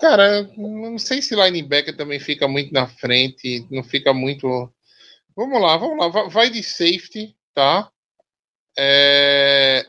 cara, 0.00 0.42
não 0.58 0.98
sei 0.98 1.22
se 1.22 1.34
linebacker 1.34 1.96
também 1.96 2.20
fica 2.20 2.46
muito 2.46 2.70
na 2.72 2.86
frente, 2.86 3.66
não 3.70 3.82
fica 3.82 4.12
muito. 4.12 4.70
Vamos 5.34 5.60
lá, 5.62 5.78
vamos 5.78 5.98
lá, 5.98 6.08
vai- 6.08 6.28
vai 6.28 6.50
de 6.50 6.62
safety, 6.62 7.34
tá? 7.54 7.90
É, 8.76 9.86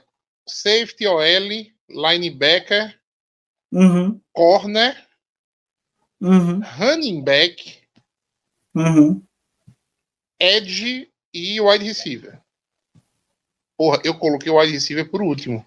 safety 0.47 1.05
OL, 1.07 1.73
linebacker, 1.89 2.97
Uhum. 3.71 4.21
corner, 4.31 4.95
Uhum. 6.21 6.61
running 6.77 7.23
back, 7.23 7.77
Uhum. 8.73 9.21
edge 10.39 11.09
e 11.33 11.61
wide 11.61 11.85
receiver. 11.85 12.39
Porra, 13.77 14.01
eu 14.03 14.17
coloquei 14.17 14.51
o 14.51 14.59
wide 14.59 14.73
receiver 14.73 15.09
por 15.09 15.21
último. 15.21 15.65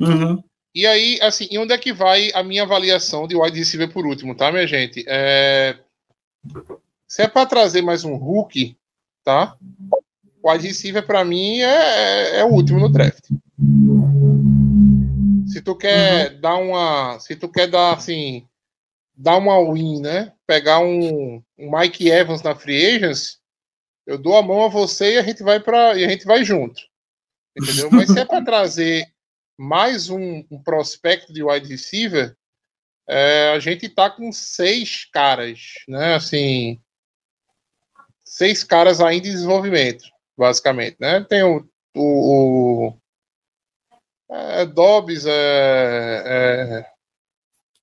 Uhum. 0.00 0.42
E 0.74 0.86
aí, 0.86 1.18
assim, 1.20 1.48
e 1.50 1.58
onde 1.58 1.72
é 1.72 1.78
que 1.78 1.92
vai 1.92 2.30
a 2.32 2.42
minha 2.42 2.62
avaliação 2.62 3.26
de 3.26 3.36
wide 3.36 3.58
receiver 3.58 3.92
por 3.92 4.06
último, 4.06 4.34
tá, 4.36 4.50
minha 4.50 4.66
gente? 4.66 5.04
É... 5.06 5.78
Se 7.06 7.22
é 7.22 7.28
para 7.28 7.46
trazer 7.46 7.82
mais 7.82 8.04
um 8.04 8.14
Hulk, 8.16 8.76
tá? 9.24 9.56
O 10.42 10.50
wide 10.50 10.66
receiver, 10.68 11.04
para 11.04 11.24
mim, 11.24 11.60
é, 11.60 12.40
é 12.40 12.44
o 12.44 12.48
último 12.48 12.78
no 12.78 12.88
draft. 12.88 13.24
Se 15.46 15.60
tu 15.60 15.74
quer 15.74 16.38
dar 16.38 16.54
uma. 16.56 17.18
Se 17.18 17.34
tu 17.34 17.48
quer 17.48 17.66
dar, 17.66 17.92
assim. 17.94 18.46
Dar 19.20 19.36
uma 19.36 19.60
win, 19.70 20.00
né? 20.00 20.32
Pegar 20.46 20.78
um, 20.80 21.42
um 21.58 21.78
Mike 21.78 22.08
Evans 22.08 22.42
na 22.42 22.54
Free 22.54 22.96
Agents, 22.96 23.38
eu 24.06 24.16
dou 24.16 24.34
a 24.34 24.42
mão 24.42 24.64
a 24.64 24.68
você 24.68 25.14
e 25.14 25.18
a 25.18 25.22
gente 25.22 25.42
vai 25.42 25.60
para 25.60 25.94
e 25.94 26.04
a 26.04 26.08
gente 26.08 26.24
vai 26.24 26.42
junto. 26.42 26.80
Entendeu? 27.54 27.90
Mas 27.92 28.08
se 28.08 28.18
é 28.18 28.24
para 28.24 28.42
trazer 28.42 29.06
mais 29.58 30.08
um, 30.08 30.42
um 30.50 30.62
prospecto 30.62 31.34
de 31.34 31.42
wide 31.42 31.68
receiver, 31.68 32.34
é, 33.06 33.50
a 33.50 33.58
gente 33.58 33.90
tá 33.90 34.08
com 34.08 34.32
seis 34.32 35.04
caras, 35.04 35.74
né? 35.86 36.14
Assim, 36.14 36.80
seis 38.24 38.64
caras 38.64 39.02
ainda 39.02 39.28
em 39.28 39.32
desenvolvimento, 39.32 40.04
basicamente, 40.34 40.96
né? 40.98 41.22
Tem 41.24 41.42
o, 41.42 41.68
o, 41.94 42.88
o 42.88 43.00
é, 44.30 44.64
Dobbs, 44.64 45.26
é, 45.26 46.22
é, 46.24 46.86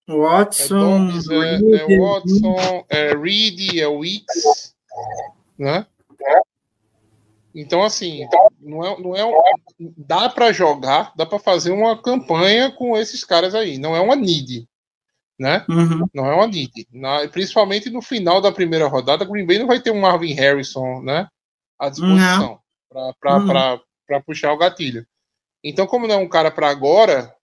é 0.07 0.13
Watson. 0.15 1.07
Dobbs, 1.07 1.29
é, 1.29 1.55
é 1.55 1.99
Watson, 1.99 2.85
é 2.89 3.13
Reed, 3.15 3.77
é 3.77 3.87
Wicks, 3.87 4.75
né? 5.57 5.85
Então, 7.53 7.83
assim, 7.83 8.27
não 8.61 8.85
é, 8.85 8.99
não 9.01 9.15
é 9.15 9.25
um- 9.25 9.33
dá 9.97 10.29
para 10.29 10.51
jogar, 10.53 11.11
dá 11.15 11.25
para 11.25 11.39
fazer 11.39 11.71
uma 11.71 11.99
campanha 11.99 12.71
com 12.71 12.95
esses 12.95 13.23
caras 13.23 13.55
aí. 13.55 13.77
Não 13.79 13.95
é 13.95 13.99
uma 13.99 14.15
need, 14.15 14.67
né? 15.39 15.65
Uhum. 15.67 16.07
Não 16.13 16.25
é 16.27 16.35
uma 16.35 16.45
need. 16.47 16.87
Na- 16.91 17.27
principalmente 17.27 17.89
no 17.89 18.01
final 18.01 18.39
da 18.41 18.51
primeira 18.51 18.87
rodada, 18.87 19.25
Green 19.25 19.45
Bay 19.45 19.57
não 19.57 19.65
vai 19.67 19.79
ter 19.81 19.89
um 19.91 19.99
Marvin 20.01 20.33
Harrison, 20.33 21.01
né? 21.01 21.27
À 21.79 21.89
disposição 21.89 22.59
para 23.19 23.39
Uhum. 23.39 24.21
puxar 24.25 24.53
o 24.53 24.57
gatilho. 24.57 25.05
Então, 25.63 25.87
como 25.87 26.07
não 26.07 26.15
é 26.15 26.17
um 26.17 26.29
cara 26.29 26.51
para 26.51 26.69
agora, 26.69 27.33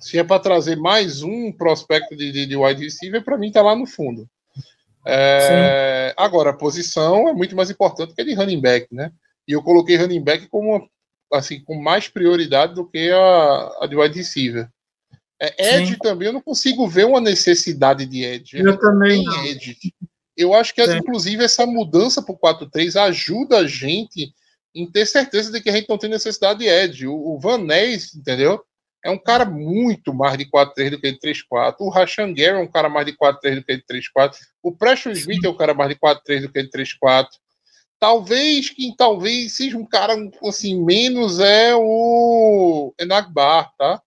se 0.00 0.18
é 0.18 0.24
para 0.24 0.40
trazer 0.40 0.76
mais 0.76 1.22
um 1.22 1.52
prospecto 1.52 2.16
de, 2.16 2.32
de, 2.32 2.46
de 2.46 2.56
wide 2.56 2.82
receiver, 2.82 3.22
para 3.22 3.38
mim 3.38 3.52
tá 3.52 3.62
lá 3.62 3.76
no 3.76 3.86
fundo. 3.86 4.26
É, 5.06 6.14
agora, 6.16 6.50
a 6.50 6.56
posição 6.56 7.28
é 7.28 7.32
muito 7.32 7.54
mais 7.54 7.70
importante 7.70 8.14
que 8.14 8.20
a 8.20 8.24
de 8.24 8.34
running 8.34 8.60
back, 8.60 8.86
né? 8.90 9.12
E 9.46 9.52
eu 9.52 9.62
coloquei 9.62 9.96
running 9.96 10.22
back 10.22 10.48
como 10.48 10.88
assim, 11.32 11.62
com 11.62 11.80
mais 11.80 12.08
prioridade 12.08 12.74
do 12.74 12.84
que 12.84 13.10
a, 13.10 13.76
a 13.82 13.86
de 13.86 13.96
wide 13.96 14.18
receiver. 14.18 14.68
É, 15.40 15.76
edge 15.76 15.92
Sim. 15.92 15.98
também, 15.98 16.26
eu 16.26 16.32
não 16.32 16.40
consigo 16.40 16.86
ver 16.88 17.06
uma 17.06 17.20
necessidade 17.20 18.04
de 18.04 18.24
edge. 18.24 18.58
Eu 18.58 18.78
também 18.78 19.24
edge. 19.46 19.76
Eu 20.36 20.54
acho 20.54 20.74
que, 20.74 20.84
Sim. 20.86 20.98
inclusive, 20.98 21.44
essa 21.44 21.64
mudança 21.66 22.22
para 22.22 22.34
o 22.34 22.38
4-3 22.38 22.96
ajuda 22.96 23.58
a 23.58 23.66
gente 23.66 24.32
em 24.74 24.90
ter 24.90 25.06
certeza 25.06 25.50
de 25.50 25.60
que 25.60 25.70
a 25.70 25.72
gente 25.72 25.88
não 25.88 25.98
tem 25.98 26.10
necessidade 26.10 26.60
de 26.60 26.66
edge. 26.66 27.06
O, 27.06 27.14
o 27.14 27.38
Van 27.38 27.58
Ness, 27.58 28.14
entendeu? 28.14 28.62
É 29.04 29.10
um 29.10 29.18
cara 29.18 29.44
muito 29.46 30.12
mais 30.12 30.36
de 30.36 30.44
4-3 30.50 30.90
do 30.90 31.00
que 31.00 31.10
de 31.12 31.18
3-4. 31.18 31.76
O 31.80 31.88
Rashan 31.88 32.34
Gary 32.34 32.58
é 32.58 32.62
um 32.62 32.66
cara 32.70 32.88
mais 32.88 33.06
de 33.06 33.16
4-3 33.16 33.56
do 33.56 33.64
que 33.64 33.76
de 33.76 33.82
3-4. 33.84 34.36
O 34.62 34.72
Preston 34.76 35.10
Smith 35.12 35.42
é 35.44 35.48
um 35.48 35.56
cara 35.56 35.72
mais 35.72 35.88
de 35.90 35.96
4-3 35.98 36.42
do 36.42 36.52
que 36.52 36.62
de 36.62 36.70
3-4. 36.70 37.26
Talvez 37.98 38.70
quem 38.70 38.94
talvez 38.96 39.56
seja 39.56 39.76
um 39.76 39.84
cara 39.86 40.14
assim 40.44 40.82
menos 40.82 41.38
é 41.40 41.74
o 41.76 42.94
Enagbar, 42.98 43.72
tá? 43.76 44.00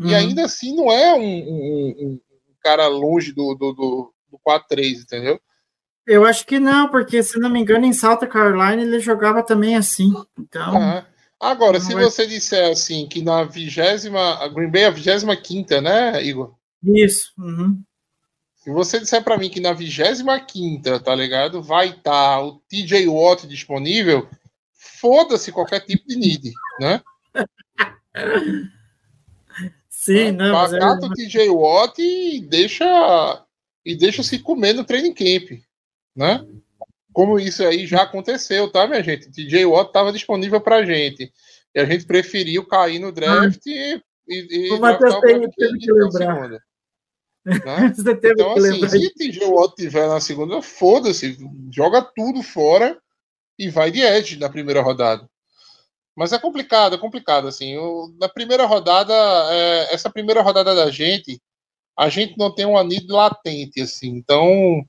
E 0.00 0.04
Uhum. 0.06 0.14
ainda 0.16 0.44
assim 0.44 0.74
não 0.76 0.90
é 0.92 1.14
um, 1.14 1.20
um- 1.20 1.94
um- 1.98 2.20
um 2.50 2.54
cara 2.62 2.86
longe 2.88 3.32
do, 3.32 3.54
do, 3.54 3.72
do, 3.72 4.14
do 4.30 4.38
4-3, 4.42 5.00
entendeu? 5.02 5.40
Eu 6.06 6.24
acho 6.24 6.46
que 6.46 6.58
não, 6.58 6.88
porque 6.90 7.22
se 7.22 7.38
não 7.38 7.48
me 7.50 7.58
engano, 7.60 7.84
em 7.86 7.92
South 7.92 8.18
Carolina 8.28 8.80
ele 8.82 9.00
jogava 9.00 9.42
também 9.42 9.76
assim. 9.76 10.12
Então, 10.38 10.76
Ah, 10.80 11.06
Agora, 11.40 11.78
se 11.80 11.92
é- 11.92 11.96
você 11.96 12.26
disser 12.26 12.70
assim 12.70 13.06
que 13.06 13.20
na 13.22 13.44
vigésima, 13.44 14.42
a 14.42 14.48
Green 14.48 14.70
Bay 14.70 14.82
é 14.82 14.86
a 14.86 14.90
vigésima 14.90 15.36
quinta, 15.36 15.80
né, 15.80 16.22
Igor? 16.22 16.54
isso. 16.82 17.32
uhum. 17.38 17.82
Se 18.54 18.70
você 18.72 18.98
disser 18.98 19.22
pra 19.22 19.38
mim 19.38 19.48
que 19.48 19.60
na 19.60 19.72
vigésima 19.72 20.40
quinta, 20.40 20.98
tá 20.98 21.14
ligado, 21.14 21.62
vai 21.62 21.90
estar 21.90 22.40
o 22.42 22.60
TJ 22.68 23.06
Watt 23.06 23.46
disponível, 23.46 24.28
foda-se 24.72 25.52
qualquer 25.52 25.80
tipo 25.80 26.04
de 26.06 26.16
need, 26.16 26.52
né? 26.80 27.00
Sim, 29.88 30.32
não. 30.32 30.52
mas 30.52 30.72
é- 30.72 30.84
o 30.84 31.12
TJ 31.12 31.48
Watt 31.50 31.98
e 32.00 32.40
deixa 32.40 33.44
e 33.84 33.94
deixa 33.94 34.22
se 34.22 34.38
comer 34.40 34.72
no 34.72 34.84
training 34.84 35.14
camp, 35.14 35.60
né? 36.14 36.44
Como 37.16 37.38
isso 37.38 37.64
aí 37.64 37.86
já 37.86 38.02
aconteceu, 38.02 38.70
tá, 38.70 38.86
minha 38.86 39.02
gente? 39.02 39.30
TJ 39.30 39.64
Watt 39.64 39.86
estava 39.88 40.12
disponível 40.12 40.60
pra 40.60 40.84
gente. 40.84 41.32
E 41.74 41.80
a 41.80 41.86
gente 41.86 42.04
preferiu 42.04 42.66
cair 42.66 42.98
no 42.98 43.10
draft 43.10 43.64
e, 43.64 44.02
e, 44.28 44.46
e 44.50 44.70
O 44.72 44.78
Matheus 44.78 45.18
teve 45.20 45.48
que 45.48 45.90
lembrar. 45.90 46.34
segunda. 46.34 46.62
Né? 47.64 47.94
Então, 48.32 48.52
assim, 48.52 48.70
lembrar. 48.72 48.88
se 48.90 49.14
TJ 49.14 49.46
Watt 49.46 49.74
tiver 49.76 50.06
na 50.06 50.20
segunda, 50.20 50.60
foda-se, 50.60 51.38
joga 51.74 52.02
tudo 52.02 52.42
fora 52.42 52.98
e 53.58 53.70
vai 53.70 53.90
de 53.90 54.02
Edge 54.02 54.38
na 54.38 54.50
primeira 54.50 54.82
rodada. 54.82 55.26
Mas 56.14 56.34
é 56.34 56.38
complicado, 56.38 56.96
é 56.96 56.98
complicado, 56.98 57.48
assim. 57.48 57.78
O- 57.78 58.14
na 58.20 58.28
primeira 58.28 58.66
rodada, 58.66 59.14
é, 59.54 59.94
essa 59.94 60.10
primeira 60.10 60.42
rodada 60.42 60.74
da 60.74 60.90
gente, 60.90 61.40
a 61.98 62.10
gente 62.10 62.36
não 62.36 62.54
tem 62.54 62.66
um 62.66 62.76
anid 62.76 63.06
latente, 63.10 63.80
assim. 63.80 64.08
Então, 64.08 64.84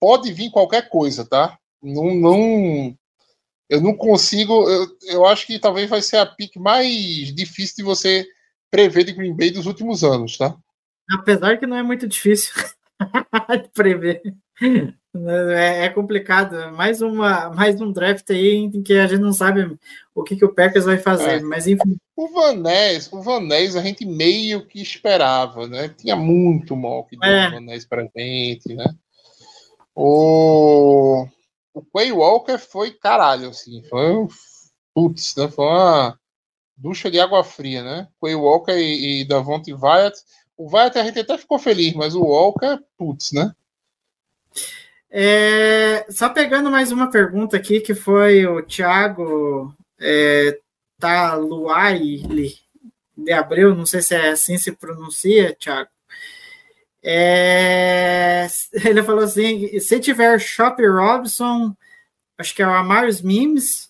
pode 0.00 0.32
vir 0.32 0.50
qualquer 0.50 0.88
coisa, 0.88 1.24
tá? 1.24 1.58
Não, 1.82 2.14
não, 2.14 2.96
eu 3.68 3.80
não 3.80 3.94
consigo. 3.94 4.68
Eu, 4.68 4.86
eu 5.02 5.26
acho 5.26 5.46
que 5.46 5.58
talvez 5.58 5.88
vai 5.88 6.02
ser 6.02 6.16
a 6.16 6.26
pick 6.26 6.56
mais 6.56 7.34
difícil 7.34 7.76
de 7.78 7.82
você 7.82 8.26
prever 8.70 9.04
de 9.04 9.12
Green 9.12 9.36
Bay 9.36 9.50
dos 9.50 9.66
últimos 9.66 10.02
anos, 10.02 10.36
tá? 10.36 10.56
Apesar 11.10 11.58
que 11.58 11.66
não 11.66 11.76
é 11.76 11.82
muito 11.82 12.06
difícil 12.06 12.52
de 13.62 13.68
prever. 13.74 14.22
É, 15.26 15.86
é 15.86 15.88
complicado. 15.88 16.72
Mais, 16.74 17.00
uma, 17.00 17.50
mais 17.50 17.80
um 17.80 17.90
draft 17.90 18.28
aí 18.30 18.56
em 18.56 18.82
que 18.82 18.94
a 18.94 19.06
gente 19.06 19.20
não 19.20 19.32
sabe 19.32 19.76
o 20.14 20.22
que, 20.22 20.36
que 20.36 20.44
o 20.44 20.54
Packers 20.54 20.84
vai 20.84 20.98
fazer. 20.98 21.38
É. 21.38 21.40
Mas 21.40 21.66
enfim, 21.66 21.96
O 22.14 22.28
Vanés, 22.28 23.10
o 23.12 23.22
Vanés 23.22 23.74
a 23.74 23.82
gente 23.82 24.04
meio 24.04 24.66
que 24.66 24.80
esperava, 24.80 25.66
né? 25.66 25.88
Tinha 25.88 26.16
muito 26.16 26.76
mock 26.76 27.16
de 27.16 27.26
É. 27.26 27.50
Vanés 27.50 27.86
pra 27.86 28.06
gente, 28.16 28.74
né? 28.74 28.84
O, 30.00 31.26
o 31.74 31.82
Quay 31.82 32.12
Walker 32.12 32.56
foi 32.56 32.92
caralho, 32.92 33.48
assim. 33.48 33.82
Foi 33.90 34.12
um. 34.12 34.28
Putz, 34.94 35.34
né? 35.34 35.48
Foi 35.48 35.64
uma 35.64 36.16
ducha 36.76 37.10
de 37.10 37.18
água 37.18 37.42
fria, 37.42 37.82
né? 37.82 38.08
Quay 38.20 38.36
Walker 38.36 38.76
e, 38.78 39.22
e 39.22 39.24
Davonte 39.24 39.74
Wyatt. 39.74 40.16
O 40.56 40.72
Wyatt 40.72 40.96
a 41.00 41.02
gente 41.02 41.18
até 41.18 41.36
ficou 41.36 41.58
feliz, 41.58 41.94
mas 41.94 42.14
o 42.14 42.22
Walker, 42.22 42.78
putz, 42.96 43.32
né? 43.32 43.52
É, 45.10 46.06
só 46.12 46.28
pegando 46.28 46.70
mais 46.70 46.92
uma 46.92 47.10
pergunta 47.10 47.56
aqui, 47.56 47.80
que 47.80 47.94
foi 47.94 48.46
o 48.46 48.62
Thiago 48.62 49.74
é, 49.98 50.60
de 53.16 53.32
Abreu, 53.32 53.74
não 53.74 53.84
sei 53.84 54.00
se 54.00 54.14
é 54.14 54.28
assim 54.28 54.56
se 54.56 54.70
pronuncia, 54.70 55.56
Thiago. 55.56 55.90
É, 57.02 58.46
ele 58.84 59.02
falou 59.02 59.24
assim: 59.24 59.78
se 59.80 60.00
tiver 60.00 60.38
Shop 60.40 60.84
Robson, 60.86 61.74
acho 62.38 62.54
que 62.54 62.62
é 62.62 62.66
o 62.66 62.70
Amarius 62.72 63.20
Mimes, 63.22 63.88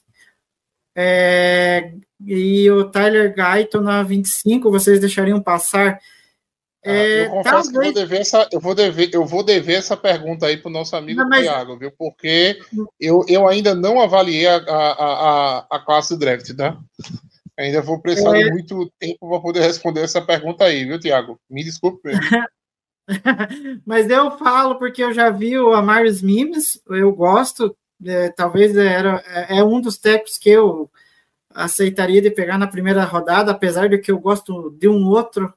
é, 0.97 1.93
e 2.27 2.71
o 2.71 2.91
Tyler 2.91 3.35
Guyton 3.35 3.81
na 3.81 4.03
25, 4.03 4.71
vocês 4.71 5.01
deixariam 5.01 5.41
passar? 5.41 5.99
É, 6.85 7.23
Ah, 7.23 7.25
eu 7.25 7.31
confesso 7.31 7.71
que 7.71 7.77
eu 7.77 7.83
vou, 7.83 7.83
talvez- 7.83 7.95
dever 7.95 8.21
essa, 8.21 8.49
eu, 8.53 8.61
vou 8.61 8.75
dever, 8.75 9.11
eu 9.13 9.27
vou 9.27 9.43
dever 9.45 9.75
essa 9.79 9.97
pergunta 9.97 10.47
aí 10.47 10.57
pro 10.57 10.71
nosso 10.71 10.95
amigo 10.97 11.21
Não, 11.21 11.29
mas- 11.29 11.43
Thiago, 11.45 11.77
viu? 11.77 11.91
Porque 11.99 12.59
eu, 13.01 13.25
eu 13.29 13.49
ainda 13.49 13.75
não 13.75 14.01
avaliei 14.01 14.47
a, 14.47 14.57
a, 14.57 14.93
a, 14.93 15.67
a 15.71 15.79
classe 15.81 16.15
do 16.15 16.19
draft, 16.21 16.55
tá? 16.57 16.79
Ainda 17.59 17.83
vou 17.83 18.01
precisar 18.01 18.39
É. 18.39 18.45
de 18.45 18.51
muito 18.53 18.91
tempo 18.99 19.29
para 19.29 19.41
poder 19.41 19.61
responder 19.61 20.03
essa 20.03 20.21
pergunta 20.23 20.65
aí, 20.65 20.85
viu, 20.85 21.01
Thiago? 21.01 21.39
Me 21.51 21.65
desculpe. 21.65 22.11
Mas 23.85 24.09
eu 24.11 24.37
falo 24.39 24.77
porque 24.79 25.03
eu 25.03 25.13
já 25.13 25.31
vi 25.31 25.59
o 25.59 25.73
Amarius 25.73 26.21
Mimes, 26.21 26.81
eu 26.89 27.13
gosto, 27.13 27.75
é, 28.05 28.29
talvez 28.31 28.77
era, 28.77 29.23
é, 29.27 29.59
é 29.59 29.65
um 29.65 29.81
dos 29.81 29.97
técnicos 29.99 30.39
que 30.39 30.51
eu 30.51 30.91
aceitaria 31.51 32.21
de 32.21 32.31
pegar 32.31 32.59
na 32.59 32.67
primeira 32.67 33.05
rodada, 33.05 33.51
apesar 33.51 33.89
de 33.89 33.99
que 33.99 34.13
eu 34.13 34.19
gosto 34.19 34.71
de 34.79 34.89
um 34.89 35.07
outro 35.09 35.53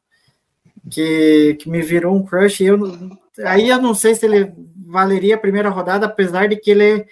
que, 0.90 1.56
que 1.60 1.70
me 1.70 1.82
virou 1.82 2.16
um 2.16 2.26
crush. 2.26 2.62
Eu, 2.62 2.80
aí 3.46 3.70
eu 3.70 3.82
não 3.82 3.94
sei 3.94 4.16
se 4.16 4.26
ele 4.26 4.52
valeria 4.88 5.36
a 5.36 5.40
primeira 5.40 5.70
rodada, 5.70 6.06
apesar 6.06 6.48
de 6.48 6.56
que 6.56 6.72
ele, 6.72 7.06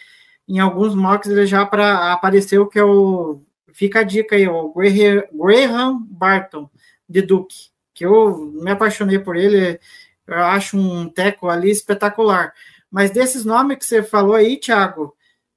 em 0.47 0.59
alguns 0.59 0.95
mocks, 0.95 1.29
ele 1.29 1.45
já 1.45 1.65
pra, 1.65 2.13
apareceu, 2.13 2.67
que 2.67 2.79
é 2.79 2.83
o. 2.83 3.41
Fica 3.71 3.99
a 3.99 4.03
dica 4.03 4.35
aí, 4.35 4.47
o 4.47 4.73
Graham, 4.73 5.23
Graham 5.31 6.07
Barton, 6.09 6.69
de 7.07 7.21
Duke, 7.21 7.69
que 7.93 8.05
eu 8.05 8.37
me 8.37 8.71
apaixonei 8.71 9.19
por 9.19 9.37
ele, 9.37 9.79
eu 10.29 10.43
acho 10.43 10.77
um 10.77 11.09
teco 11.09 11.49
ali 11.49 11.71
espetacular. 11.71 12.53
Mas 12.91 13.11
desses 13.11 13.45
nomes 13.45 13.77
que 13.77 13.85
você 13.85 14.01
falou 14.01 14.35
aí, 14.35 14.57
Thiago, 14.57 15.15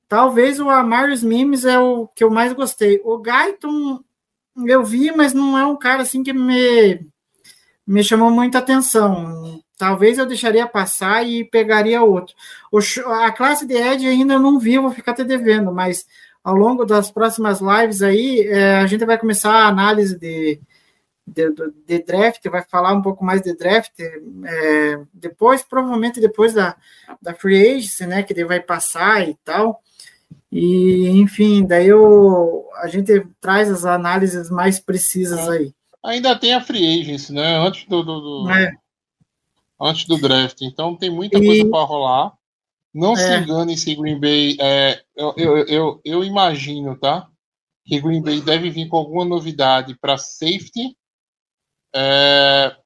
talvez 0.09 0.61
o 0.61 0.69
Amarius 0.69 1.23
Mimes 1.23 1.65
é 1.65 1.79
o 1.79 2.07
que 2.09 2.23
eu 2.23 2.31
mais 2.31 2.53
gostei. 2.53 3.01
O 3.05 3.19
Gaiton 3.19 4.03
eu 4.67 4.85
vi, 4.85 5.11
mas 5.13 5.33
não 5.33 5.57
é 5.57 5.65
um 5.65 5.77
cara 5.77 6.03
assim 6.03 6.23
que 6.23 6.33
me, 6.33 7.07
me 7.87 8.05
chamou 8.05 8.31
muita 8.31 8.59
atenção. 8.59 9.63
Talvez 9.79 10.19
eu 10.19 10.27
deixaria 10.27 10.67
passar 10.67 11.27
e 11.27 11.45
pegaria 11.45 12.03
outro. 12.03 12.35
O, 12.71 12.79
a 13.11 13.33
classe 13.33 13.67
de 13.67 13.75
Ed 13.75 14.07
ainda 14.07 14.39
não 14.39 14.59
vi, 14.59 14.79
vou 14.79 14.91
ficar 14.91 15.15
te 15.15 15.25
devendo, 15.25 15.73
mas 15.73 16.07
ao 16.45 16.55
longo 16.55 16.85
das 16.85 17.11
próximas 17.11 17.61
lives 17.61 18.03
aí, 18.03 18.47
é, 18.49 18.77
a 18.77 18.87
gente 18.87 19.05
vai 19.05 19.17
começar 19.17 19.53
a 19.53 19.69
análise 19.69 20.19
de, 20.19 20.61
de, 21.27 21.51
de 21.87 22.03
draft, 22.03 22.43
vai 22.49 22.63
falar 22.63 22.93
um 22.93 23.03
pouco 23.03 23.25
mais 23.25 23.41
de 23.43 23.55
draft, 23.57 23.93
é, 24.01 25.01
depois, 25.15 25.63
provavelmente 25.63 26.21
depois 26.21 26.53
da, 26.55 26.77
da 27.21 27.35
free 27.35 27.77
agency, 27.77 28.07
né, 28.07 28.23
que 28.23 28.33
ele 28.33 28.45
vai 28.45 28.61
passar 28.61 29.29
e 29.29 29.35
tal. 29.45 29.81
E, 30.51 31.09
enfim, 31.09 31.65
daí 31.65 31.89
eu, 31.89 32.69
a 32.77 32.87
gente 32.89 33.27
traz 33.41 33.71
as 33.71 33.85
análises 33.85 34.51
mais 34.51 34.79
precisas 34.81 35.49
aí. 35.49 35.73
Ainda 36.05 36.37
tem 36.39 36.53
a 36.53 36.61
free 36.61 37.01
agency, 37.01 37.33
né? 37.33 37.57
Antes 37.57 37.87
do, 37.89 38.03
do- 38.03 38.43
do- 38.45 38.51
É. 38.51 38.73
antes 39.81 40.05
do 40.07 40.19
draft. 40.19 40.61
Então 40.63 40.97
tem 40.97 41.09
muita 41.11 41.39
E- 41.39 41.47
coisa 41.47 41.71
para 41.71 41.85
rolar. 41.85 42.33
Não 42.93 43.17
se 43.17 43.23
É. 43.23 43.39
engane 43.39 43.79
se 43.79 43.95
Green 43.95 44.19
Bay. 44.21 44.57
É, 44.61 45.01
eu, 45.17 45.33
eu, 45.39 45.57
eu, 45.67 46.01
eu 46.05 46.25
imagino, 46.25 46.97
tá? 46.99 47.27
Que 47.87 47.99
Green 48.01 48.21
Bay 48.21 48.41
deve 48.43 48.69
vir 48.69 48.89
com 48.89 48.97
alguma 48.99 49.25
novidade 49.25 49.97
para 49.99 50.19
safety. 50.19 50.95
É, 51.95 52.77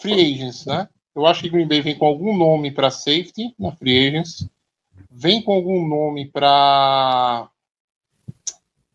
free 0.00 0.34
agents, 0.34 0.66
né? 0.66 0.88
Eu 1.14 1.26
acho 1.26 1.42
que 1.42 1.48
Green 1.48 1.66
Bay 1.66 1.80
vem 1.80 1.96
com 1.96 2.06
algum 2.06 2.36
nome 2.36 2.70
para 2.70 2.90
safety 2.90 3.54
na 3.58 3.72
free 3.72 4.08
agents. 4.08 4.48
Vem 5.10 5.42
com 5.42 5.52
algum 5.52 5.86
nome 5.86 6.30
para 6.30 7.48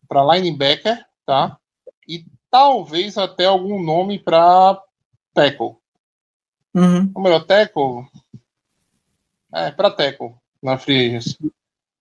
para 0.08 0.34
linebacker, 0.34 1.04
tá? 1.24 1.58
E 2.06 2.24
talvez 2.50 3.16
até 3.16 3.46
algum 3.46 3.82
nome 3.82 4.18
para 4.18 4.80
tackle. 5.32 5.76
Uhum. 6.74 7.10
Ou 7.14 7.22
melhor, 7.22 7.44
tackle. 7.44 8.06
É, 9.52 9.70
para 9.70 9.90
tackle 9.90 10.34
na 10.62 10.78
free 10.78 11.06
agency. 11.06 11.38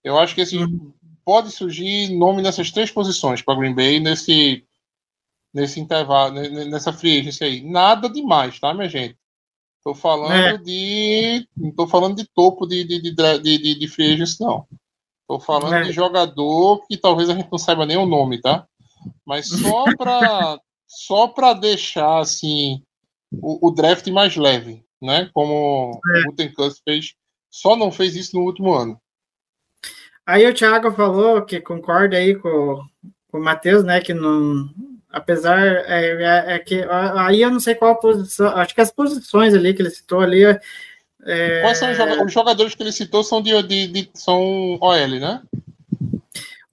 Eu 0.04 0.20
acho 0.20 0.36
que 0.36 0.42
esse 0.42 0.58
pode 1.24 1.52
surgir 1.52 2.10
nome 2.16 2.42
nessas 2.42 2.72
três 2.72 2.92
posições 2.92 3.42
para 3.42 3.58
Green 3.58 3.74
Bay 3.74 4.00
nesse 4.00 4.66
nesse 5.54 5.80
intervalo, 5.80 6.34
ne- 6.34 6.50
ne- 6.50 6.66
nessa 6.66 6.94
free 6.94 7.20
agency 7.20 7.44
aí. 7.44 7.62
Nada 7.62 8.10
demais, 8.10 8.60
tá, 8.60 8.74
minha 8.74 8.90
gente? 8.90 9.18
Tô 9.84 9.96
falando 9.96 10.32
É. 10.34 10.58
de 10.58 11.48
não 11.58 11.72
tô 11.72 11.88
falando 11.88 12.16
de 12.16 12.26
topo 12.36 12.68
de 12.68 12.84
de, 12.84 13.02
de, 13.02 13.12
de, 13.40 13.80
de, 13.80 13.88
free 13.88 14.14
agency 14.14 14.40
não. 14.42 14.68
Tô 15.28 15.40
falando 15.40 15.74
É. 15.76 15.82
de 15.84 15.92
jogador 15.92 16.86
que 16.88 16.98
talvez 16.98 17.30
a 17.30 17.34
gente 17.36 17.50
não 17.52 17.58
saiba 17.58 17.86
nem 17.86 17.98
o 17.98 18.06
nome, 18.06 18.40
tá? 18.40 18.68
Mas 19.26 19.48
só 19.48 19.86
para 19.98 20.60
só 20.88 21.28
para 21.28 21.54
deixar 21.54 22.20
assim 22.20 22.84
o, 23.32 23.68
o 23.68 23.72
draft 23.72 24.06
mais 24.10 24.36
leve, 24.36 24.84
né? 25.02 25.30
Como 25.34 26.00
É. 26.16 26.20
o 26.20 26.24
Gutenkust 26.26 26.82
fez, 26.84 27.14
só 27.50 27.76
não 27.76 27.92
fez 27.92 28.16
isso 28.16 28.36
no 28.38 28.44
último 28.44 28.74
ano. 28.74 29.02
Aí 30.26 30.46
o 30.48 30.54
Thiago 30.54 30.92
falou 30.92 31.42
que 31.44 31.60
concorda 31.60 32.18
aí 32.18 32.36
com, 32.36 32.84
com 33.32 33.38
o 33.40 33.44
Matheus, 33.44 33.84
né? 33.84 34.00
Que 34.00 34.14
não. 34.14 34.70
Apesar. 35.12 35.60
É, 35.88 36.24
é- 36.24 36.56
é 36.56 36.60
que. 36.60 36.86
Aí 37.18 37.42
eu 37.42 37.52
não 37.52 37.60
sei 37.60 37.76
qual 37.76 38.00
posição. 38.00 38.48
Acho 38.50 38.74
que 38.74 38.82
as 38.82 38.92
posições 38.92 39.54
ali 39.54 39.74
que 39.74 39.82
ele 39.82 39.90
citou 39.90 40.22
ali. 40.22 40.44
é, 41.26 41.62
Quais 41.62 41.78
são 41.78 41.92
os, 41.92 41.98
joga- 41.98 42.24
os 42.26 42.32
jogadores 42.34 42.74
que 42.76 42.82
ele 42.84 42.92
citou 42.92 43.24
são 43.24 43.42
de, 43.42 43.62
de- 43.64 43.88
de- 43.88 44.10
são 44.14 44.78
OL, 44.82 45.08
né? 45.20 45.42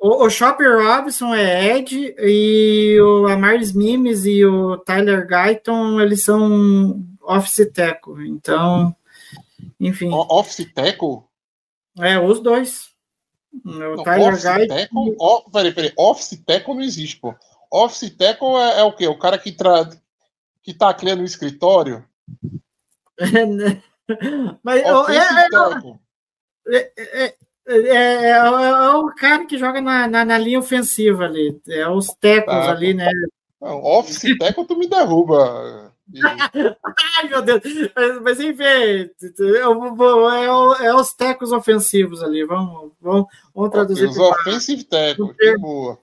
o, 0.00 0.24
o 0.24 0.30
Shopper 0.30 0.78
Robinson 0.82 1.34
é 1.34 1.76
Ed 1.78 2.14
e 2.18 2.98
o 3.00 3.26
Amaris 3.26 3.72
Mimes 3.72 4.24
e 4.24 4.44
o 4.44 4.76
Tyler 4.78 5.26
Guyton, 5.26 6.00
eles 6.00 6.22
são 6.22 7.02
office 7.22 7.68
tackle. 7.74 8.26
Então, 8.28 8.94
enfim, 9.80 10.08
O- 10.10 10.26
Office 10.38 10.64
tackle? 10.72 11.22
é 11.98 12.18
os 12.18 12.40
dois. 12.40 12.88
O 13.64 13.70
Não, 13.70 14.02
Tyler 14.04 14.28
office 14.32 14.44
Guyton. 14.44 14.74
tackle? 14.76 15.16
O, 15.18 15.50
peraí, 15.50 15.72
peraí. 15.72 15.92
Office 15.96 16.40
tackle 16.46 16.74
não 16.74 16.82
existe, 16.82 17.16
pô. 17.16 17.34
Office 17.70 18.10
tackle 18.16 18.56
é, 18.56 18.80
é 18.80 18.82
o 18.82 18.92
quê? 18.92 19.06
O 19.06 19.18
cara 19.18 19.38
que, 19.38 19.52
tra... 19.52 19.88
que 20.62 20.72
tacleia 20.74 21.16
no 21.16 21.24
escritório? 21.24 22.04
Mas 24.62 24.82
é, 26.68 26.92
é, 26.96 27.34
é, 28.30 28.42
o 28.94 29.14
cara 29.14 29.46
que 29.46 29.58
joga 29.58 29.80
na, 29.80 30.08
na, 30.08 30.24
na 30.24 30.38
linha 30.38 30.58
ofensiva 30.58 31.24
ali. 31.24 31.60
É 31.68 31.88
os 31.88 32.08
tecos 32.20 32.54
Tá. 32.54 32.70
ali, 32.70 32.94
né? 32.94 33.10
Não, 33.60 33.82
office 33.82 34.38
tackle 34.38 34.66
tu 34.66 34.76
me 34.76 34.88
derruba. 34.88 35.92
Ai, 37.18 37.28
meu 37.28 37.42
Deus. 37.42 37.60
Mas, 37.94 38.22
mas 38.22 38.40
enfim, 38.40 38.62
é, 38.62 39.10
é 40.86 40.94
os 40.94 41.12
tecos 41.12 41.52
ofensivos 41.52 42.22
ali. 42.22 42.44
Vamos, 42.44 42.92
vamos, 43.00 43.26
vamos 43.54 43.70
traduzir. 43.70 44.08
Os 44.08 44.16
offensive 44.16 44.84
tackles, 44.84 45.36
que 45.36 45.58
boa. 45.58 45.98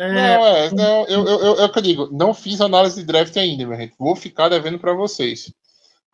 É, 0.00 0.12
Não, 0.12 0.46
é, 0.46 0.70
não, 0.72 1.06
eu, 1.06 1.26
eu, 1.26 1.40
eu, 1.40 1.60
é 1.60 1.70
eu 1.74 1.82
digo, 1.82 2.08
não 2.10 2.32
fiz 2.32 2.60
análise 2.60 3.00
de 3.00 3.06
draft 3.06 3.36
ainda, 3.36 3.66
minha 3.66 3.78
gente. 3.78 3.94
Vou 3.98 4.16
ficar 4.16 4.48
devendo 4.48 4.78
para 4.78 4.94
vocês. 4.94 5.52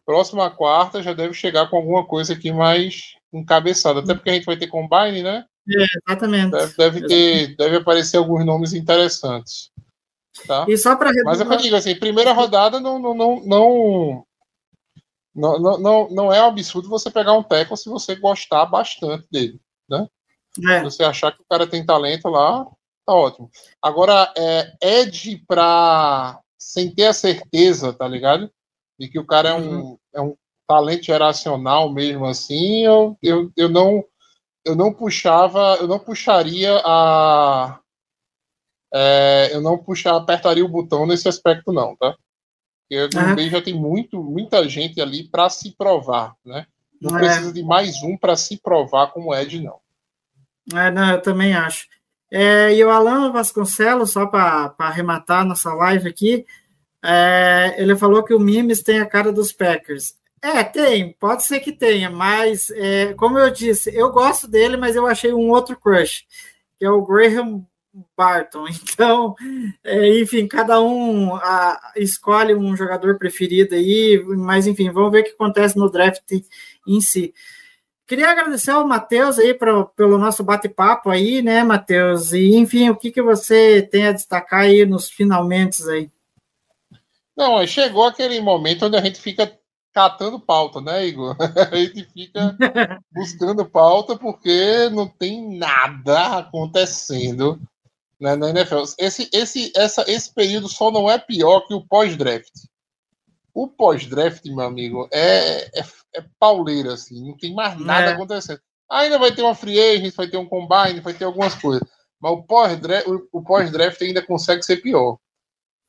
Próxima 0.04 0.50
quarta 0.50 1.02
já 1.02 1.12
deve 1.12 1.34
chegar 1.34 1.68
com 1.68 1.76
alguma 1.76 2.04
coisa 2.04 2.32
aqui 2.32 2.52
mais 2.52 3.14
encabeçada. 3.32 4.00
Até 4.00 4.14
porque 4.14 4.30
a 4.30 4.32
gente 4.34 4.46
vai 4.46 4.56
ter 4.56 4.66
combine, 4.66 5.22
né? 5.22 5.44
exatamente. 5.68 6.50
Deve, 6.50 6.76
deve 6.76 7.06
ter, 7.06 7.56
deve 7.56 7.76
aparecer 7.76 8.16
alguns 8.16 8.44
nomes 8.44 8.72
interessantes. 8.72 9.70
Tá? 10.46 10.66
E 10.68 10.76
só 10.76 10.96
para 10.96 11.10
Mas 11.24 11.40
é 11.40 11.44
o 11.44 11.48
que 11.48 11.54
eu 11.54 11.58
digo, 11.58 11.76
assim, 11.76 11.94
primeira 11.94 12.32
rodada 12.32 12.78
não, 12.78 12.98
não, 12.98 13.14
não, 13.14 13.40
não, 13.46 14.26
não, 15.34 15.78
não, 15.78 16.08
não, 16.10 16.32
é 16.32 16.42
um 16.42 16.46
absurdo 16.46 16.88
você 16.88 17.10
pegar 17.10 17.32
um 17.32 17.42
tackle 17.42 17.76
se 17.76 17.88
você 17.88 18.14
gostar 18.16 18.66
bastante 18.66 19.26
dele. 19.30 19.60
Se 20.56 20.70
é, 20.70 20.82
você 20.82 21.04
achar 21.04 21.32
que 21.32 21.42
o 21.42 21.46
cara 21.48 21.66
tem 21.66 21.84
talento 21.84 22.28
lá, 22.28 22.66
tá 23.06 23.14
ótimo. 23.14 23.50
Agora, 23.80 24.32
é, 24.36 24.72
Ed 24.82 25.42
pra. 25.46 26.40
sem 26.58 26.92
ter 26.92 27.06
a 27.06 27.12
certeza, 27.12 27.92
tá 27.92 28.06
ligado? 28.08 28.50
De 28.98 29.08
que 29.08 29.18
o 29.18 29.26
cara 29.26 29.50
é 29.50 29.54
um, 29.54 29.96
é 30.12 30.20
um 30.20 30.36
talento 30.66 31.04
geracional 31.04 31.92
mesmo 31.92 32.26
assim, 32.26 32.84
eu, 32.84 33.16
eu, 33.22 33.50
eu 33.56 33.68
não. 33.68 34.04
Eu 34.64 34.74
não 34.74 34.92
puxava, 34.92 35.76
eu 35.76 35.86
não 35.86 35.98
puxaria 36.00 36.82
a. 36.84 37.78
é, 38.92 39.50
eu 39.52 39.60
não 39.60 39.78
puxar, 39.78 40.16
apertaria 40.16 40.64
o 40.64 40.68
botão 40.68 41.06
nesse 41.06 41.28
aspecto, 41.28 41.72
não, 41.72 41.94
tá? 41.96 42.16
Porque. 42.88 43.08
Bay 43.36 43.48
já 43.48 43.62
tem 43.62 43.74
muito, 43.74 44.20
muita 44.22 44.68
gente 44.68 45.00
ali 45.00 45.28
para 45.28 45.48
se 45.48 45.70
provar, 45.76 46.34
né? 46.44 46.66
Não 47.00 47.16
É. 47.16 47.20
precisa 47.20 47.52
de 47.52 47.62
mais 47.62 48.02
um 48.02 48.16
para 48.16 48.36
se 48.36 48.56
provar 48.56 49.12
como 49.12 49.32
Ed, 49.34 49.60
não. 49.60 49.78
É, 50.74 50.90
não, 50.90 51.12
eu 51.12 51.22
também 51.22 51.54
acho. 51.54 51.86
É, 52.30 52.74
e 52.74 52.84
o 52.84 52.90
Alan 52.90 53.30
Vasconcelos, 53.32 54.10
só 54.10 54.26
para 54.26 54.74
arrematar 54.78 55.44
nossa 55.44 55.72
live 55.72 56.08
aqui, 56.08 56.44
é, 57.02 57.76
ele 57.78 57.96
falou 57.96 58.24
que 58.24 58.34
o 58.34 58.40
Mimes 58.40 58.82
tem 58.82 58.98
a 58.98 59.06
cara 59.06 59.32
dos 59.32 59.52
Packers. 59.52 60.14
É, 60.42 60.62
tem, 60.62 61.12
pode 61.18 61.44
ser 61.44 61.60
que 61.60 61.72
tenha, 61.72 62.10
mas 62.10 62.70
é, 62.70 63.14
como 63.14 63.38
eu 63.38 63.50
disse, 63.50 63.94
eu 63.94 64.10
gosto 64.12 64.46
dele, 64.46 64.76
mas 64.76 64.94
eu 64.94 65.06
achei 65.06 65.32
um 65.32 65.50
outro 65.50 65.76
crush, 65.76 66.24
que 66.78 66.84
é 66.84 66.90
o 66.90 67.04
Graham 67.04 67.64
Barton. 68.16 68.66
Então, 68.96 69.34
é, 69.84 70.20
enfim, 70.20 70.46
cada 70.48 70.80
um 70.80 71.34
a, 71.36 71.92
escolhe 71.96 72.54
um 72.54 72.76
jogador 72.76 73.18
preferido 73.18 73.74
aí, 73.74 74.22
mas 74.36 74.66
enfim, 74.66 74.90
vamos 74.90 75.12
ver 75.12 75.20
o 75.20 75.24
que 75.24 75.30
acontece 75.30 75.76
no 75.76 75.90
draft 75.90 76.22
em 76.86 77.00
si. 77.00 77.34
Queria 78.06 78.30
agradecer 78.30 78.70
ao 78.70 78.86
Matheus 78.86 79.38
aí 79.38 79.52
pro, 79.52 79.86
pelo 79.86 80.16
nosso 80.16 80.44
bate-papo 80.44 81.10
aí, 81.10 81.42
né, 81.42 81.64
Matheus? 81.64 82.32
E, 82.32 82.54
enfim, 82.54 82.88
o 82.88 82.96
que, 82.96 83.10
que 83.10 83.20
você 83.20 83.82
tem 83.82 84.06
a 84.06 84.12
destacar 84.12 84.60
aí 84.60 84.86
nos 84.86 85.10
finalmente 85.10 85.82
aí? 85.88 86.10
Não, 87.36 87.66
chegou 87.66 88.04
aquele 88.04 88.40
momento 88.40 88.86
onde 88.86 88.96
a 88.96 89.00
gente 89.02 89.20
fica 89.20 89.58
catando 89.92 90.38
pauta, 90.38 90.80
né, 90.80 91.06
Igor? 91.06 91.34
A 91.72 91.74
gente 91.74 92.04
fica 92.04 92.54
buscando 93.10 93.64
pauta 93.64 94.14
porque 94.16 94.90
não 94.90 95.08
tem 95.08 95.56
nada 95.58 96.38
acontecendo 96.38 97.58
né, 98.20 98.36
na 98.36 98.50
NFL. 98.50 98.82
Esse, 98.98 99.28
esse, 99.32 99.72
essa, 99.74 100.04
esse 100.06 100.32
período 100.32 100.68
só 100.68 100.90
não 100.90 101.10
é 101.10 101.18
pior 101.18 101.60
que 101.60 101.72
o 101.72 101.80
pós-draft. 101.80 102.52
O 103.54 103.66
pós-draft, 103.66 104.44
meu 104.44 104.66
amigo, 104.66 105.08
é, 105.10 105.80
é, 105.80 105.82
é 106.16 106.24
pauleira, 106.38 106.94
assim, 106.94 107.28
não 107.28 107.36
tem 107.36 107.54
mais 107.54 107.78
nada 107.78 108.10
É. 108.10 108.12
acontecendo. 108.14 108.60
Ainda 108.90 109.18
vai 109.18 109.32
ter 109.34 109.42
uma 109.42 109.54
free 109.54 109.78
agent, 109.80 110.14
vai 110.14 110.28
ter 110.28 110.36
um 110.36 110.46
combine, 110.48 111.00
vai 111.00 111.12
ter 111.14 111.24
algumas 111.24 111.54
coisas. 111.54 111.86
Mas 112.20 112.32
o 112.32 112.42
pós-draft, 112.42 113.06
o- 113.32 113.42
pós-draft 113.42 114.00
ainda 114.02 114.22
consegue 114.22 114.62
ser 114.62 114.76
pior. 114.78 115.18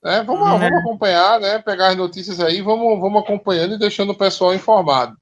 né? 0.03 0.21
vamos, 0.23 0.47
É. 0.47 0.69
vamos 0.69 0.79
acompanhar, 0.79 1.39
né? 1.39 1.59
Pegar 1.59 1.87
as 1.89 1.97
notícias 1.97 2.39
aí, 2.39 2.61
vamos, 2.61 2.99
vamos 2.99 3.21
acompanhando 3.23 3.73
e 3.73 3.79
deixando 3.79 4.11
o 4.11 4.17
pessoal 4.17 4.53
informado. 4.53 5.17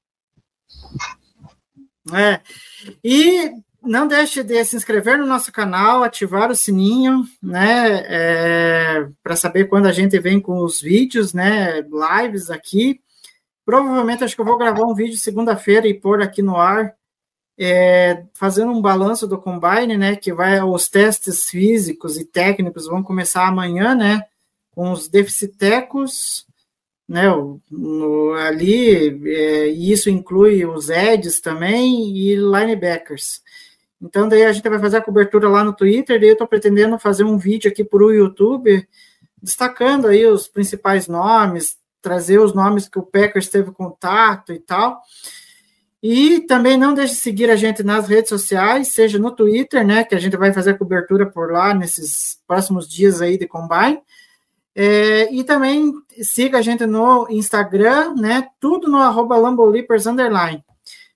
É. 2.14 2.40
E 3.02 3.50
não 3.82 4.06
deixe 4.06 4.42
de 4.42 4.64
se 4.64 4.76
inscrever 4.76 5.18
no 5.18 5.26
nosso 5.26 5.50
canal, 5.50 6.02
ativar 6.04 6.50
o 6.50 6.54
sininho, 6.56 7.24
né? 7.42 9.06
para 9.22 9.34
saber 9.36 9.64
quando 9.64 9.86
a 9.86 9.92
gente 9.92 10.18
vem 10.20 10.40
com 10.40 10.58
os 10.62 10.80
vídeos, 10.80 11.32
né? 11.32 11.80
Lives 11.82 12.50
aqui. 12.50 13.00
Provavelmente 13.66 14.22
acho 14.24 14.34
que 14.36 14.40
eu 14.40 14.44
vou 14.46 14.56
gravar 14.56 14.84
um 14.84 14.94
vídeo 14.94 15.18
segunda-feira 15.18 15.86
e 15.88 15.92
pôr 15.92 16.22
aqui 16.22 16.40
no 16.40 16.56
ar, 16.56 16.94
é, 17.58 18.22
fazendo 18.32 18.70
um 18.70 18.80
balanço 18.80 19.26
do 19.26 19.36
combine, 19.36 19.96
né? 19.98 20.14
Que 20.16 20.32
vai 20.32 20.62
os 20.62 20.88
testes 20.88 21.50
físicos 21.50 22.16
e 22.16 22.24
técnicos 22.24 22.86
vão 22.86 23.02
começar 23.02 23.46
amanhã, 23.46 23.94
né? 23.94 24.22
Com 24.70 24.92
os 24.92 25.08
deficitecos, 25.08 26.46
né? 27.08 27.30
o- 27.32 27.60
no- 27.70 28.34
ali, 28.34 29.20
é, 29.34 29.68
e 29.70 29.90
isso 29.92 30.08
inclui 30.10 30.64
os 30.64 30.88
Eds 30.88 31.40
também 31.40 32.16
e 32.16 32.36
linebackers. 32.36 33.42
Então, 34.00 34.28
daí 34.28 34.44
a 34.44 34.52
gente 34.52 34.68
vai 34.68 34.78
fazer 34.78 34.98
a 34.98 35.02
cobertura 35.02 35.48
lá 35.48 35.64
no 35.64 35.72
Twitter, 35.72 36.20
daí 36.20 36.28
eu 36.28 36.32
estou 36.34 36.46
pretendendo 36.46 36.98
fazer 36.98 37.24
um 37.24 37.38
vídeo 37.38 37.70
aqui 37.70 37.82
para 37.82 38.04
o 38.04 38.12
YouTube, 38.12 38.86
destacando 39.42 40.06
aí 40.08 40.26
os 40.26 40.46
principais 40.46 41.08
nomes, 41.08 41.78
trazer 42.06 42.38
os 42.38 42.54
nomes 42.54 42.88
que 42.88 43.00
o 43.00 43.02
Packers 43.02 43.48
teve 43.48 43.72
contato 43.72 44.52
e 44.52 44.60
tal. 44.60 45.02
E 46.00 46.38
também 46.42 46.76
não 46.76 46.94
deixe 46.94 47.14
de 47.14 47.18
seguir 47.18 47.50
a 47.50 47.56
gente 47.56 47.82
nas 47.82 48.06
redes 48.06 48.28
sociais, 48.28 48.88
seja 48.88 49.18
no 49.18 49.32
Twitter, 49.32 49.84
né, 49.84 50.04
que 50.04 50.14
a 50.14 50.20
gente 50.20 50.36
vai 50.36 50.52
fazer 50.52 50.70
a 50.70 50.78
cobertura 50.78 51.26
por 51.26 51.50
lá 51.50 51.74
nesses 51.74 52.38
próximos 52.46 52.88
dias 52.88 53.20
aí 53.20 53.36
de 53.36 53.48
Combine. 53.48 53.98
É, 54.72 55.34
e 55.34 55.42
também 55.42 55.92
siga 56.22 56.58
a 56.58 56.62
gente 56.62 56.86
no 56.86 57.26
Instagram, 57.28 58.14
né, 58.14 58.46
tudo 58.60 58.88
no 58.88 58.98
arroba. 58.98 59.36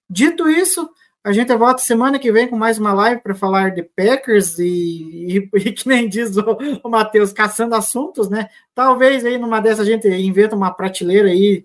Dito 0.08 0.48
isso, 0.48 0.90
a 1.22 1.32
gente 1.32 1.54
volta 1.54 1.82
semana 1.82 2.18
que 2.18 2.32
vem 2.32 2.48
com 2.48 2.56
mais 2.56 2.78
uma 2.78 2.94
live 2.94 3.20
para 3.20 3.34
falar 3.34 3.72
de 3.72 3.82
Packers 3.82 4.58
e, 4.58 4.64
e, 4.64 5.58
e 5.58 5.72
que 5.72 5.86
nem 5.86 6.08
diz 6.08 6.34
o, 6.36 6.42
o 6.82 6.88
Matheus, 6.88 7.32
caçando 7.32 7.74
assuntos, 7.74 8.30
né? 8.30 8.48
Talvez 8.74 9.24
aí 9.24 9.36
numa 9.36 9.60
dessas 9.60 9.80
a 9.80 9.90
gente 9.90 10.08
inventa 10.08 10.56
uma 10.56 10.70
prateleira 10.70 11.28
aí 11.28 11.64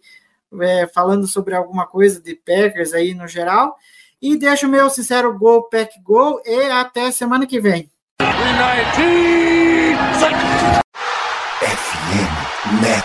é, 0.59 0.87
falando 0.87 1.25
sobre 1.25 1.55
alguma 1.55 1.87
coisa 1.87 2.21
de 2.21 2.35
Packers 2.35 2.93
aí 2.93 3.13
no 3.13 3.27
geral. 3.27 3.77
E 4.21 4.37
deixo 4.37 4.67
o 4.67 4.69
meu 4.69 4.89
sincero 4.89 5.37
gol, 5.37 5.63
pack 5.69 6.01
gol 6.01 6.41
e 6.45 6.71
até 6.71 7.11
semana 7.11 7.45
que 7.45 7.59
vem. 7.59 7.89
FM. 11.61 13.04